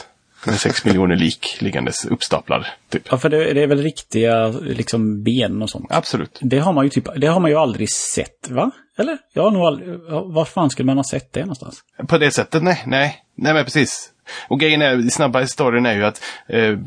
[0.45, 2.67] Med sex miljoner lik liggandes uppstaplade.
[2.89, 3.07] Typ.
[3.11, 5.85] Ja, för det, det är väl riktiga liksom ben och sånt.
[5.89, 6.39] Absolut.
[6.41, 8.71] Det har man ju typ, det har man ju aldrig sett, va?
[8.97, 9.17] Eller?
[9.33, 11.79] Jag har nog aldrig, var fan skulle man ha sett det någonstans?
[12.07, 13.23] På det sättet, nej, nej.
[13.35, 14.11] Nej men precis.
[14.47, 16.77] Och grejen är, snabba historien är ju att eh,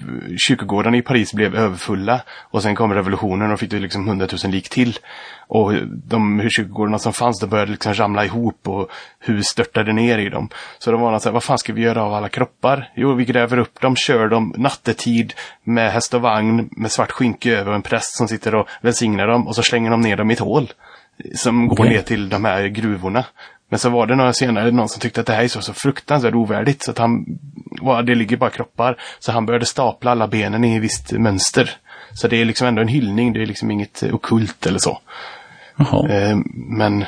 [0.48, 2.20] kyrkogårdarna i Paris blev överfulla.
[2.50, 4.98] Och sen kom revolutionen och fick det liksom hundratusen lik till.
[5.46, 8.90] Och de kyrkogårdarna som fanns, de började liksom ramla ihop och
[9.20, 10.48] hus störtade ner i dem.
[10.78, 12.90] Så då var så här, vad fan ska vi göra av alla kroppar?
[12.94, 15.34] Jo, vi gräver upp dem, kör dem nattetid
[15.64, 19.26] med häst och vagn med svart skynke över och en präst som sitter och välsignar
[19.26, 20.72] dem och så slänger de ner dem i ett hål.
[21.34, 23.24] Som går ner till de här gruvorna.
[23.74, 25.72] Men så var det några senare någon som tyckte att det här är så, så
[25.72, 27.24] fruktansvärt ovärdigt så att han,
[28.06, 28.96] det ligger bara kroppar.
[29.18, 31.70] Så han började stapla alla benen i visst mönster.
[32.12, 34.98] Så det är liksom ändå en hyllning, det är liksom inget ockult eller så.
[35.76, 36.08] Jaha.
[36.08, 37.04] Eh, men,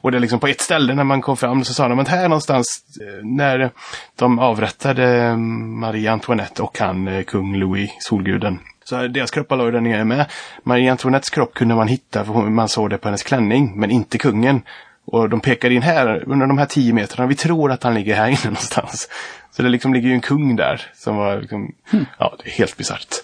[0.00, 2.08] och det är liksom på ett ställe när man kom fram så sa de att
[2.08, 3.70] här någonstans eh, när
[4.18, 8.58] de avrättade eh, Marie Antoinette och han kung Louis, solguden.
[8.84, 10.26] Så deras kroppar låg där nere med.
[10.62, 14.18] Marie Antoinettes kropp kunde man hitta för man såg det på hennes klänning, men inte
[14.18, 14.62] kungen.
[15.06, 18.14] Och de pekar in här, under de här tio metrarna, vi tror att han ligger
[18.14, 19.08] här inne någonstans.
[19.56, 21.74] Så det liksom ligger ju en kung där som var liksom,
[22.18, 23.14] ja det är helt bisarrt.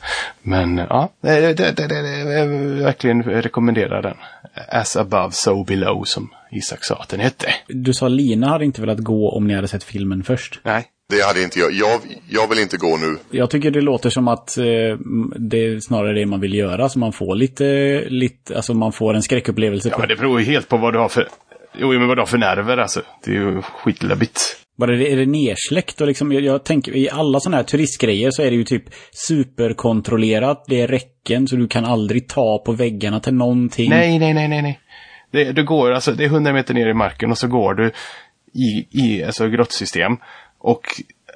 [0.43, 2.47] Men ja, det, det, det, det, det, jag
[2.83, 4.16] verkligen rekommenderar den.
[4.68, 7.55] As above, so below som Isak sa att den hette.
[7.68, 10.61] Du sa Lina hade inte velat gå om ni hade sett filmen först.
[10.62, 10.89] Nej.
[11.09, 11.72] Det hade inte jag.
[11.72, 13.18] Jag, jag vill inte gå nu.
[13.30, 14.64] Jag tycker det låter som att eh,
[15.37, 16.89] det är snarare det man vill göra.
[16.89, 17.64] Så man får lite,
[18.09, 19.89] lite alltså man får en skräckupplevelse.
[19.89, 20.01] Ja på.
[20.01, 21.28] men det beror ju helt på vad du har för,
[21.75, 23.03] jo men vad du har för nerver alltså.
[23.25, 24.41] Det är ju skitläbbigt.
[24.79, 28.31] Bara det, är det nersläckt och liksom, jag, jag tänker i alla sådana här turistgrejer
[28.31, 30.64] så är det ju typ superkontrollerat.
[30.68, 33.91] Det är räcken så du kan aldrig ta på väggarna till någonting.
[33.91, 34.81] Nej, nej, nej, nej, nej.
[35.31, 37.93] Det, du går, alltså det är 100 meter ner i marken och så går du
[38.55, 40.12] i, i alltså grottsystem.
[40.59, 40.83] Och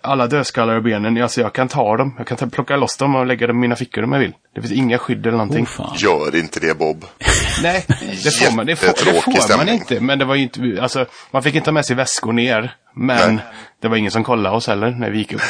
[0.06, 2.14] alla dödskallar och benen, alltså jag kan ta dem.
[2.18, 4.32] Jag kan ta, plocka loss dem och lägga dem i mina fickor om jag vill.
[4.54, 5.66] Det finns inga skydd eller någonting.
[5.78, 5.94] Oh.
[5.96, 7.04] Gör inte det Bob.
[7.62, 7.84] Nej,
[8.24, 10.00] det får man, det får, det får man inte.
[10.00, 12.74] Men det var ju inte, alltså man fick inte ha med sig väskor ner.
[12.94, 13.44] Men Nej.
[13.82, 15.42] det var ingen som kollade oss heller när vi gick upp.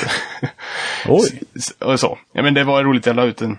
[1.09, 1.43] Oj.
[1.79, 2.19] Och så.
[2.33, 3.59] Ja men det var roligt, jag la ut en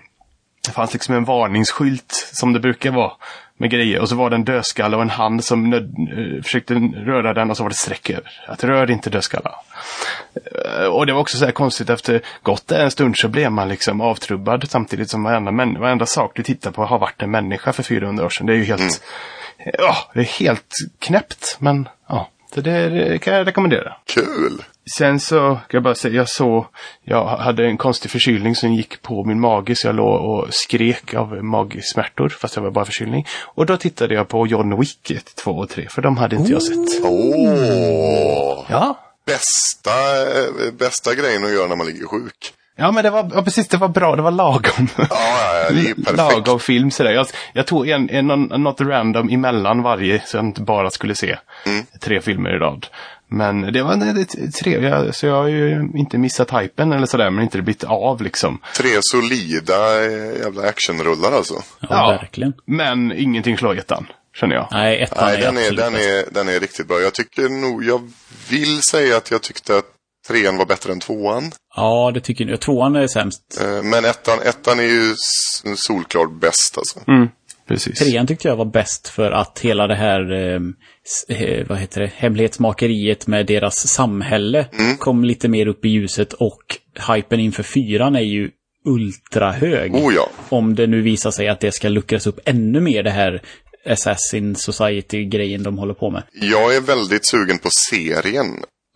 [0.68, 3.12] det fanns liksom en varningsskylt som det brukar vara
[3.58, 4.00] med grejer.
[4.00, 7.50] Och så var det en dödskalle och en hand som nöd, eh, försökte röra den
[7.50, 8.32] och så var det streck över.
[8.48, 9.56] Att rör inte dödskallar.
[10.46, 13.70] Eh, och det var också så här konstigt efter gått en stund så blev man
[13.70, 17.74] liksom avtrubbad samtidigt som varenda, män, varenda sak du tittar på har varit en människa
[17.74, 18.48] för 400 år sedan.
[18.48, 19.04] Det är ju helt,
[19.78, 21.58] ja, det är helt knäppt.
[21.60, 23.96] Men ja, så det, det kan jag rekommendera.
[24.06, 24.64] Kul!
[24.92, 26.66] Sen så kan jag bara säga, jag såg,
[27.04, 31.14] jag hade en konstig förkylning som gick på min mage så jag låg och skrek
[31.14, 33.26] av magsmärtor fast det var bara förkylning.
[33.42, 36.52] Och då tittade jag på John Wick 1, 2 och 3 för de hade inte
[36.52, 37.04] jag sett.
[37.04, 38.66] Åh!
[38.70, 39.07] Ja.
[39.28, 39.92] Bästa,
[40.40, 42.54] eh, bästa grejen att göra när man ligger sjuk.
[42.80, 44.88] Ja men det var, ja, precis det var bra, det var lagom.
[44.98, 46.18] Ja, ja, ja, det är perfekt.
[46.18, 47.12] lagom film sådär.
[47.12, 51.16] Jag, jag tog en, en, någon- något random emellan varje så jag inte bara skulle
[51.16, 51.86] se Mm.
[52.02, 52.88] tre filmer i rad.
[53.30, 57.44] Men det var det, trevligt, så jag har ju inte missat hypen eller sådär men
[57.44, 58.60] inte blivit av liksom.
[58.76, 61.54] Tre solida eh, jävla actionrullar alltså.
[61.80, 62.10] Ja, Ja.
[62.22, 62.54] verkligen.
[62.66, 64.08] Men ingenting slår ettan,
[64.40, 64.68] känner jag.
[64.72, 67.00] Nej, ettan Nej, är den är, den, är, den är riktigt bra.
[67.00, 68.12] Jag tycker nog, jag
[68.50, 69.86] vill säga att jag tyckte att
[70.28, 71.52] trean var bättre än tvåan.
[71.76, 72.60] Ja, det tycker jag.
[72.62, 73.42] Tvåan är sämst.
[73.62, 75.14] Eh, Men ettan, ettan är ju
[75.76, 77.00] solklart bäst alltså.
[77.12, 77.28] Mm,
[77.68, 78.00] precis.
[78.00, 80.60] Trean tyckte jag var bäst för att hela det här, eh,
[81.06, 84.66] s- eh, vad heter det, hemlighetsmakeriet med deras samhälle
[85.00, 86.62] kom lite mer upp i ljuset och
[87.14, 88.50] hypen inför fyran är ju
[88.86, 89.96] ultrahög.
[89.96, 90.30] Oh ja.
[90.50, 93.42] Om det nu visar sig att det ska luckras upp ännu mer det här
[93.88, 96.24] Assassin Society-grejen de håller på med.
[96.32, 98.48] Jag är väldigt sugen på serien.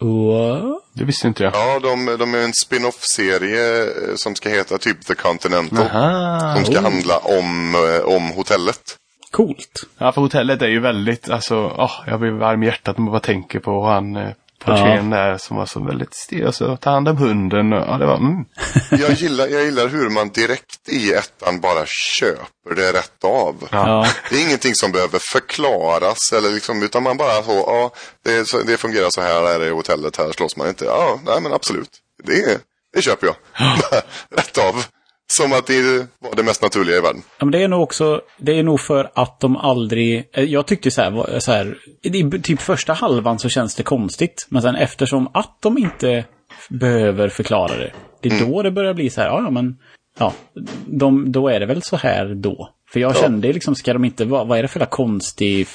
[0.01, 0.83] What?
[0.93, 1.53] Det visste inte jag.
[1.55, 5.87] Ja, de, de är en spin-off-serie eh, som ska heta typ The Continental.
[5.87, 6.55] Aha.
[6.55, 8.97] Som ska handla om, eh, om hotellet.
[9.31, 9.83] Coolt.
[9.97, 13.11] Ja, för hotellet är ju väldigt, alltså, åh, jag blir varm i hjärtat om jag
[13.11, 14.29] bara tänker på han eh,
[14.66, 18.05] portieren där som var så väldigt stel, så ta hand om hunden och ja, det
[18.05, 18.45] var, mm.
[18.91, 21.86] Jag gillar, jag gillar hur man direkt i ettan bara
[22.18, 23.68] köper det rätt av.
[23.72, 24.07] Ja.
[24.30, 27.91] Det är ingenting som behöver förklaras eller liksom, utan man bara så, ja,
[28.24, 30.86] det, det fungerar så här, här är hotellet, här slåss man inte.
[30.86, 31.91] Ja, nej men absolut.
[32.24, 32.62] Det,
[32.93, 33.36] det köper jag.
[34.39, 34.86] rätt av.
[35.32, 37.21] Som att det var det mest naturliga i världen.
[37.39, 40.65] Ja, men det är nog också, det är nog för att de aldrig, eh, jag
[40.65, 44.47] tyckte så här, så här, i typ första halvan så känns det konstigt.
[44.49, 46.25] Men sen eftersom att de inte
[46.69, 49.77] behöver förklara det, det är då det börjar bli så här, ja ja, men,
[50.19, 50.34] ja,
[50.86, 52.69] de, då är det väl så här då.
[52.91, 55.67] För jag kände liksom, ska de inte, vad, vad är det för jävla konstig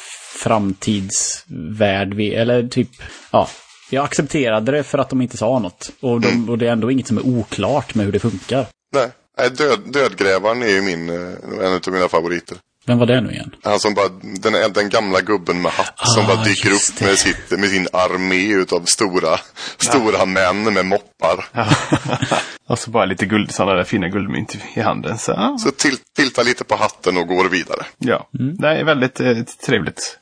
[0.42, 2.88] framtidsvärld vi, eller typ,
[3.32, 3.48] ja.
[3.90, 5.92] Jag accepterade det för att de inte sa något.
[6.00, 8.66] Och, de, och det är ändå inget som är oklart med hur det funkar.
[8.92, 12.58] Nej, nej död, Dödgrävaren är ju min, eh, en av mina favoriter.
[12.86, 13.54] Vem var det nu igen?
[13.62, 17.00] Han som bara, den, den gamla gubben med hatt som Ah, bara dyker just upp
[17.00, 19.38] med, sitt, med sin armé utav stora,
[19.78, 21.48] stora män med moppar.
[22.68, 25.18] Och så bara lite guld, sådana där fina guldmynt i handen.
[25.18, 25.56] Så, ja.
[25.58, 27.86] Så till, tiltar lite på hatten och går vidare.
[27.98, 28.28] ja.
[28.32, 30.18] Det är väldigt eh, trevligt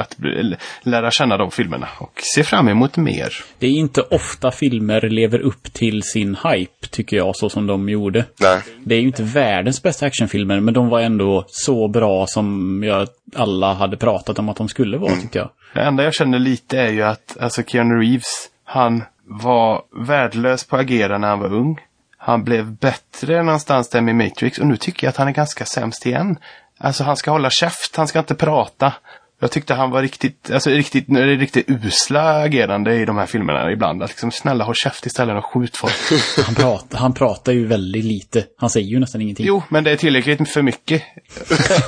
[0.00, 3.32] att bli, l- lära känna de filmerna och se fram emot mer.
[3.58, 7.88] Det är inte ofta filmer lever upp till sin hype, tycker jag, så som de
[7.88, 8.24] gjorde.
[8.40, 12.82] Nej, Det är ju inte världens bästa actionfilmer, men de var ändå så bra som
[12.84, 15.50] jag, alla hade pratat om att de skulle vara, tyckte jag.
[15.74, 20.76] Det enda jag känner lite är ju att alltså Keanu Reeves, han var värdelös på
[20.76, 21.80] att agera när han var ung.
[22.18, 25.64] Han blev bättre någonstans där med Matrix och nu tycker jag att han är ganska
[25.64, 26.36] sämst igen.
[26.78, 28.92] Alltså han ska hålla käft, han ska inte prata.
[29.40, 34.02] Jag tyckte han var riktigt, alltså riktigt, riktigt usla agerande i de här filmerna ibland.
[34.02, 35.94] Att liksom snälla håll käft istället och skjut folk.
[36.46, 38.44] Han, pratar, han pratar ju väldigt lite.
[38.56, 39.46] Han säger ju nästan ingenting.
[39.46, 41.02] Jo, men det är tillräckligt för mycket.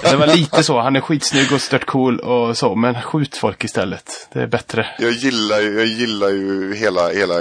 [0.02, 3.64] Det var lite så, han är skitsnygg och stört cool och så, men skjut folk
[3.64, 4.28] istället.
[4.32, 4.86] Det är bättre.
[4.98, 7.34] jag gillar, ju- jag gillar ju hela, hela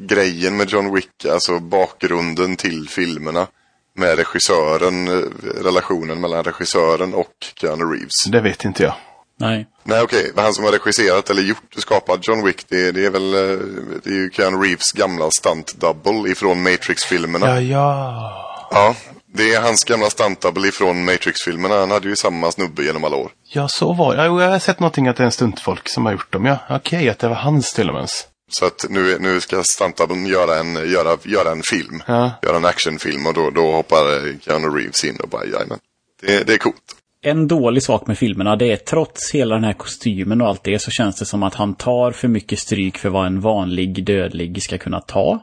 [0.00, 3.46] grejen med John Wick, alltså bakgrunden till filmerna.
[3.94, 5.22] Med regissören, eh,
[5.64, 8.24] relationen mellan regissören och Keanu Reeves.
[8.28, 8.94] Det vet inte jag.
[9.40, 9.66] Nej.
[9.84, 13.34] Nej okej, han som har regisserat eller gjort, skapat John Wick, det, det är väl,
[13.34, 13.58] eh,
[14.04, 17.46] det är ju Keanu Reeves gamla stunt double ifrån Matrix-filmerna.
[17.46, 18.44] Ja, ja.
[18.70, 18.94] Ja,
[19.34, 21.74] det är hans gamla stunt double ifrån Matrix-filmerna.
[21.74, 23.30] Han hade ju samma snubbe genom alla år.
[23.52, 24.24] Ja, så var det.
[24.24, 26.44] Jag har sett någonting att det är en stuntfolk som har gjort dem.
[26.46, 28.08] Ja, okej, att det var hans till och med.
[28.50, 32.02] Så att nu, nu ska stunt doublen göra en, göra, göra en film.
[32.06, 32.30] Ja.
[32.42, 35.78] Göra en actionfilm och då, då hoppar Keanu Reeves in och bara, jajamän.
[36.22, 36.97] Det, det är coolt.
[37.22, 40.78] En dålig sak med filmerna, det är trots hela den här kostymen och allt det,
[40.78, 44.62] så känns det som att han tar för mycket stryk för vad en vanlig dödlig
[44.62, 45.40] ska kunna ta.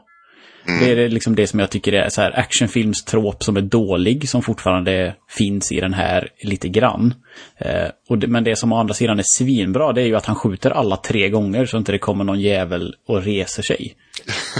[0.80, 4.42] Det är liksom det som jag tycker är så här actionfilmstrop som är dålig, som
[4.42, 7.14] fortfarande finns i den här lite grann.
[7.58, 10.26] Eh, och det, men det som å andra sidan är svinbra, det är ju att
[10.26, 13.96] han skjuter alla tre gånger så inte det kommer någon jävel och reser sig.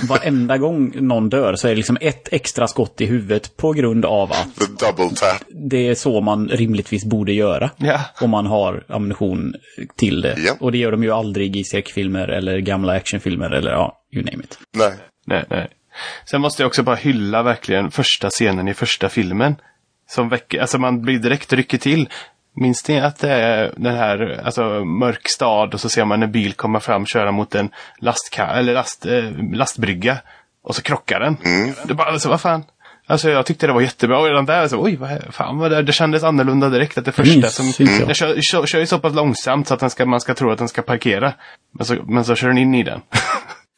[0.08, 4.04] varenda gång någon dör så är det liksom ett extra skott i huvudet på grund
[4.04, 5.42] av att The double tap.
[5.70, 7.70] det är så man rimligtvis borde göra.
[7.76, 8.00] Ja.
[8.20, 9.54] Om man har ammunition
[9.96, 10.34] till det.
[10.46, 10.56] Ja.
[10.60, 14.44] Och det gör de ju aldrig i skräckfilmer eller gamla actionfilmer eller ja, you name
[14.44, 14.58] it.
[14.76, 14.92] Nej.
[15.26, 15.68] Nej, nej.
[16.24, 19.56] Sen måste jag också bara hylla verkligen första scenen i första filmen.
[20.08, 22.08] Som väcker, alltså man blir direkt rycker till.
[22.56, 26.32] Minns ni att det är den här, alltså mörk stad och så ser man en
[26.32, 30.18] bil komma fram köra mot en lastka, eller last, eh, lastbrygga.
[30.62, 31.36] Och så krockar den.
[31.84, 32.64] Det bara, alltså vad fan.
[33.08, 35.82] Alltså jag tyckte det var jättebra och redan där så, oj vad fan vad det,
[35.82, 38.06] det kändes annorlunda direkt att det första som, jag.
[38.06, 40.50] den kör, kör, kör ju så pass långsamt så att den ska, man ska tro
[40.50, 41.34] att den ska parkera.
[41.72, 43.00] Men så, men så kör den in i den.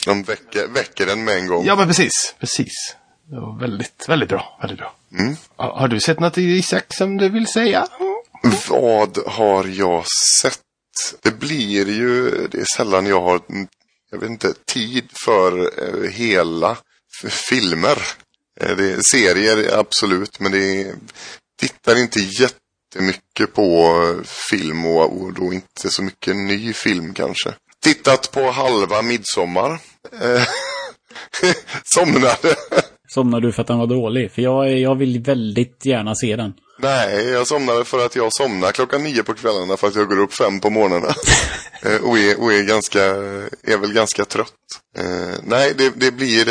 [0.05, 1.65] De väcker, väcker den med en gång.
[1.67, 2.35] Ja, men precis.
[2.41, 2.97] Precis.
[3.31, 4.59] Det var väldigt, väldigt bra.
[4.61, 4.95] Väldigt bra.
[5.57, 7.87] Har, har du sett något i Isak som du vill säga?
[8.69, 10.05] Vad har jag
[10.41, 10.61] sett?
[11.23, 13.41] Det blir ju, det är sällan jag har,
[14.11, 16.77] jag vet inte, tid för eh, hela
[17.51, 17.99] filmer.
[18.61, 20.95] Eh, det är serier, absolut, men det är,
[21.61, 23.95] tittar inte jättemycket på
[24.51, 27.55] film och, och då inte så mycket ny film kanske.
[27.83, 29.71] Tittat på halva midsommar.
[30.23, 30.43] Eh,
[31.85, 32.57] Somnade.
[33.09, 34.33] Somnar du för att den var dålig?
[34.33, 36.53] För jag, jag vill väldigt gärna se den.
[36.81, 40.19] Nej, jag somnade för att jag somnar klockan nio på kvällarna för att jag går
[40.19, 41.15] upp fem på morgnarna.
[41.83, 43.05] Eh, och, är, och är, ganska,
[43.63, 44.55] är väl ganska trött.
[44.99, 46.45] Eh, nej, det, det, blir,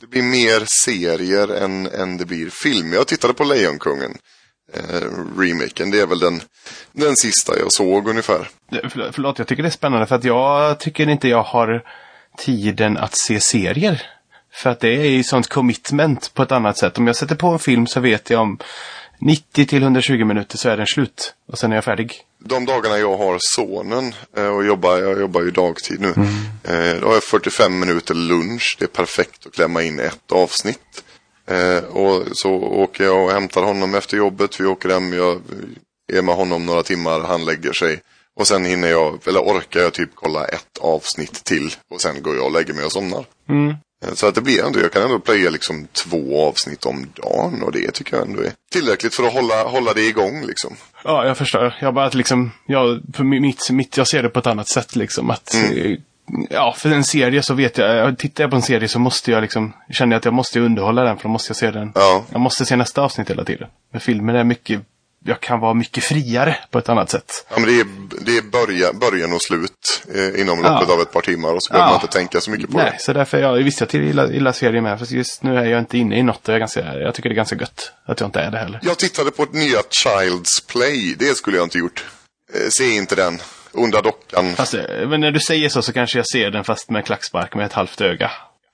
[0.00, 2.92] det blir mer serier än, än det blir film.
[2.92, 4.18] Jag tittade på Lejonkungen.
[4.74, 5.00] Eh,
[5.38, 6.40] remaken, det är väl den,
[6.92, 8.48] den sista jag såg ungefär.
[8.90, 11.82] Förlåt, förlåt, jag tycker det är spännande för att jag tycker inte jag har
[12.38, 14.02] tiden att se serier.
[14.54, 16.98] För att det är ju sånt commitment på ett annat sätt.
[16.98, 18.58] Om jag sätter på en film så vet jag om
[19.20, 21.34] 90 till 120 minuter så är den slut.
[21.48, 22.14] Och sen är jag färdig.
[22.38, 26.08] De dagarna jag har sonen eh, och jobbar, jag jobbar ju dagtid nu.
[26.64, 28.76] Eh, Då har jag 45 minuter lunch.
[28.78, 31.04] Det är perfekt att klämma in ett avsnitt.
[31.46, 34.60] Eh, Och så åker jag och hämtar honom efter jobbet.
[34.60, 35.40] Vi åker hem, jag
[36.12, 38.00] är med honom några timmar, han lägger sig.
[38.40, 41.74] Och sen hinner jag, eller orkar jag typ kolla ett avsnitt till.
[41.90, 43.24] Och sen går jag och lägger mig och somnar.
[44.04, 47.62] Eh, Så att det blir ändå, jag kan ändå playa liksom två avsnitt om dagen.
[47.62, 50.76] Och det tycker jag ändå är tillräckligt för att hålla, hålla det igång liksom.
[51.04, 51.74] Ja, jag förstår.
[51.80, 55.30] Jag bara att liksom, jag, mitt, mitt, jag ser det på ett annat sätt liksom.
[55.30, 55.96] Att, eh,
[56.50, 59.40] Ja, för en serie så vet jag, tittar jag på en serie så måste jag
[59.42, 61.92] liksom, känner jag att jag måste underhålla den för då måste jag se den.
[61.94, 62.24] Ja.
[62.32, 63.68] Jag måste se nästa avsnitt hela tiden.
[63.92, 64.80] Men filmen är mycket,
[65.24, 67.46] jag kan vara mycket friare på ett annat sätt.
[67.50, 67.86] Ja, men det är,
[68.24, 70.72] det är börja, början och slut eh, inom Ja.
[70.72, 71.94] loppet av ett par timmar och så behöver Ja.
[71.96, 73.02] man inte tänka så mycket på Nej, det.
[73.02, 74.98] så därför jag, visst jag gillar, gillar serier med.
[74.98, 77.32] För just nu är jag inte inne i något och jag, ganska, jag tycker det
[77.32, 78.80] är ganska gött att jag inte är det heller.
[78.82, 81.14] Jag tittade på ett nya Child's Play.
[81.18, 82.04] Det skulle jag inte gjort.
[82.54, 83.38] Eh, se inte den.
[83.72, 84.56] Onda dockan.
[84.56, 87.54] Fast, eh, men när du säger så så kanske jag ser den fast med klackspark
[87.54, 88.30] med ett halvt öga.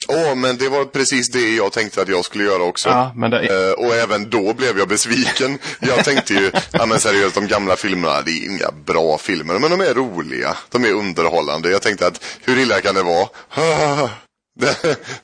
[0.08, 2.88] Åh, men det var precis det jag tänkte att jag skulle göra också.
[2.88, 5.58] Ja, men det, Eh, och även då blev jag besviken.
[5.80, 9.70] Jag tänkte ju, ja men seriöst, de gamla filmerna, det är inga bra filmer, men
[9.70, 10.56] de är roliga.
[10.70, 11.70] De är underhållande.
[11.70, 13.28] Jag tänkte att, hur illa kan det vara?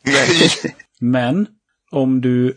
[0.02, 0.50] Nej.
[1.00, 1.46] Men
[1.90, 2.54] om du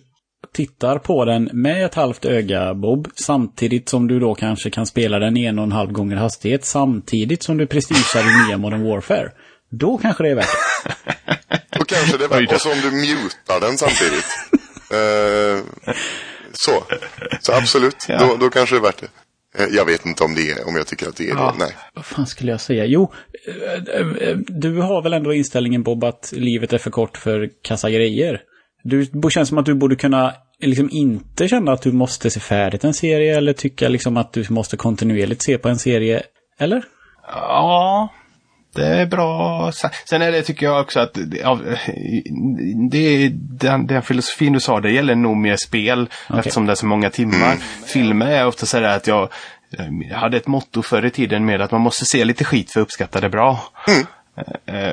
[0.54, 5.20] tittar på den med ett halvt öga, Bob, samtidigt som du då kanske kan spela
[5.20, 9.32] den en och en halv gånger hastighet, samtidigt som du prestigear i nya Modern Warfare.
[9.72, 10.48] Då kanske det är värt
[10.86, 11.80] det.
[11.80, 12.56] Och kanske det Oj var, då.
[12.56, 14.26] och så om du mutar den samtidigt.
[14.94, 15.88] Eh,
[16.54, 16.84] så.
[17.42, 18.18] Så absolut, Ja.
[18.20, 19.64] då, då kanske det är värt det.
[19.64, 21.56] Eh, jag vet inte om det är, om jag tycker att det är Ja.
[21.58, 21.66] det.
[21.66, 21.76] Nej.
[21.94, 22.86] Vad fan skulle jag säga?
[22.86, 23.12] Jo,
[23.94, 28.42] eh, du har väl ändå inställningen Bob att livet är för kort för kassa grejer.
[28.90, 32.40] Du, det känns som att du borde kunna liksom inte känna att du måste se
[32.40, 36.22] färdigt en serie eller tycka liksom att du måste kontinuerligt se på en serie.
[36.60, 36.84] Eller?
[37.28, 38.10] Ja,
[38.76, 39.72] det är bra.
[40.10, 41.14] Sen är det, tycker jag också att
[42.92, 43.30] det,
[43.60, 47.10] den, den filosofin du sa, det gäller nog mer spel eftersom det är så många
[47.10, 47.56] timmar.
[47.86, 49.30] Filmer är ofta så där att jag,
[50.10, 52.80] jag hade ett motto förr i tiden med att man måste se lite skit för
[52.80, 53.60] att uppskatta det bra.
[53.88, 53.94] Eh,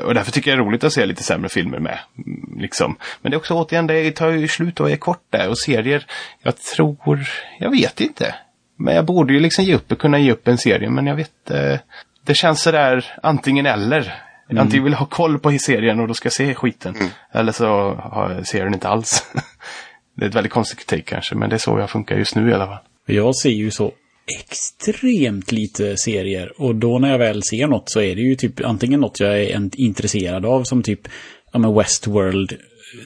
[0.05, 1.99] Och därför tycker jag det är roligt att se lite sämre filmer med.
[2.27, 2.97] mm, Liksom.
[3.23, 5.49] Men det är också återigen, det tar ju slut och är kort där.
[5.49, 6.07] Och serier,
[6.43, 7.29] jag tror,
[7.59, 8.35] jag vet inte.
[8.77, 11.51] Men jag borde ju liksom ge upp, kunna ge upp en serie, men jag vet
[11.51, 11.79] eh,
[12.25, 14.15] Det känns sådär antingen eller.
[14.59, 16.95] Antingen vill jag ha koll på serien och då ska jag se skiten.
[17.33, 17.97] Eller så
[18.45, 19.27] ser jag den inte alls.
[20.17, 22.51] det är ett väldigt konstigt take kanske, men det är så jag funkar just nu
[22.51, 22.79] i alla fall.
[23.07, 23.93] Jag ser ju så
[24.27, 28.65] extremt lite serier och då när jag väl ser något så är det ju typ
[28.65, 31.01] antingen något jag är intresserad av som typ,
[31.53, 32.57] ja men Westworld.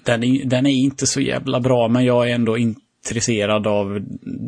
[0.05, 4.01] Den är, den är inte så jävla bra men jag är ändå intresserad av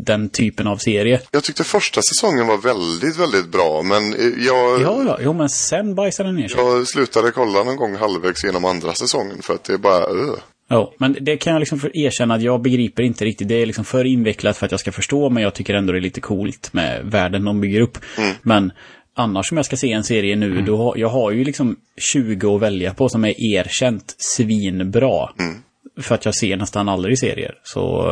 [0.04, 1.20] den typen av serie.
[1.30, 3.82] Jag tyckte första säsongen var väldigt, väldigt bra.
[3.82, 6.60] Men eh, jag, Ja, ja, jo men sen bajsade den ner sig.
[6.60, 9.42] jag slutade kolla någon gång halvvägs genom andra säsongen.
[9.42, 10.34] För att det är bara, uh.
[10.72, 13.48] Ja, men det kan jag liksom erkänna att jag begriper inte riktigt.
[13.48, 15.98] Det är liksom för invecklat för att jag ska förstå, men jag tycker ändå det
[15.98, 17.98] är lite coolt med världen de bygger upp.
[18.42, 18.72] Men
[19.14, 21.76] annars om jag ska se en serie nu, då har, jag har ju liksom
[22.12, 25.28] 20 att välja på som är erkänt svinbra.
[26.00, 27.54] För att jag ser nästan aldrig serier.
[27.62, 28.06] Så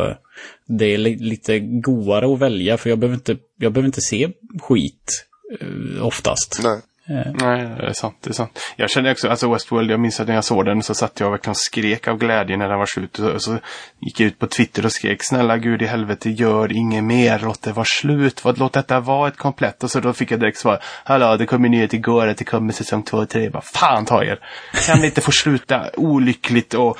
[0.67, 4.29] det är li lite godare att välja, för jag behöver inte, jag behöver inte se
[4.61, 5.25] skit
[5.61, 6.59] eh, oftast.
[6.63, 6.81] Nej.
[7.09, 8.15] Nej, det är sant.
[8.21, 8.59] Det är sant.
[8.75, 11.27] Jag kände också, alltså Westworld, jag minns att när jag såg den så satt jag
[11.27, 13.19] och verkligen skrek av glädje när den var slut.
[13.19, 13.57] Och så
[13.99, 17.61] gick jag ut på Twitter och skrek snälla gud i helvete gör inget mer, låt
[17.61, 18.43] det vara slut.
[18.45, 19.83] Vad- Låt detta vara ett komplett.
[19.83, 22.43] Och så då fick jag direkt svar, hallå det kom ju nyhet igår att det
[22.45, 23.49] kommer säsong två och tre.
[23.49, 24.39] Bara, Fan ta er!
[24.87, 26.97] Kan det inte få sluta olyckligt och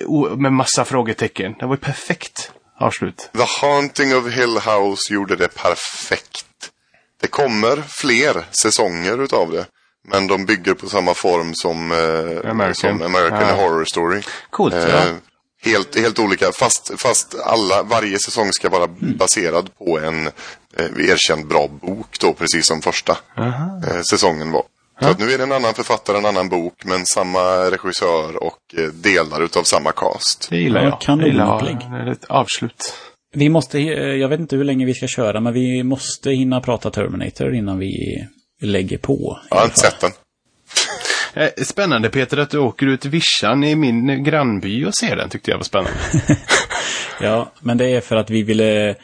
[0.00, 1.54] eh, o- med massa frågetecken?
[1.58, 3.30] Det var ju perfekt avslut.
[3.32, 6.42] The Haunting of Hill House gjorde det perfekt.
[7.20, 9.66] Det kommer fler säsonger utav det.
[10.08, 12.74] Men de bygger på samma form som eh, American.
[12.98, 13.54] som American Ja.
[13.54, 14.22] Horror Story.
[14.50, 15.02] Coolt, Eh, ja.
[15.64, 19.16] helt, helt olika, fast, fast alla, varje säsong ska vara Mm.
[19.16, 24.62] baserad på en eh, erkänd bra bok då, precis som första eh, säsongen var.
[25.00, 27.40] Så att nu är det en annan författare, en annan bok, men samma
[27.70, 30.46] regissör och eh, delar utav samma cast.
[30.50, 31.00] Det gillar Ja, jag.
[31.00, 31.76] kanon Jag gillar upplägg.
[31.78, 32.94] det är ett avslut.
[33.36, 36.60] Vi måste, eh, jag vet inte hur länge vi ska köra, men vi måste hinna
[36.60, 37.92] prata Terminator innan vi
[38.60, 39.38] lägger på.
[39.50, 40.10] Jag har inte sett den.
[41.34, 45.28] Eh, Spännande Peter att du åker ut till Vischan i min grannby och ser den
[45.28, 45.98] tyckte jag var spännande.
[47.20, 48.94] Ja, men det är för att vi ville...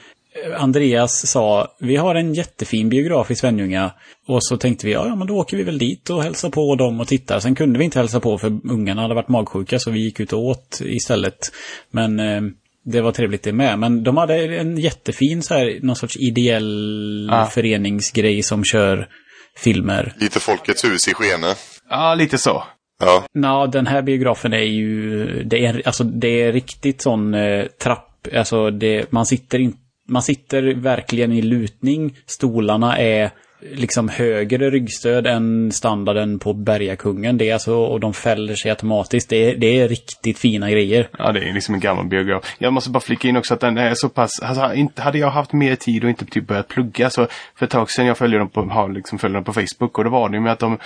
[0.58, 3.90] Andreas sa, vi har en jättefin biograf i Svenljunga.
[4.26, 6.76] Och så tänkte vi, ja, ja men då åker vi väl dit och hälsar på
[6.76, 7.40] dem och tittar.
[7.40, 10.32] Sen kunde vi inte hälsa på för ungarna hade varit magsjuka så vi gick ut
[10.32, 11.52] och åt istället.
[11.90, 12.40] Men eh,
[12.84, 13.78] det var trevligt det med.
[13.78, 17.46] Men de hade en jättefin så här, någon sorts ideell Ja.
[17.46, 19.08] föreningsgrej som kör
[19.56, 20.12] filmer.
[20.18, 21.54] Lite Folkets hus i Skene.
[21.90, 22.62] Ja, lite så.
[23.00, 27.66] Ja, Ja, den här biografen är ju, det är, alltså det är riktigt sån eh,
[27.66, 29.74] trapp, alltså det, man sitter in,
[30.08, 33.30] man sitter verkligen i lutning, stolarna är
[33.70, 37.38] liksom högre ryggstöd än standarden på Bergakungen.
[37.38, 39.28] Det är alltså, och de fäller sig automatiskt.
[39.28, 41.08] Det är, det är riktigt fina grejer.
[41.18, 42.56] Ja, det är liksom en gammal biograf.
[42.58, 45.30] Jag måste bara flika in också att den är så pass, alltså, inte, hade jag
[45.30, 48.38] haft mer tid och inte typ börjat plugga så för ett tag sedan jag följer
[48.38, 50.78] dem på, har liksom följer dem på Facebook och då var det med att de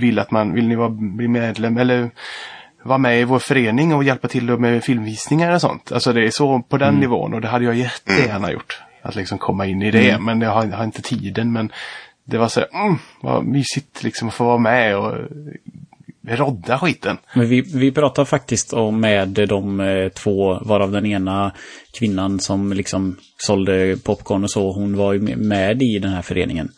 [0.00, 2.10] vill att man, vill ni vara, bli medlem eller
[2.82, 5.92] vara med i vår förening och hjälpa till med filmvisningar och sånt.
[5.92, 8.82] Alltså det är så på den nivån och det hade jag jättegärna gjort.
[9.06, 11.52] Att liksom komma in i det, men jag har, har inte tiden.
[11.52, 11.72] Men
[12.24, 15.14] det var så här, mm, vad mysigt liksom att få vara med och
[16.28, 17.16] rodda skiten.
[17.34, 21.52] Men vi, vi pratar faktiskt om med de eh, två, varav den ena
[21.98, 26.68] kvinnan som liksom sålde popcorn och så, hon var ju med i den här föreningen.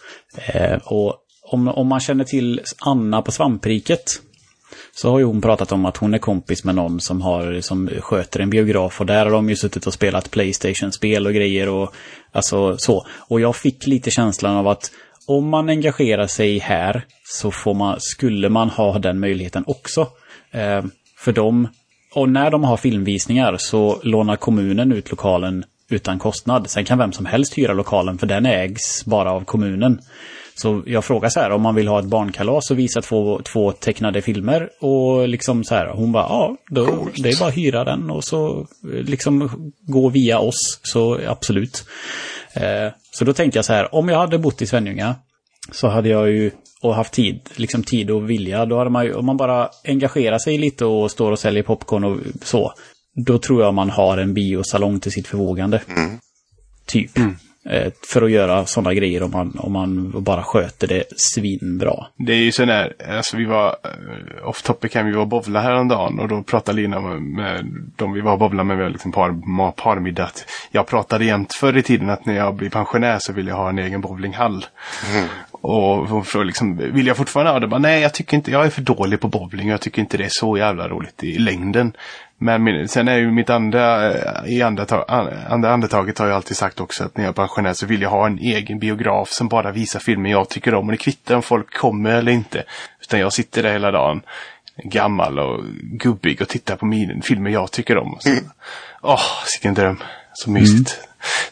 [0.46, 4.22] Eh, och om, om man känner till Anna på Svampriket
[5.00, 7.88] så har ju hon pratat om att hon är kompis med någon som, har, som
[8.00, 11.94] sköter en biograf och där har de ju suttit och spelat Playstation-spel och grejer och
[12.32, 13.06] alltså så.
[13.18, 14.90] Och jag fick lite känslan av att
[15.26, 20.00] om man engagerar sig här så får man, skulle man ha den möjligheten också.
[20.50, 20.84] Eh,
[21.18, 21.68] för dem,
[22.14, 26.70] och när de har filmvisningar så lånar kommunen ut lokalen utan kostnad.
[26.70, 30.00] Sen kan vem som helst hyra lokalen för den ägs bara av kommunen.
[30.60, 33.72] Så jag frågar så här, om man vill ha ett barnkalas och visa två, två
[33.72, 37.22] tecknade filmer och liksom så här, hon bara, ja, då, Coolt.
[37.22, 39.50] det är bara att hyra den och så eh, liksom
[39.80, 41.84] gå via oss, så absolut.
[42.52, 45.14] Eh, så då tänkte jag så här, om jag hade bott i Svenljunga
[45.72, 46.50] så hade jag ju
[46.82, 50.38] och haft tid, liksom tid och vilja, då hade man ju, om man bara engagerar
[50.38, 52.72] sig lite och står och säljer popcorn och så,
[53.26, 55.80] då tror jag man har en biosalong till sitt förvågande.
[56.86, 57.18] Typ.
[57.18, 57.28] Eh,
[58.12, 62.06] för att göra sådana grejer om man, om man bara sköter det svinbra.
[62.16, 65.28] Det är ju sån där, alltså vi var uh, off topic här, vi var och
[65.28, 67.64] bowla häromdagen och då pratade Lina med, med
[67.96, 70.24] de vi var och bowla med, vi var liksom par, parmiddag.
[70.24, 73.56] att Jag pratade jämt förr i tiden att när jag blir pensionär så vill jag
[73.56, 74.66] ha en egen bowlinghall.
[75.50, 77.66] Och hon frågade liksom, vill jag fortfarande ha det?
[77.66, 80.16] Bara, Nej, jag tycker inte, jag är för dålig på bowling och jag tycker inte
[80.16, 81.92] det är så jävla roligt i längden.
[82.40, 86.26] Men min, sen är ju mitt andra, eh, i andra, ta- an- andra andetaget har
[86.26, 88.78] jag alltid sagt också att när jag är pensionär så vill jag ha en egen
[88.78, 90.86] biograf som bara visar filmer jag tycker om.
[90.86, 92.64] Och det kvittar om folk kommer eller inte.
[93.02, 94.22] Utan jag sitter där hela dagen,
[94.84, 98.16] gammal och gubbig och tittar på min, filmer jag tycker om.
[98.20, 98.30] Så,
[99.02, 99.20] Åh,
[99.56, 100.02] vilken dröm.
[100.32, 101.00] Så mysigt.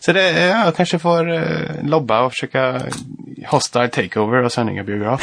[0.01, 1.43] Så det, eh, jag kanske får eh,
[1.82, 2.82] lobba och försöka
[3.47, 5.22] hostile takeover och Svenninga biograf.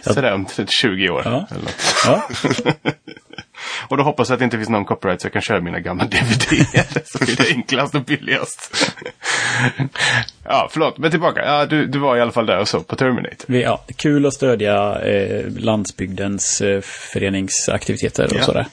[0.00, 0.46] Sådär om
[0.82, 1.22] 20 år.
[1.24, 1.46] Ja.
[1.50, 1.94] Eller något.
[2.06, 2.28] Ja,
[3.88, 5.80] Och då hoppas jag att det inte finns någon copyright så jag kan köra mina
[5.80, 6.60] gamla DVD.
[7.04, 8.92] så blir det enklast och billigast.
[10.44, 11.40] ja, förlåt, men tillbaka.
[11.44, 13.56] Ja, du, du var i alla fall där och så på Terminator.
[13.56, 18.42] Ja, kul att stödja eh, landsbygdens eh, föreningsaktiviteter och Ja.
[18.42, 18.66] sådär.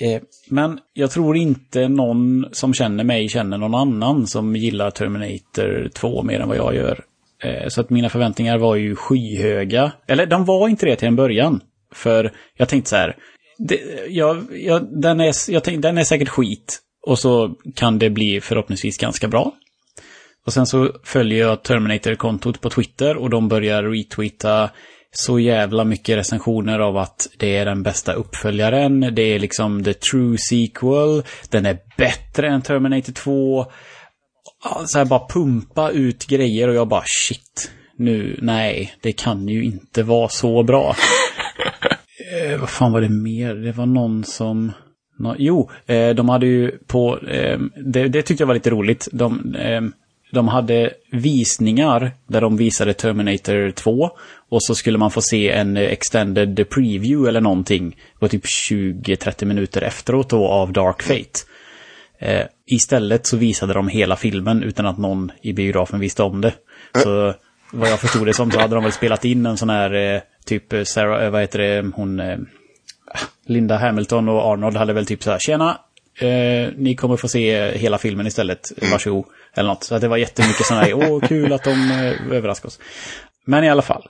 [0.00, 5.88] Eh, men jag tror inte någon som känner mig känner någon annan som gillar Terminator
[5.94, 7.00] 2 mer än vad jag gör.
[7.42, 9.92] Eh, så att mina förväntningar var ju skyhöga.
[10.08, 11.60] Eller de var inte det till en början.
[11.94, 13.16] För jag tänkte så här.
[13.68, 16.80] Det, jag, jag, den, är, jag tänkte, den är säkert skit.
[17.06, 19.52] Och så kan det bli förhoppningsvis ganska bra.
[20.46, 24.70] Och sen så följer jag Terminator-kontot på Twitter och de börjar retweeta
[25.12, 29.14] så jävla mycket recensioner av att det är den bästa uppföljaren.
[29.14, 31.22] Det är liksom the true sequel.
[31.48, 33.66] Den är bättre än Terminator 2.
[34.86, 37.70] Så här bara pumpa ut grejer och jag bara shit.
[37.96, 40.96] Nu, nej, det kan ju inte vara så bra
[42.32, 43.54] eh, vad fan var det mer?
[43.54, 44.72] Det var någon som...
[45.18, 47.18] No, jo, eh, de hade ju på...
[47.18, 49.08] Eh, det, det tyckte jag var lite roligt.
[49.12, 49.80] De, eh,
[50.32, 54.10] de hade visningar där de visade Terminator 2.
[54.50, 57.96] Och så skulle man få se en extended preview eller någonting.
[58.18, 61.40] på typ 20-30 minuter efteråt då av Dark Fate.
[62.18, 66.52] Eh, istället så visade de hela filmen utan att någon i biografen visste om det.
[67.02, 67.34] Så
[67.72, 70.20] vad jag förstod det som så hade de väl spelat in en sån här eh,
[70.44, 72.38] typ eh, Sarah, eh, vad heter det, hon eh,
[73.46, 75.78] Linda Hamilton och Arnold hade väl typ så här, tjena,
[76.20, 79.24] eh, ni kommer få se hela filmen istället, varsågod.
[79.54, 79.84] Eller något.
[79.84, 82.80] Så det var jättemycket sådana här, åh kul att de eh, överraskar oss.
[83.44, 84.08] Men i alla fall.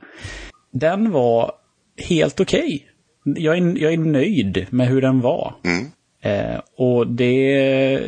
[0.72, 1.52] Den var
[1.96, 2.86] helt okej.
[3.24, 5.54] Jag, är, jag är nöjd med hur den var.
[6.22, 8.00] Eh, och det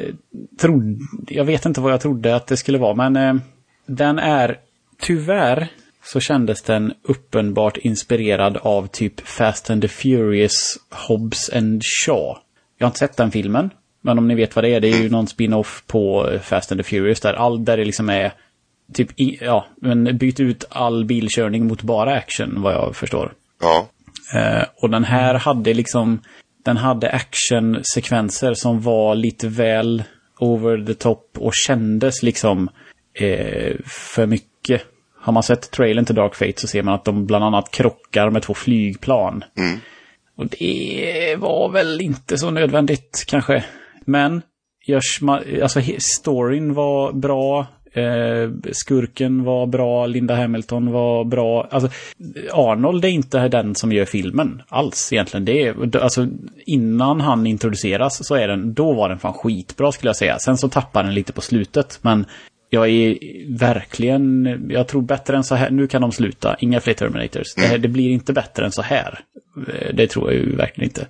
[0.60, 0.98] trodde,
[1.28, 3.42] jag vet inte vad jag trodde att det skulle vara, men eh,
[3.86, 4.58] den är
[5.00, 5.68] tyvärr
[6.04, 10.78] så kändes den uppenbart inspirerad av typ Fast and the Furious,
[11.08, 12.38] Hobbs and Shaw.
[12.78, 15.02] Jag har inte sett den filmen, men om ni vet vad det är, det är
[15.02, 18.32] ju någon spin-off på eh, Fast and the Furious där all där det liksom är
[18.92, 19.08] typ,
[19.40, 23.32] ja, men byt ut all bilkörning mot bara action, vad jag förstår.
[23.60, 23.88] Ja.
[24.34, 26.20] Eh, och den här hade liksom,
[26.64, 30.02] den hade actionsekvenser som var lite väl
[30.38, 32.68] over the top och kändes liksom
[33.14, 34.51] eh, för mycket.
[35.22, 38.30] Har man sett trailern till Dark Fate så ser man att de bland annat krockar
[38.30, 39.44] med två flygplan.
[40.36, 43.64] Och det var väl inte så nödvändigt kanske.
[44.04, 44.42] Men
[45.62, 47.66] alltså, storyn var bra.
[47.94, 51.68] Eh, skurken var bra, Linda Hamilton var bra.
[51.70, 51.90] Alltså,
[52.52, 55.44] Arnold är inte den som gör filmen alls egentligen.
[55.44, 56.28] Det är, alltså,
[56.66, 60.38] innan han introduceras så är den, då var den fan skitbra skulle jag säga.
[60.38, 62.26] Sen så tappar den lite på slutet, men
[62.74, 63.18] jag är
[63.58, 67.54] verkligen, jag tror bättre än så här, nu kan de sluta, inga fler Terminators.
[67.54, 69.20] Det, här, det blir inte bättre än så här.
[69.68, 71.06] Eh, det tror jag ju verkligen inte.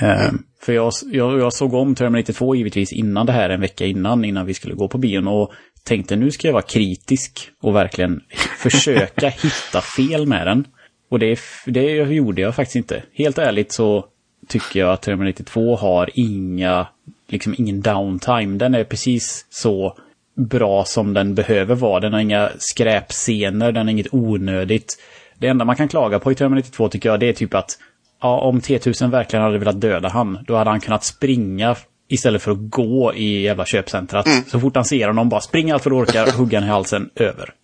[0.00, 3.86] Eh, För jag, jag, jag såg om Terminator 2 givetvis innan det här, en vecka
[3.86, 5.52] innan, innan vi skulle gå på bion och
[5.84, 8.20] tänkte nu ska jag vara kritisk och verkligen
[8.58, 10.64] försöka hitta fel med den.
[11.08, 13.02] Och det, det gjorde jag faktiskt inte.
[13.12, 14.06] Helt ärligt så
[14.48, 16.86] tycker jag att Terminator 2 har inga,
[17.28, 18.58] liksom ingen downtime.
[18.58, 19.96] Den är precis så
[20.36, 22.00] bra som den behöver vara.
[22.00, 24.98] Den har inga skräpscener, den har inget onödigt.
[25.38, 27.78] Det enda man kan klaga på i Terminator 2 tycker jag det är typ att
[28.22, 31.76] ja, om T-1000 verkligen hade velat döda han, då hade han kunnat springa
[32.08, 34.28] istället för att gå i jävla köpcentrat.
[34.46, 37.10] Så fort han ser honom, bara springa allt vad du orkar, hugga han i halsen,
[37.14, 37.54] över.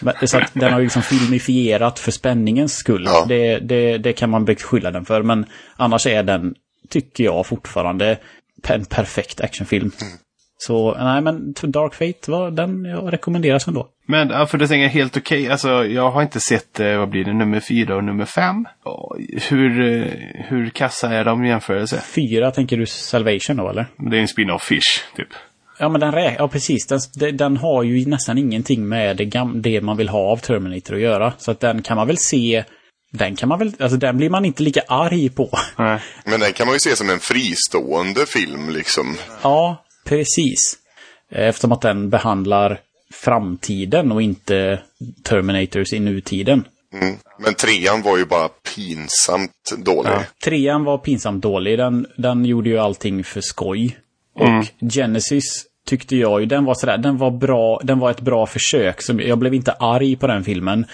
[0.00, 3.04] Men, så att den har ju liksom filmifierat för spänningens skull.
[3.06, 3.24] Ja.
[3.28, 5.46] Det, det, det kan man beskylla den för, men
[5.76, 6.54] annars är den,
[6.88, 8.18] tycker jag fortfarande,
[8.68, 9.90] en perfekt actionfilm.
[10.58, 13.86] Så, nej men Dark Fate var den jag rekommenderas ändå.
[14.08, 15.50] Men ja, för det är helt okej.
[15.50, 18.66] Alltså, jag har inte sett, eh, vad blir det, nummer fyra och nummer fem.
[19.48, 20.12] Hur, eh,
[20.48, 22.00] hur kassa är de i jämförelse?
[22.14, 23.86] Fyra tänker du Salvation då eller?
[24.10, 25.28] Det är en spin-off Fish, typ.
[25.78, 26.86] Ja men den rä- ja precis.
[26.86, 30.36] Den, den- den har ju nästan ingenting med det, gam- det man vill ha av
[30.36, 31.32] Terminator att göra.
[31.38, 32.64] Så att den kan man väl se,
[33.12, 35.50] den kan man väl, alltså den blir man inte lika arg på.
[35.78, 36.00] Nej.
[36.24, 39.16] Men den kan man ju se som en fristående film liksom.
[39.42, 40.78] Ja, precis.
[41.30, 42.80] Eftersom att den behandlar
[43.12, 44.80] framtiden och inte
[45.22, 46.64] Terminators i nutiden.
[46.92, 47.16] Mm.
[47.38, 50.12] Men trean var ju bara pinsamt dålig.
[50.44, 51.78] Trean var pinsamt dålig.
[51.78, 53.98] Den, den gjorde ju allting för skoj.
[54.34, 58.46] Och Genesis tyckte jag ju, den var sådär, den var bra, den var ett bra
[58.46, 59.02] försök.
[59.02, 60.86] Så jag blev inte arg på den filmen.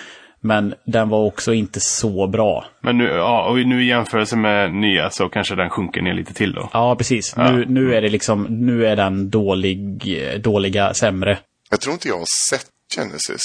[0.44, 2.64] Men den var också inte så bra.
[2.80, 6.34] Men nu, ja, och nu i jämförelse med nya så kanske den sjunker ner lite
[6.34, 6.70] till då.
[6.72, 7.36] Ja, precis.
[7.36, 10.02] Nu, nu är det liksom, nu är den dålig,
[10.42, 11.38] dåliga, sämre.
[11.70, 12.66] Jag tror inte jag har sett
[12.96, 13.42] Genesis.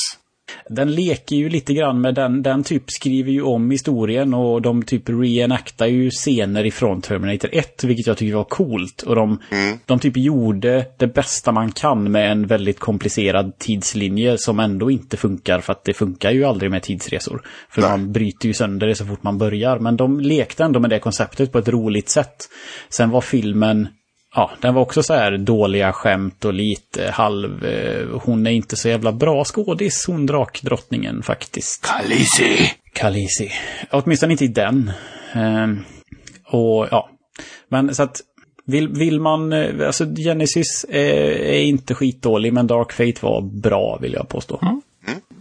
[0.70, 4.84] Den leker ju lite grann med den, den typ skriver ju om historien och de
[4.84, 9.02] typ reenactar ju scener ifrån Terminator 1, vilket jag tycker var coolt.
[9.02, 9.78] Och de, Mm.
[9.86, 15.18] de typ gjorde det bästa man kan med en väldigt komplicerad tidslinje som ändå inte
[15.18, 17.42] funkar för att det funkar ju aldrig med tidsresor.
[17.70, 17.90] För Nej.
[17.92, 19.80] man bryter ju sönder det så fort man börjar.
[19.80, 22.36] Men de lekte ändå med det konceptet på ett roligt sätt.
[22.90, 23.88] Sen var filmen
[24.38, 27.66] Ja, den var också så här dåliga skämt och lite halv...
[27.66, 31.86] Eh, hon är inte så jävla bra skådis, hon drakdrottningen faktiskt.
[31.86, 32.72] Khaleesi!
[32.94, 33.52] Khaleesi.
[33.92, 34.92] Åtminstone inte i den.
[35.34, 35.84] Ehm,
[36.46, 37.10] och ja.
[37.70, 38.22] Men så att
[38.66, 39.54] vill, vill man...
[39.54, 44.82] eh, Alltså Genesis är, är inte skitdålig, men Dark Fate var bra vill jag påstå.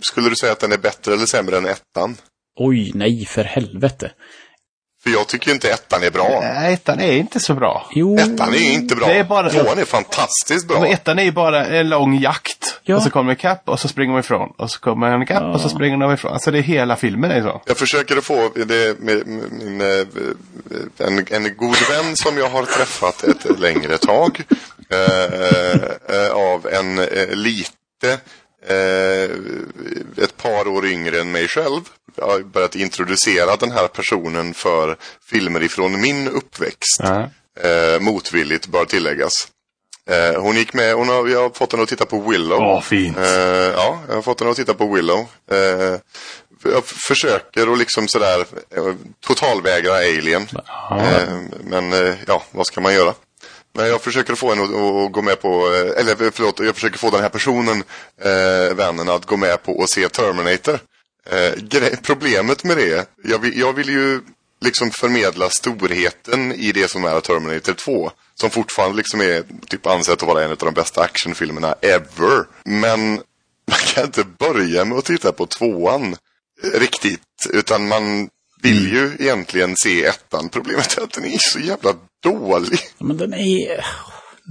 [0.00, 2.16] Skulle du säga att den är bättre eller sämre än ettan?
[2.58, 4.10] Oj, nej för helvete.
[5.06, 6.38] För jag tycker inte ettan är bra.
[6.42, 7.86] Nej, ettan är inte så bra.
[7.90, 9.06] Jo, Ettan är inte bra.
[9.08, 10.80] Det är bara- Tvåan är fantastiskt bra.
[10.80, 12.80] Men ettan är ju bara en lång jakt.
[12.82, 12.96] Ja.
[12.96, 14.48] Och så kommer Cap och så springer de ifrån.
[14.58, 16.32] Och så kommer en Cap och så springer de ifrån.
[16.32, 17.62] Alltså det är hela filmen är så.
[17.66, 22.62] Jag försöker att få det med min, eh, en, en god vän som jag har
[22.64, 24.42] träffat ett längre tag.
[24.90, 25.74] Eh,
[26.16, 28.18] eh, av en eh, lite
[28.68, 31.80] eh, ett par år yngre än mig själv.
[32.16, 34.96] Jag har börjat introducera den här personen för
[35.30, 36.98] filmer ifrån min uppväxt.
[36.98, 37.30] Ja.
[37.60, 39.32] Eh, motvilligt bör tilläggas.
[40.10, 42.58] Eh, hon gick med, hon har, jag har fått henne att titta på Willow.
[42.60, 43.16] Åh, fint.
[43.16, 45.26] Eh, ja, jag har fått henne att titta på Willow.
[45.50, 46.00] Eh,
[46.64, 48.40] jag försöker att liksom sådär
[48.76, 48.94] eh,
[49.26, 50.48] totalvägra Alien.
[50.90, 53.14] Eh, men eh, ja, vad ska man göra?
[53.76, 56.98] Men jag försöker få henne att, att gå med på, eh, eller förlåt, jag försöker
[56.98, 57.84] få den här personen,
[58.20, 60.78] eh, vännen, att gå med på att se Terminator.
[61.30, 64.20] Eh, problemet med det, jag vill, jag vill ju
[64.60, 68.10] liksom förmedla storheten i det som är Terminator 2.
[68.34, 72.44] Som fortfarande liksom är typ ansett att vara en av de bästa actionfilmerna ever.
[72.64, 73.10] Men
[73.68, 76.16] man kan inte börja med att titta på tvåan
[76.62, 77.46] riktigt.
[77.50, 78.28] Utan man
[78.62, 80.48] vill ju egentligen se ettan.
[80.48, 81.92] Problemet är att den är så jävla
[82.22, 82.78] dålig.
[82.98, 83.84] Men den är...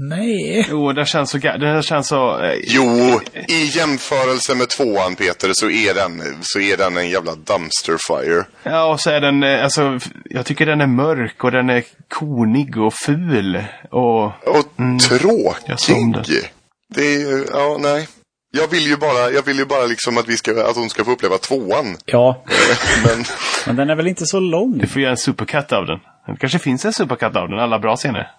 [0.10, 0.68] Nej.
[0.70, 1.38] Jo, det känns så...
[1.38, 2.43] Det känns så...
[2.43, 7.36] eh, Jo, i jämförelse med tvåan Peter så är den, så är den en jävla
[7.36, 8.45] dumpster fire.
[8.64, 9.43] Ja, och så är den...
[9.43, 13.64] eh, Alltså, jag tycker den är mörk och den är konig och ful.
[13.91, 14.26] Och...
[14.26, 14.99] Och den.
[14.99, 16.51] tråkig.
[16.95, 18.08] Det är ju, ja nej.
[18.56, 21.06] Jag vill ju bara, jag vill ju bara liksom att vi ska, att hon ska
[21.06, 21.97] få uppleva tvåan.
[22.06, 22.43] Ja,
[23.06, 23.24] Men
[23.66, 24.78] men den är väl inte så lång?
[24.78, 25.99] Du får göra en supercut av den.
[26.28, 28.32] Det kanske finns en supercut av den, alla bra scener.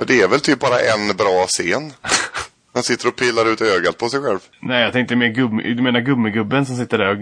[0.00, 1.92] och det är väl typ bara en bra scen.
[2.74, 4.38] Han sitter och pillar ut ögat på sig själv.
[4.62, 5.74] Nej, jag tänkte mer gummi...
[5.74, 7.16] Du menar gummigubben som sitter där och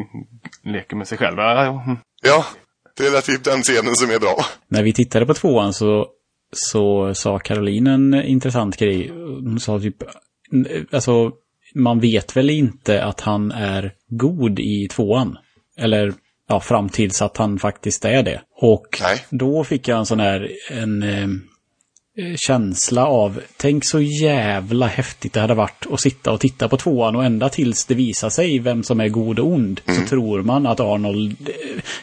[0.64, 1.38] leker med sig själv?
[1.38, 1.96] Ja, mm.
[2.22, 2.46] Ja,
[2.96, 4.44] det är typ den scenen som är bra.
[4.68, 6.06] När vi tittade på tvåan så,
[6.52, 9.08] så sa Caroline en intressant grej.
[9.44, 9.96] Hon sa typ,
[10.92, 11.32] alltså
[11.74, 15.38] man vet väl inte att han är god i tvåan.
[15.78, 16.12] Eller
[16.48, 18.40] ja, fram tills att han faktiskt är det.
[18.56, 19.24] Och Nej.
[19.30, 21.28] då fick jag en sån här, en eh,
[22.36, 27.16] känsla av, tänk så jävla häftigt det hade varit att sitta och titta på tvåan
[27.16, 29.80] och ända tills det visar sig vem som är god och ond.
[29.86, 31.50] Så tror man att Arnold,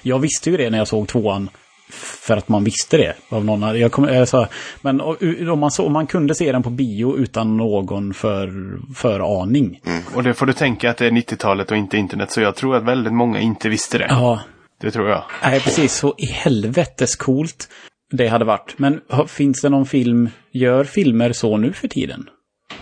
[0.02, 1.50] jag visste ju det när jag såg tvåan.
[1.90, 3.14] För att man visste det.
[3.30, 4.48] Av någon, jag kom, alltså,
[4.82, 5.02] men
[5.50, 8.52] om man, så, man kunde se den på bio utan någon för,
[8.96, 9.82] för aning.
[10.16, 12.32] Och det får du tänka att det är 90-talet och inte internet.
[12.32, 14.08] Så jag tror att väldigt många inte visste det.
[14.10, 14.40] Ja,
[14.82, 15.24] Det tror jag.
[15.44, 15.94] Nej, precis.
[15.94, 17.70] Så i helvetes coolt
[18.12, 18.74] det hade varit.
[18.78, 22.30] Men finns det någon film, gör filmer så nu för tiden?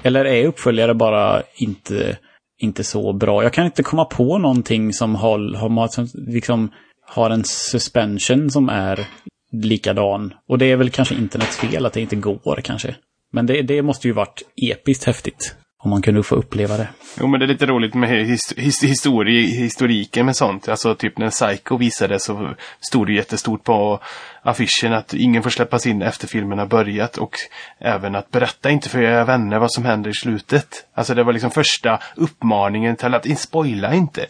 [0.03, 2.17] Eller är uppföljare bara inte,
[2.61, 3.43] inte så bra?
[3.43, 6.71] Jag kan inte komma på någonting som har, har, som liksom,
[7.05, 9.07] har en suspension som är
[9.51, 10.33] likadan.
[10.47, 12.95] Och det är väl kanske internets fel att det inte går kanske.
[13.33, 15.55] Men det, det måste ju varit episkt häftigt.
[15.83, 16.87] Om man kunde få uppleva det.
[17.19, 20.69] Jo, men det är lite roligt med his his histori historiken med sånt.
[20.69, 23.99] Alltså typ när Psycho visade så stod det jättestort på
[24.41, 27.35] affischen att ingen får släppas in efter filmen har börjat och
[27.79, 30.85] även att berätta inte för era vänner vad som händer i slutet.
[30.93, 34.25] Alltså det var liksom första uppmaningen till att spoila inte.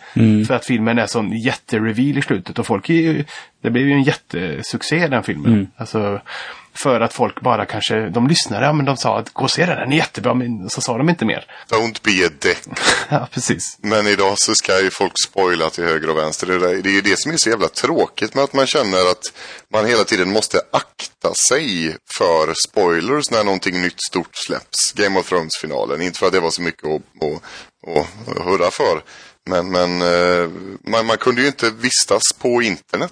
[0.47, 3.23] För att filmen är sån jättereveal i slutet och folk är ju,
[3.61, 5.71] det blev ju en jättesuccé den filmen.
[5.77, 6.21] Alltså
[6.77, 9.65] för att folk bara kanske, de lyssnade, ja men de sa att gå och se
[9.65, 11.45] den, den är jättebra, men så sa de inte mer.
[11.69, 12.57] Don't be a dick.
[13.09, 13.77] Ja, precis.
[13.81, 16.47] Men idag så ska ju folk spoila till höger och vänster.
[16.47, 19.11] Det, där, det är ju det som är så jävla tråkigt med att man känner
[19.11, 19.23] att
[19.73, 24.91] man hela tiden måste akta sig för spoilers när någonting nytt stort släpps.
[24.95, 26.01] Game of Thrones-finalen.
[26.01, 29.01] Inte för att det var så mycket att, att, att hurra för.
[29.49, 30.49] Men, men eh,
[30.87, 33.11] man, man kunde ju inte vistas på internet.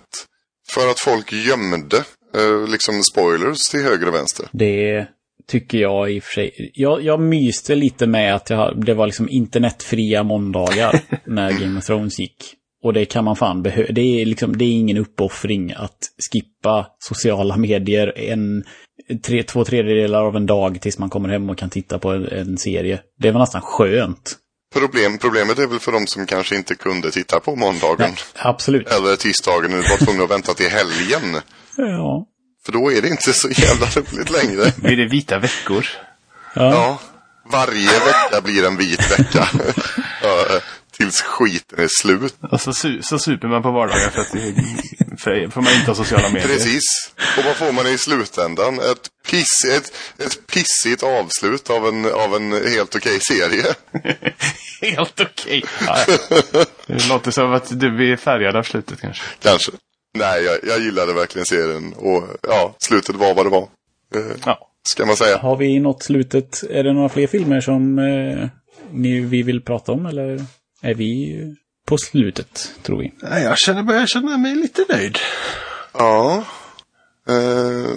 [0.70, 2.04] För att folk gömde
[2.38, 4.48] eh, liksom spoilers till höger och vänster.
[4.52, 5.08] Det
[5.48, 6.72] tycker jag i och för sig.
[6.74, 11.86] Jag, jag myste lite med att jag, det var liksom internetfria måndagar när Game of
[11.86, 12.56] Thrones gick.
[12.84, 13.92] Och det kan man fan behöva.
[13.92, 16.00] Det är liksom, det är ingen uppoffring att
[16.32, 18.64] skippa sociala medier en,
[19.26, 22.28] tre, två tredjedelar av en dag tills man kommer hem och kan titta på en,
[22.28, 23.00] en serie.
[23.20, 24.38] Det var nästan skönt.
[24.74, 28.10] Problem, problemet är väl för de som kanske inte kunde titta på måndagen.
[28.10, 28.88] Nej, absolut.
[28.88, 31.42] Eller tisdagen och var tvungna att vänta till helgen.
[31.78, 32.28] Ja.
[32.66, 34.72] För då är det inte så jävla roligt längre.
[34.76, 35.88] Blir det vita veckor?
[36.56, 36.72] Ja.
[36.72, 37.00] Ja,
[37.52, 39.50] varje vecka blir en vit vecka.
[41.14, 42.36] Tills skiten är slut.
[42.52, 44.56] Och så, su så super man på vardagar för att det,
[45.18, 46.48] för, för man inte har sociala medier.
[46.48, 46.84] Precis.
[47.38, 48.80] Och vad får man i slutändan?
[48.80, 49.94] Ett, piss, ett,
[50.26, 53.66] ett pissigt avslut av en, av en helt okej serie.
[54.82, 55.64] Helt okej.
[55.88, 55.98] Ja,
[56.88, 59.24] det låter som att du blir färgad av slutet kanske.
[59.42, 59.72] Kanske.
[60.18, 61.94] Nej, jag, jag gillade verkligen serien.
[61.94, 63.68] Och ja, slutet var vad det var.
[64.16, 64.70] Eh, Ja.
[64.88, 65.38] Ska man säga.
[65.38, 66.64] Har vi nått slutet?
[66.70, 68.48] Är det några fler filmer som eh,
[68.92, 70.46] ni, vi vill prata om eller
[70.84, 71.38] är vi
[71.88, 73.14] på slutet, tror vi?
[73.22, 75.18] Nej, Jag känner, börjar känna mig lite nöjd.
[75.94, 76.44] Ja.
[77.30, 77.90] Eh,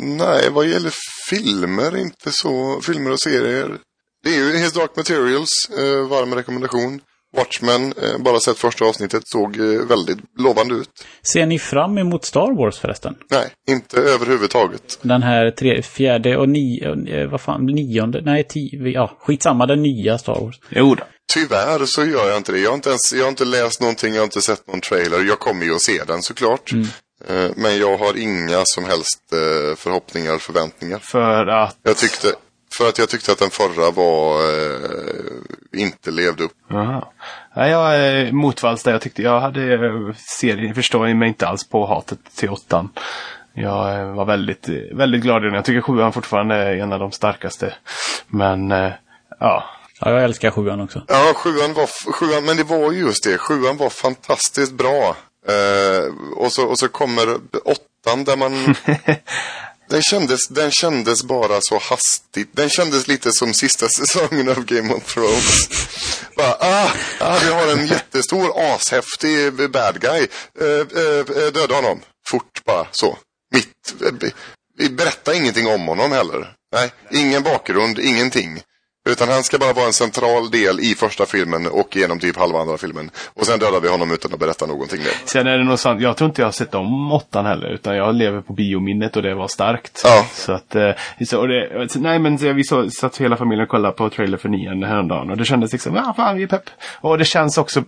[0.00, 0.92] nej, vad gäller
[1.30, 2.80] filmer, inte så.
[2.82, 3.76] Filmer och serier.
[4.24, 7.00] Det är ju His Dark Materials, eh, varm rekommendation.
[7.36, 9.56] Watchmen, eh, bara sett första avsnittet, såg
[9.88, 10.88] väldigt lovande ut.
[11.32, 13.14] Ser ni fram emot Star Wars förresten?
[13.30, 14.98] Nej, inte överhuvudtaget.
[15.02, 20.18] Den här tre, fjärde och nio, vad fan, nionde, nej, tio, ja, skitsamma, den nya
[20.18, 20.60] Star Wars.
[20.70, 21.04] Jo då.
[21.34, 22.58] Tyvärr så gör jag inte det.
[22.58, 25.24] Jag har inte, ens, jag har inte läst någonting, jag har inte sett någon trailer.
[25.24, 26.72] Jag kommer ju att se den såklart.
[27.28, 30.98] Eh, Men jag har inga som helst eh, förhoppningar, förväntningar.
[30.98, 31.76] För att...
[31.82, 32.28] Jag tyckte,
[32.78, 36.52] för att jag tyckte att den förra var, eh, inte levde upp.
[36.70, 37.12] Aha.
[37.56, 38.92] Nej, jag är motvalls där.
[38.92, 42.88] Jag tyckte jag hade eh, serien, förstår mig inte alls på hatet till åttan.
[43.54, 45.54] Jag eh, var väldigt, eh, väldigt glad i den.
[45.54, 47.74] Jag tycker sjuan fortfarande är en av de starkaste.
[48.26, 48.92] Men, eh,
[49.40, 49.64] ja.
[50.04, 51.02] Ja, jag älskar sjuan också.
[51.08, 53.38] Ja, sjuan var, sjuan, men det var ju just det.
[53.38, 55.16] Sjuan var fantastiskt bra.
[55.48, 58.74] Eh, och, så, och så kommer åttan där man...
[59.90, 62.50] den, kändes, den kändes bara så hastigt.
[62.52, 65.68] Den kändes lite som sista säsongen av Game of Thrones.
[66.36, 70.26] bara, ah, ah, vi har en jättestor ashäftig bad guy.
[70.60, 72.00] Eh, eh, döda honom.
[72.26, 73.18] Fort bara så.
[73.54, 73.94] Mitt.
[74.78, 76.54] Vi berättar ingenting om honom heller.
[76.72, 78.62] Nej, ingen bakgrund, ingenting.
[79.08, 82.58] Utan han ska bara vara en central del i första filmen och genom typ halva
[82.58, 83.10] andra filmen.
[83.34, 85.12] Och sen dödar vi honom utan att berätta någonting mer.
[85.24, 86.00] Sen är det nog sant.
[86.00, 87.68] Jag tror inte jag har sett om åttan heller.
[87.68, 90.00] Utan jag lever på biominnet och det var starkt.
[90.04, 90.26] Ja.
[90.32, 90.90] Så att, eh,
[91.38, 94.82] och det, nej men vi så, satt hela familjen och kollade på trailer för nian
[94.82, 95.30] häromdagen.
[95.30, 96.70] Och det kändes liksom, ja fan vi är pepp.
[97.00, 97.84] Och det känns också,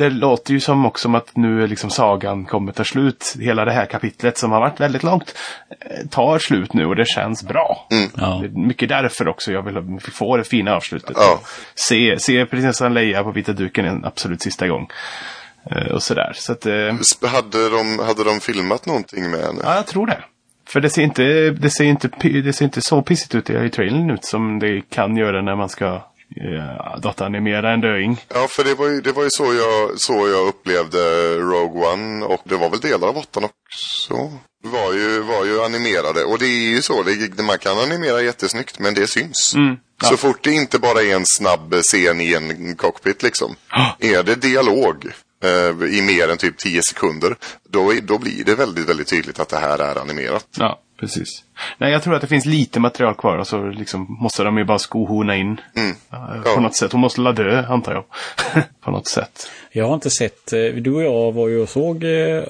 [0.00, 3.36] det låter ju som också att nu är liksom sagan kommer ta slut.
[3.40, 5.34] Hela det här kapitlet som har varit väldigt långt
[5.70, 7.86] eh, tar slut nu och det känns bra.
[8.16, 8.38] Ja.
[8.42, 11.16] Det är mycket därför också jag vill få det fina avslutet.
[11.16, 11.40] Ja.
[11.74, 14.88] Se, se prinsessan Leia på vita duken en absolut sista gång.
[15.70, 16.32] Eh, och sådär.
[16.34, 16.72] Så att, eh,
[17.32, 19.60] Hade de, hade de filmat någonting med henne?
[19.64, 20.24] ja, jag tror det.
[20.68, 22.08] För det ser inte, det ser inte,
[22.44, 25.68] det ser inte så pissigt ut i trailern ut som det kan göra när man
[25.68, 26.02] ska
[26.36, 28.24] eh, dataanimera en döing.
[28.34, 32.24] Ja, för det var ju, det var ju så, jag, så jag upplevde Rogue One
[32.24, 34.30] och det var väl delar av åttan också.
[34.62, 38.78] Var ju, var ju animerade och det är ju så, det, man kan animera jättesnyggt
[38.78, 39.54] men det syns.
[40.02, 40.08] ja.
[40.08, 43.56] Så fort det inte bara är en snabb scen i en cockpit liksom.
[43.98, 45.06] Är det dialog
[45.44, 47.36] eh, i mer än typ 10 sekunder,
[47.68, 50.46] då, då blir det väldigt, väldigt tydligt att det här är animerat.
[50.56, 51.44] Ja, precis.
[51.78, 54.64] Nej, jag tror att det finns lite material kvar och så liksom måste de ju
[54.64, 55.60] bara skohorna in.
[55.76, 55.96] Mm.
[56.10, 56.42] Ja.
[56.54, 56.92] På något sätt.
[56.92, 58.04] Hon måste la dö, antar jag.
[58.80, 59.50] på något sätt.
[59.72, 62.44] Jag har inte sett, eh, du och jag var ju och såg eh, eh,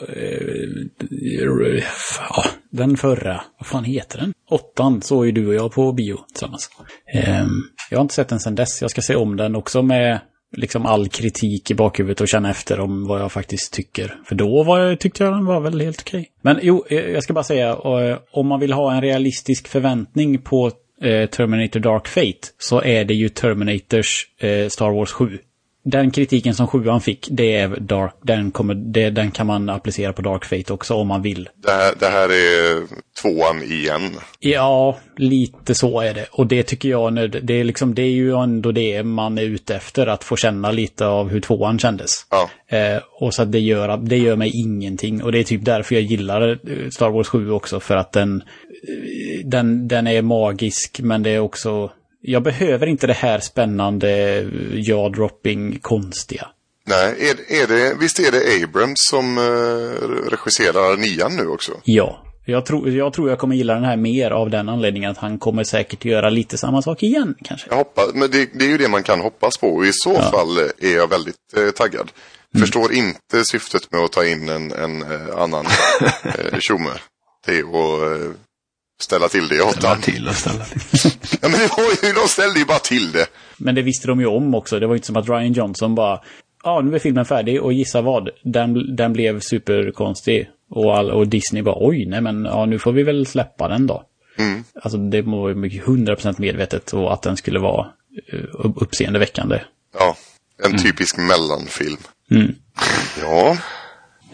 [2.29, 4.33] ja, den förra, vad fan heter den?
[4.51, 6.71] Åttan såg ju du och jag på bio tillsammans.
[7.15, 7.51] Ehm,
[7.91, 10.21] jag har inte sett den sedan dess, jag ska se om den också med
[10.57, 14.17] liksom all kritik i bakhuvudet och känna efter om vad jag faktiskt tycker.
[14.25, 16.31] För då var jag, tyckte jag den var väl helt okej.
[16.43, 20.39] Men jo, eh, jag ska bara säga, eh, om man vill ha en realistisk förväntning
[20.39, 20.71] på
[21.03, 24.27] eh, Terminator Dark Fate så är det ju Terminators
[24.69, 25.39] Star Wars 7.
[25.83, 30.13] Den kritiken som sjuan fick, det är Dark, den, kommer, det, den kan man applicera
[30.13, 31.49] på Dark Fate också om man vill.
[31.57, 32.83] Det här, det här är
[33.23, 34.11] tvåan igen.
[34.39, 36.27] Ja, lite så är det.
[36.33, 39.43] Och det tycker jag, nu- det är, liksom, det är ju ändå det man är
[39.43, 42.27] ute efter, att få känna lite av hur tvåan kändes.
[42.31, 42.77] Ja.
[42.77, 45.23] Eh, och så att det gör, det gör mig ingenting.
[45.23, 48.43] Och det är typ därför jag gillar eh, Star Wars 7 också, för att den,
[48.89, 51.91] eh, den, den är magisk, men det är också...
[52.23, 54.43] Jag behöver inte det här spännande,
[54.73, 56.49] jaw-dropping, konstiga.
[56.87, 59.43] Nej, är, är det, visst är det Abrams som eh,
[60.31, 61.73] regisserar nian nu också?
[61.85, 62.27] Ja.
[62.47, 65.39] Jag tror, jag tror jag kommer gilla den här mer av den anledningen att han
[65.39, 67.67] kommer säkert göra lite samma sak igen kanske.
[67.71, 69.69] Jag hoppas, men det, det är ju det man kan hoppas på.
[69.69, 70.31] Och i så Ja.
[70.31, 72.11] fall är jag väldigt eh, taggad.
[72.59, 75.67] Förstår inte syftet med att ta in en, en eh, annan
[76.25, 76.91] eh, tjomme
[77.47, 78.31] till att eh,
[79.03, 80.01] ställa till det i Ställa åttan.
[80.01, 80.81] till och ställa till.
[81.43, 83.27] Ja, men det var ju, de ställde ju bara till det.
[83.57, 84.81] Men det visste de ju om också.
[84.81, 86.21] Det var ju inte som att Ryan Johnson bara
[86.65, 88.29] Ja, nu är filmen färdig och gissa vad?
[88.45, 90.51] Den, den blev superkonstig.
[90.71, 93.87] Och, all, och Disney bara oj, nej men ja, nu får vi väl släppa den
[93.87, 94.03] då.
[94.39, 94.65] Mm.
[94.83, 97.87] Alltså det var ju mycket 100% medvetet och att den skulle vara
[98.33, 99.61] uh, uppseendeväckande.
[99.99, 100.17] Ja,
[100.65, 101.97] en typisk mellanfilm.
[102.31, 102.55] Mm.
[103.21, 103.57] Ja,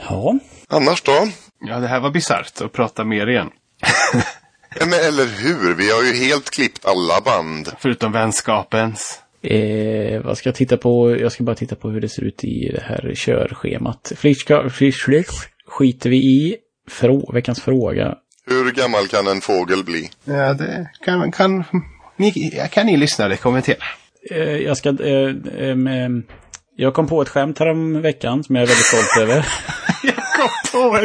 [0.08, 0.38] Ja,
[0.68, 1.28] annars då?
[1.60, 3.50] Ja, det här var bisarrt att prata mer igen.
[4.80, 5.74] Ja, Men eller hur?
[5.74, 7.68] Vi har ju helt klippt alla band.
[7.78, 9.20] Förutom vänskapens.
[9.42, 11.16] Eh, vad ska jag titta på?
[11.20, 14.12] Jag ska bara titta på hur det ser ut i det här körschemat.
[14.16, 14.50] Flisk,
[15.66, 16.56] skiter vi i.
[16.90, 18.14] Frå, veckans fråga.
[18.46, 20.10] Hur gammal kan en fågel bli?
[20.24, 21.64] Ja, det kan, kan,
[22.16, 23.84] ni, kan ni lyssnare kommentera.
[24.30, 24.88] Eh, jag ska...
[24.88, 25.34] Eh,
[25.70, 26.22] em,
[26.76, 29.46] jag kom på ett skämt här om veckan som jag är väldigt stolt över.
[30.72, 30.98] Ja,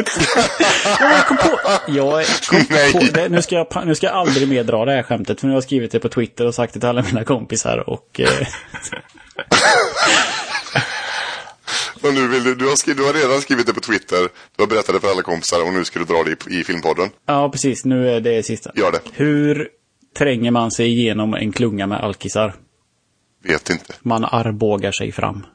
[1.00, 1.58] jag kom på...
[1.86, 2.92] Jag kom Nej.
[2.92, 3.28] på det.
[3.28, 5.40] Nu, ska jag, nu ska jag aldrig mer dra det här skämtet.
[5.40, 7.88] För nu har jag skrivit det på Twitter och sagt det till alla mina kompisar.
[7.90, 8.28] Och eh,
[12.02, 14.28] Och nu vill du, du, har skrivit, du har redan skrivit det på Twitter.
[14.56, 16.64] Du har berättat det för alla kompisar och nu ska du dra det i, i
[16.64, 17.10] filmpodden.
[17.26, 17.84] ja, precis.
[17.84, 18.70] Nu är det sista.
[18.74, 19.00] Gör det.
[19.12, 19.68] Hur
[20.18, 22.54] tränger man sig igenom en klunga med alkisar?
[23.44, 23.94] Vet inte.
[24.02, 25.46] Man arbågar sig fram.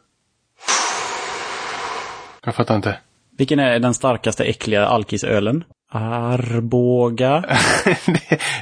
[2.45, 2.99] Jag fattar inte.
[3.37, 5.63] Vilken är den starkaste äckliga alkisölen?
[5.91, 7.43] Arboga.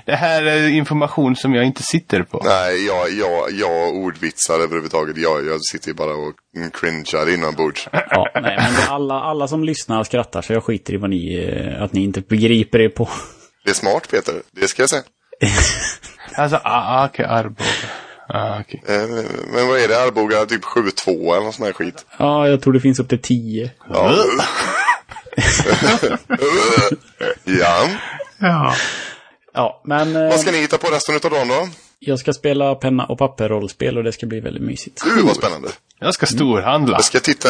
[0.05, 2.41] det, här är information som jag inte sitter på.
[2.45, 5.17] Nej, jag, jag, jag ordvitsar överhuvudtaget.
[5.17, 6.33] Jag, jag sitter ju bara och
[6.73, 7.89] cringear inombords.
[7.91, 11.35] Ja, nej, men alla, alla som lyssnar och skrattar så jag skiter i vad ni,
[11.35, 13.09] eh, att ni inte begriper er på.
[13.63, 15.03] Det är smart Peter, det ska jag säga.
[16.37, 17.65] Alltså, ah, ah, okej, Arboga.
[18.27, 18.83] Ah, okej.
[18.87, 19.07] Eh,
[19.53, 20.01] Men vad är det?
[20.03, 22.05] Arboga typ 7-2 eller någon sån här skit?
[22.17, 23.71] Ja, jag tror det finns upp till tio.
[23.89, 24.15] Ja.
[27.43, 27.89] ja.
[28.37, 28.75] Ja.
[29.53, 31.67] Ja, men eh, Vad ska ni hitta på resten av dagen då?
[31.99, 35.01] jag ska spela penna och papper-rollspel och det ska bli väldigt mysigt.
[35.03, 35.69] Gud vad spännande.
[35.99, 36.97] Jag ska storhandla.
[36.97, 37.49] Jag ska titta...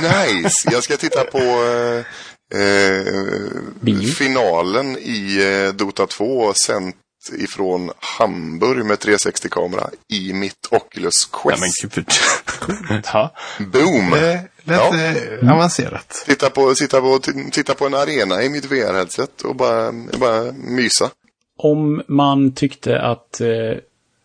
[0.00, 0.70] Nice!
[0.72, 5.38] Jag ska titta på eh, eh, finalen i
[5.68, 6.96] eh, Dota 2 sänt
[7.38, 11.14] ifrån Hamburg med 360-kamera i mitt Oculus
[11.44, 11.94] Nej, men Quest.
[11.94, 13.02] gud.
[13.12, 13.34] ja.
[13.58, 14.10] Boom!
[14.10, 14.94] Det lät Ja.
[15.42, 16.22] eh, avancerat.
[16.26, 17.18] Titta på, sitta på,
[17.52, 21.10] titta på en arena i mitt VR-headset och bara, bara mysa.
[21.58, 23.76] Om man tyckte att eh,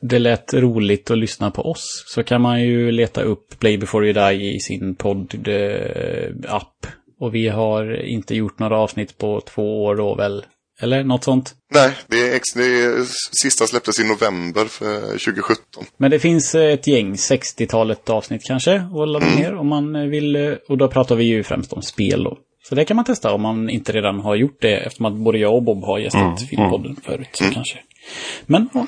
[0.01, 4.05] det lät roligt att lyssna på oss så kan man ju leta upp Play before
[4.05, 6.88] you die i sin podd-app.
[7.19, 10.45] och vi har inte gjort några avsnitt på två år då väl?
[10.81, 11.53] Eller något sånt.
[11.73, 13.03] Nej, det är, ex, det är
[13.41, 15.83] sista släpptes i november för 2017.
[15.97, 20.01] Men det finns eh, ett gäng, 60-talet avsnitt kanske, att ladda ner om man eh,
[20.01, 20.35] vill.
[20.35, 22.37] eh, Och då pratar vi ju främst om spel då.
[22.69, 25.37] Så det kan man testa om man inte redan har gjort det eftersom att både
[25.37, 27.29] jag och Bob har gästat Filmpodden förut.
[27.31, 27.77] Så kanske.
[28.45, 28.87] Men ja,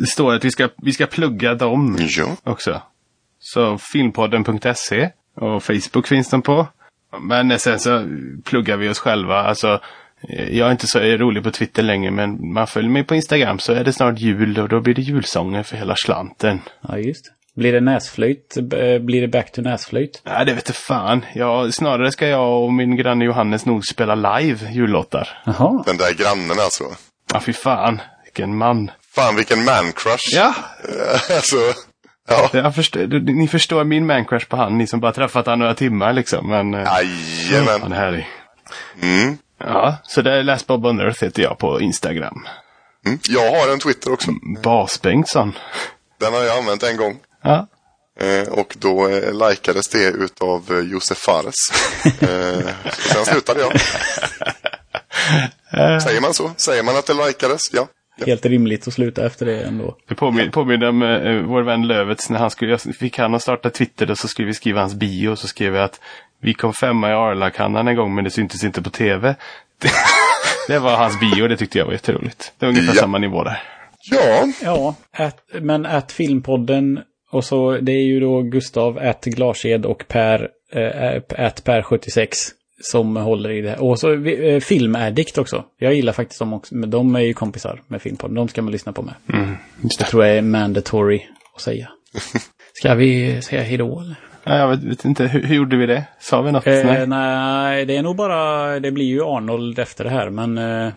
[0.00, 2.36] Det står att vi ska, vi ska plugga dem Ja.
[2.44, 2.82] också.
[3.38, 6.66] Så filmpodden.se och Facebook finns de på.
[7.20, 8.04] Men sen så
[8.44, 9.34] pluggar vi oss själva.
[9.36, 9.80] Alltså,
[10.28, 13.72] jag är inte så rolig på Twitter längre men man följer mig på Instagram så
[13.72, 16.60] är det snart jul och då blir det julsånger för hela slanten.
[16.88, 17.24] ja just.
[17.56, 18.56] Blir det näsflöjt?
[18.56, 20.22] Eh, Blir det back to näsflöjt?
[20.24, 21.24] Nej, det vet jag fan.
[21.34, 25.28] Ja, snarare ska jag och min granne Johannes nog spela live jullåtar.
[25.46, 25.82] Jaha.
[25.86, 26.84] Den där grannen alltså.
[27.32, 28.00] Ja, fy fan.
[28.24, 28.90] Vilken man.
[29.14, 30.34] Fan vilken man-crush.
[30.34, 30.54] Ja,
[31.36, 31.56] alltså,
[32.28, 32.50] ja.
[32.52, 36.12] jag förstår, ni förstår min mancrush på han, ni som bara träffat han några timmar
[36.12, 36.48] liksom.
[36.48, 37.04] Men eh, han
[37.52, 37.92] Jajamän.
[37.92, 38.26] är härlig.
[39.02, 39.38] Mm.
[39.60, 42.46] Ja, så det är Last Bob on Earth heter jag på Instagram.
[43.06, 43.18] Mm.
[43.28, 44.30] Jag har en Twitter också.
[44.62, 45.52] Bas-Bengtsson.
[46.20, 47.16] Den har jag använt en gång.
[47.42, 47.66] Ja.
[48.20, 51.54] Eh, och då eh, likades det utav eh, Josef Fares.
[52.04, 53.80] eh, så sen slutade jag.
[56.02, 56.50] Säger man så?
[56.56, 57.60] Säger man att det likades?
[57.72, 57.88] Ja.
[58.26, 59.96] Helt rimligt att sluta efter det ändå.
[60.08, 63.42] Det påminner, påminner om eh, vår vän Lövets när han skulle, jag fick han att
[63.42, 66.00] starta Twitter och så skulle vi skriva hans bio och så skrev jag att
[66.40, 69.34] vi kom femma i Arlakannan en gång men det syntes inte på tv.
[69.82, 69.90] Det,
[70.72, 72.52] det var hans bio det tyckte jag var jätteroligt.
[72.58, 73.00] Det var ungefär Ja.
[73.00, 73.62] samma nivå där.
[74.10, 77.00] Ja, Ja, at, men att Filmpodden
[77.32, 82.28] och så det är ju då Gustav, att Glashed och Per, äh, att Per76
[82.82, 83.76] som håller i det.
[83.76, 85.64] Och så vi- eh, Filmaddict också.
[85.78, 86.74] Jag gillar faktiskt dem också.
[86.74, 88.34] Men de är ju kompisar med Filmpodden.
[88.34, 89.14] De ska man lyssna på med.
[89.32, 90.04] Mm, just det.
[90.04, 91.88] tror jag är mandatory att säga.
[92.72, 94.16] Ska vi säga hejdå eller?
[94.44, 96.04] Ja, Jag vet, vet inte, hur, hur gjorde vi det?
[96.20, 96.66] Sa vi något?
[96.66, 97.06] Eh, Nej.
[97.06, 97.86] nej.
[97.86, 100.58] det är nog bara, det blir ju Arnold efter det här, men...
[100.58, 100.92] Eh,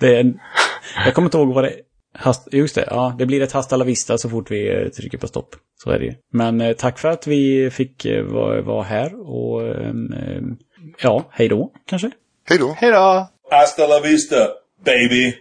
[0.00, 0.34] det är
[1.04, 1.72] jag kommer inte ihåg vad det
[2.20, 5.18] Hast, just det, ja, det blir ett hasta la vista så fort vi eh, trycker
[5.18, 5.56] på stopp.
[5.84, 6.14] Så är det ju.
[6.32, 10.56] Men eh, tack för att vi fick eh, vara vara här och ehm, ehm,
[11.02, 12.10] ja, hej då kanske.
[12.48, 12.76] Hej då.
[12.78, 13.28] Hej då!
[13.50, 14.36] Hasta la vista,
[14.84, 15.34] baby.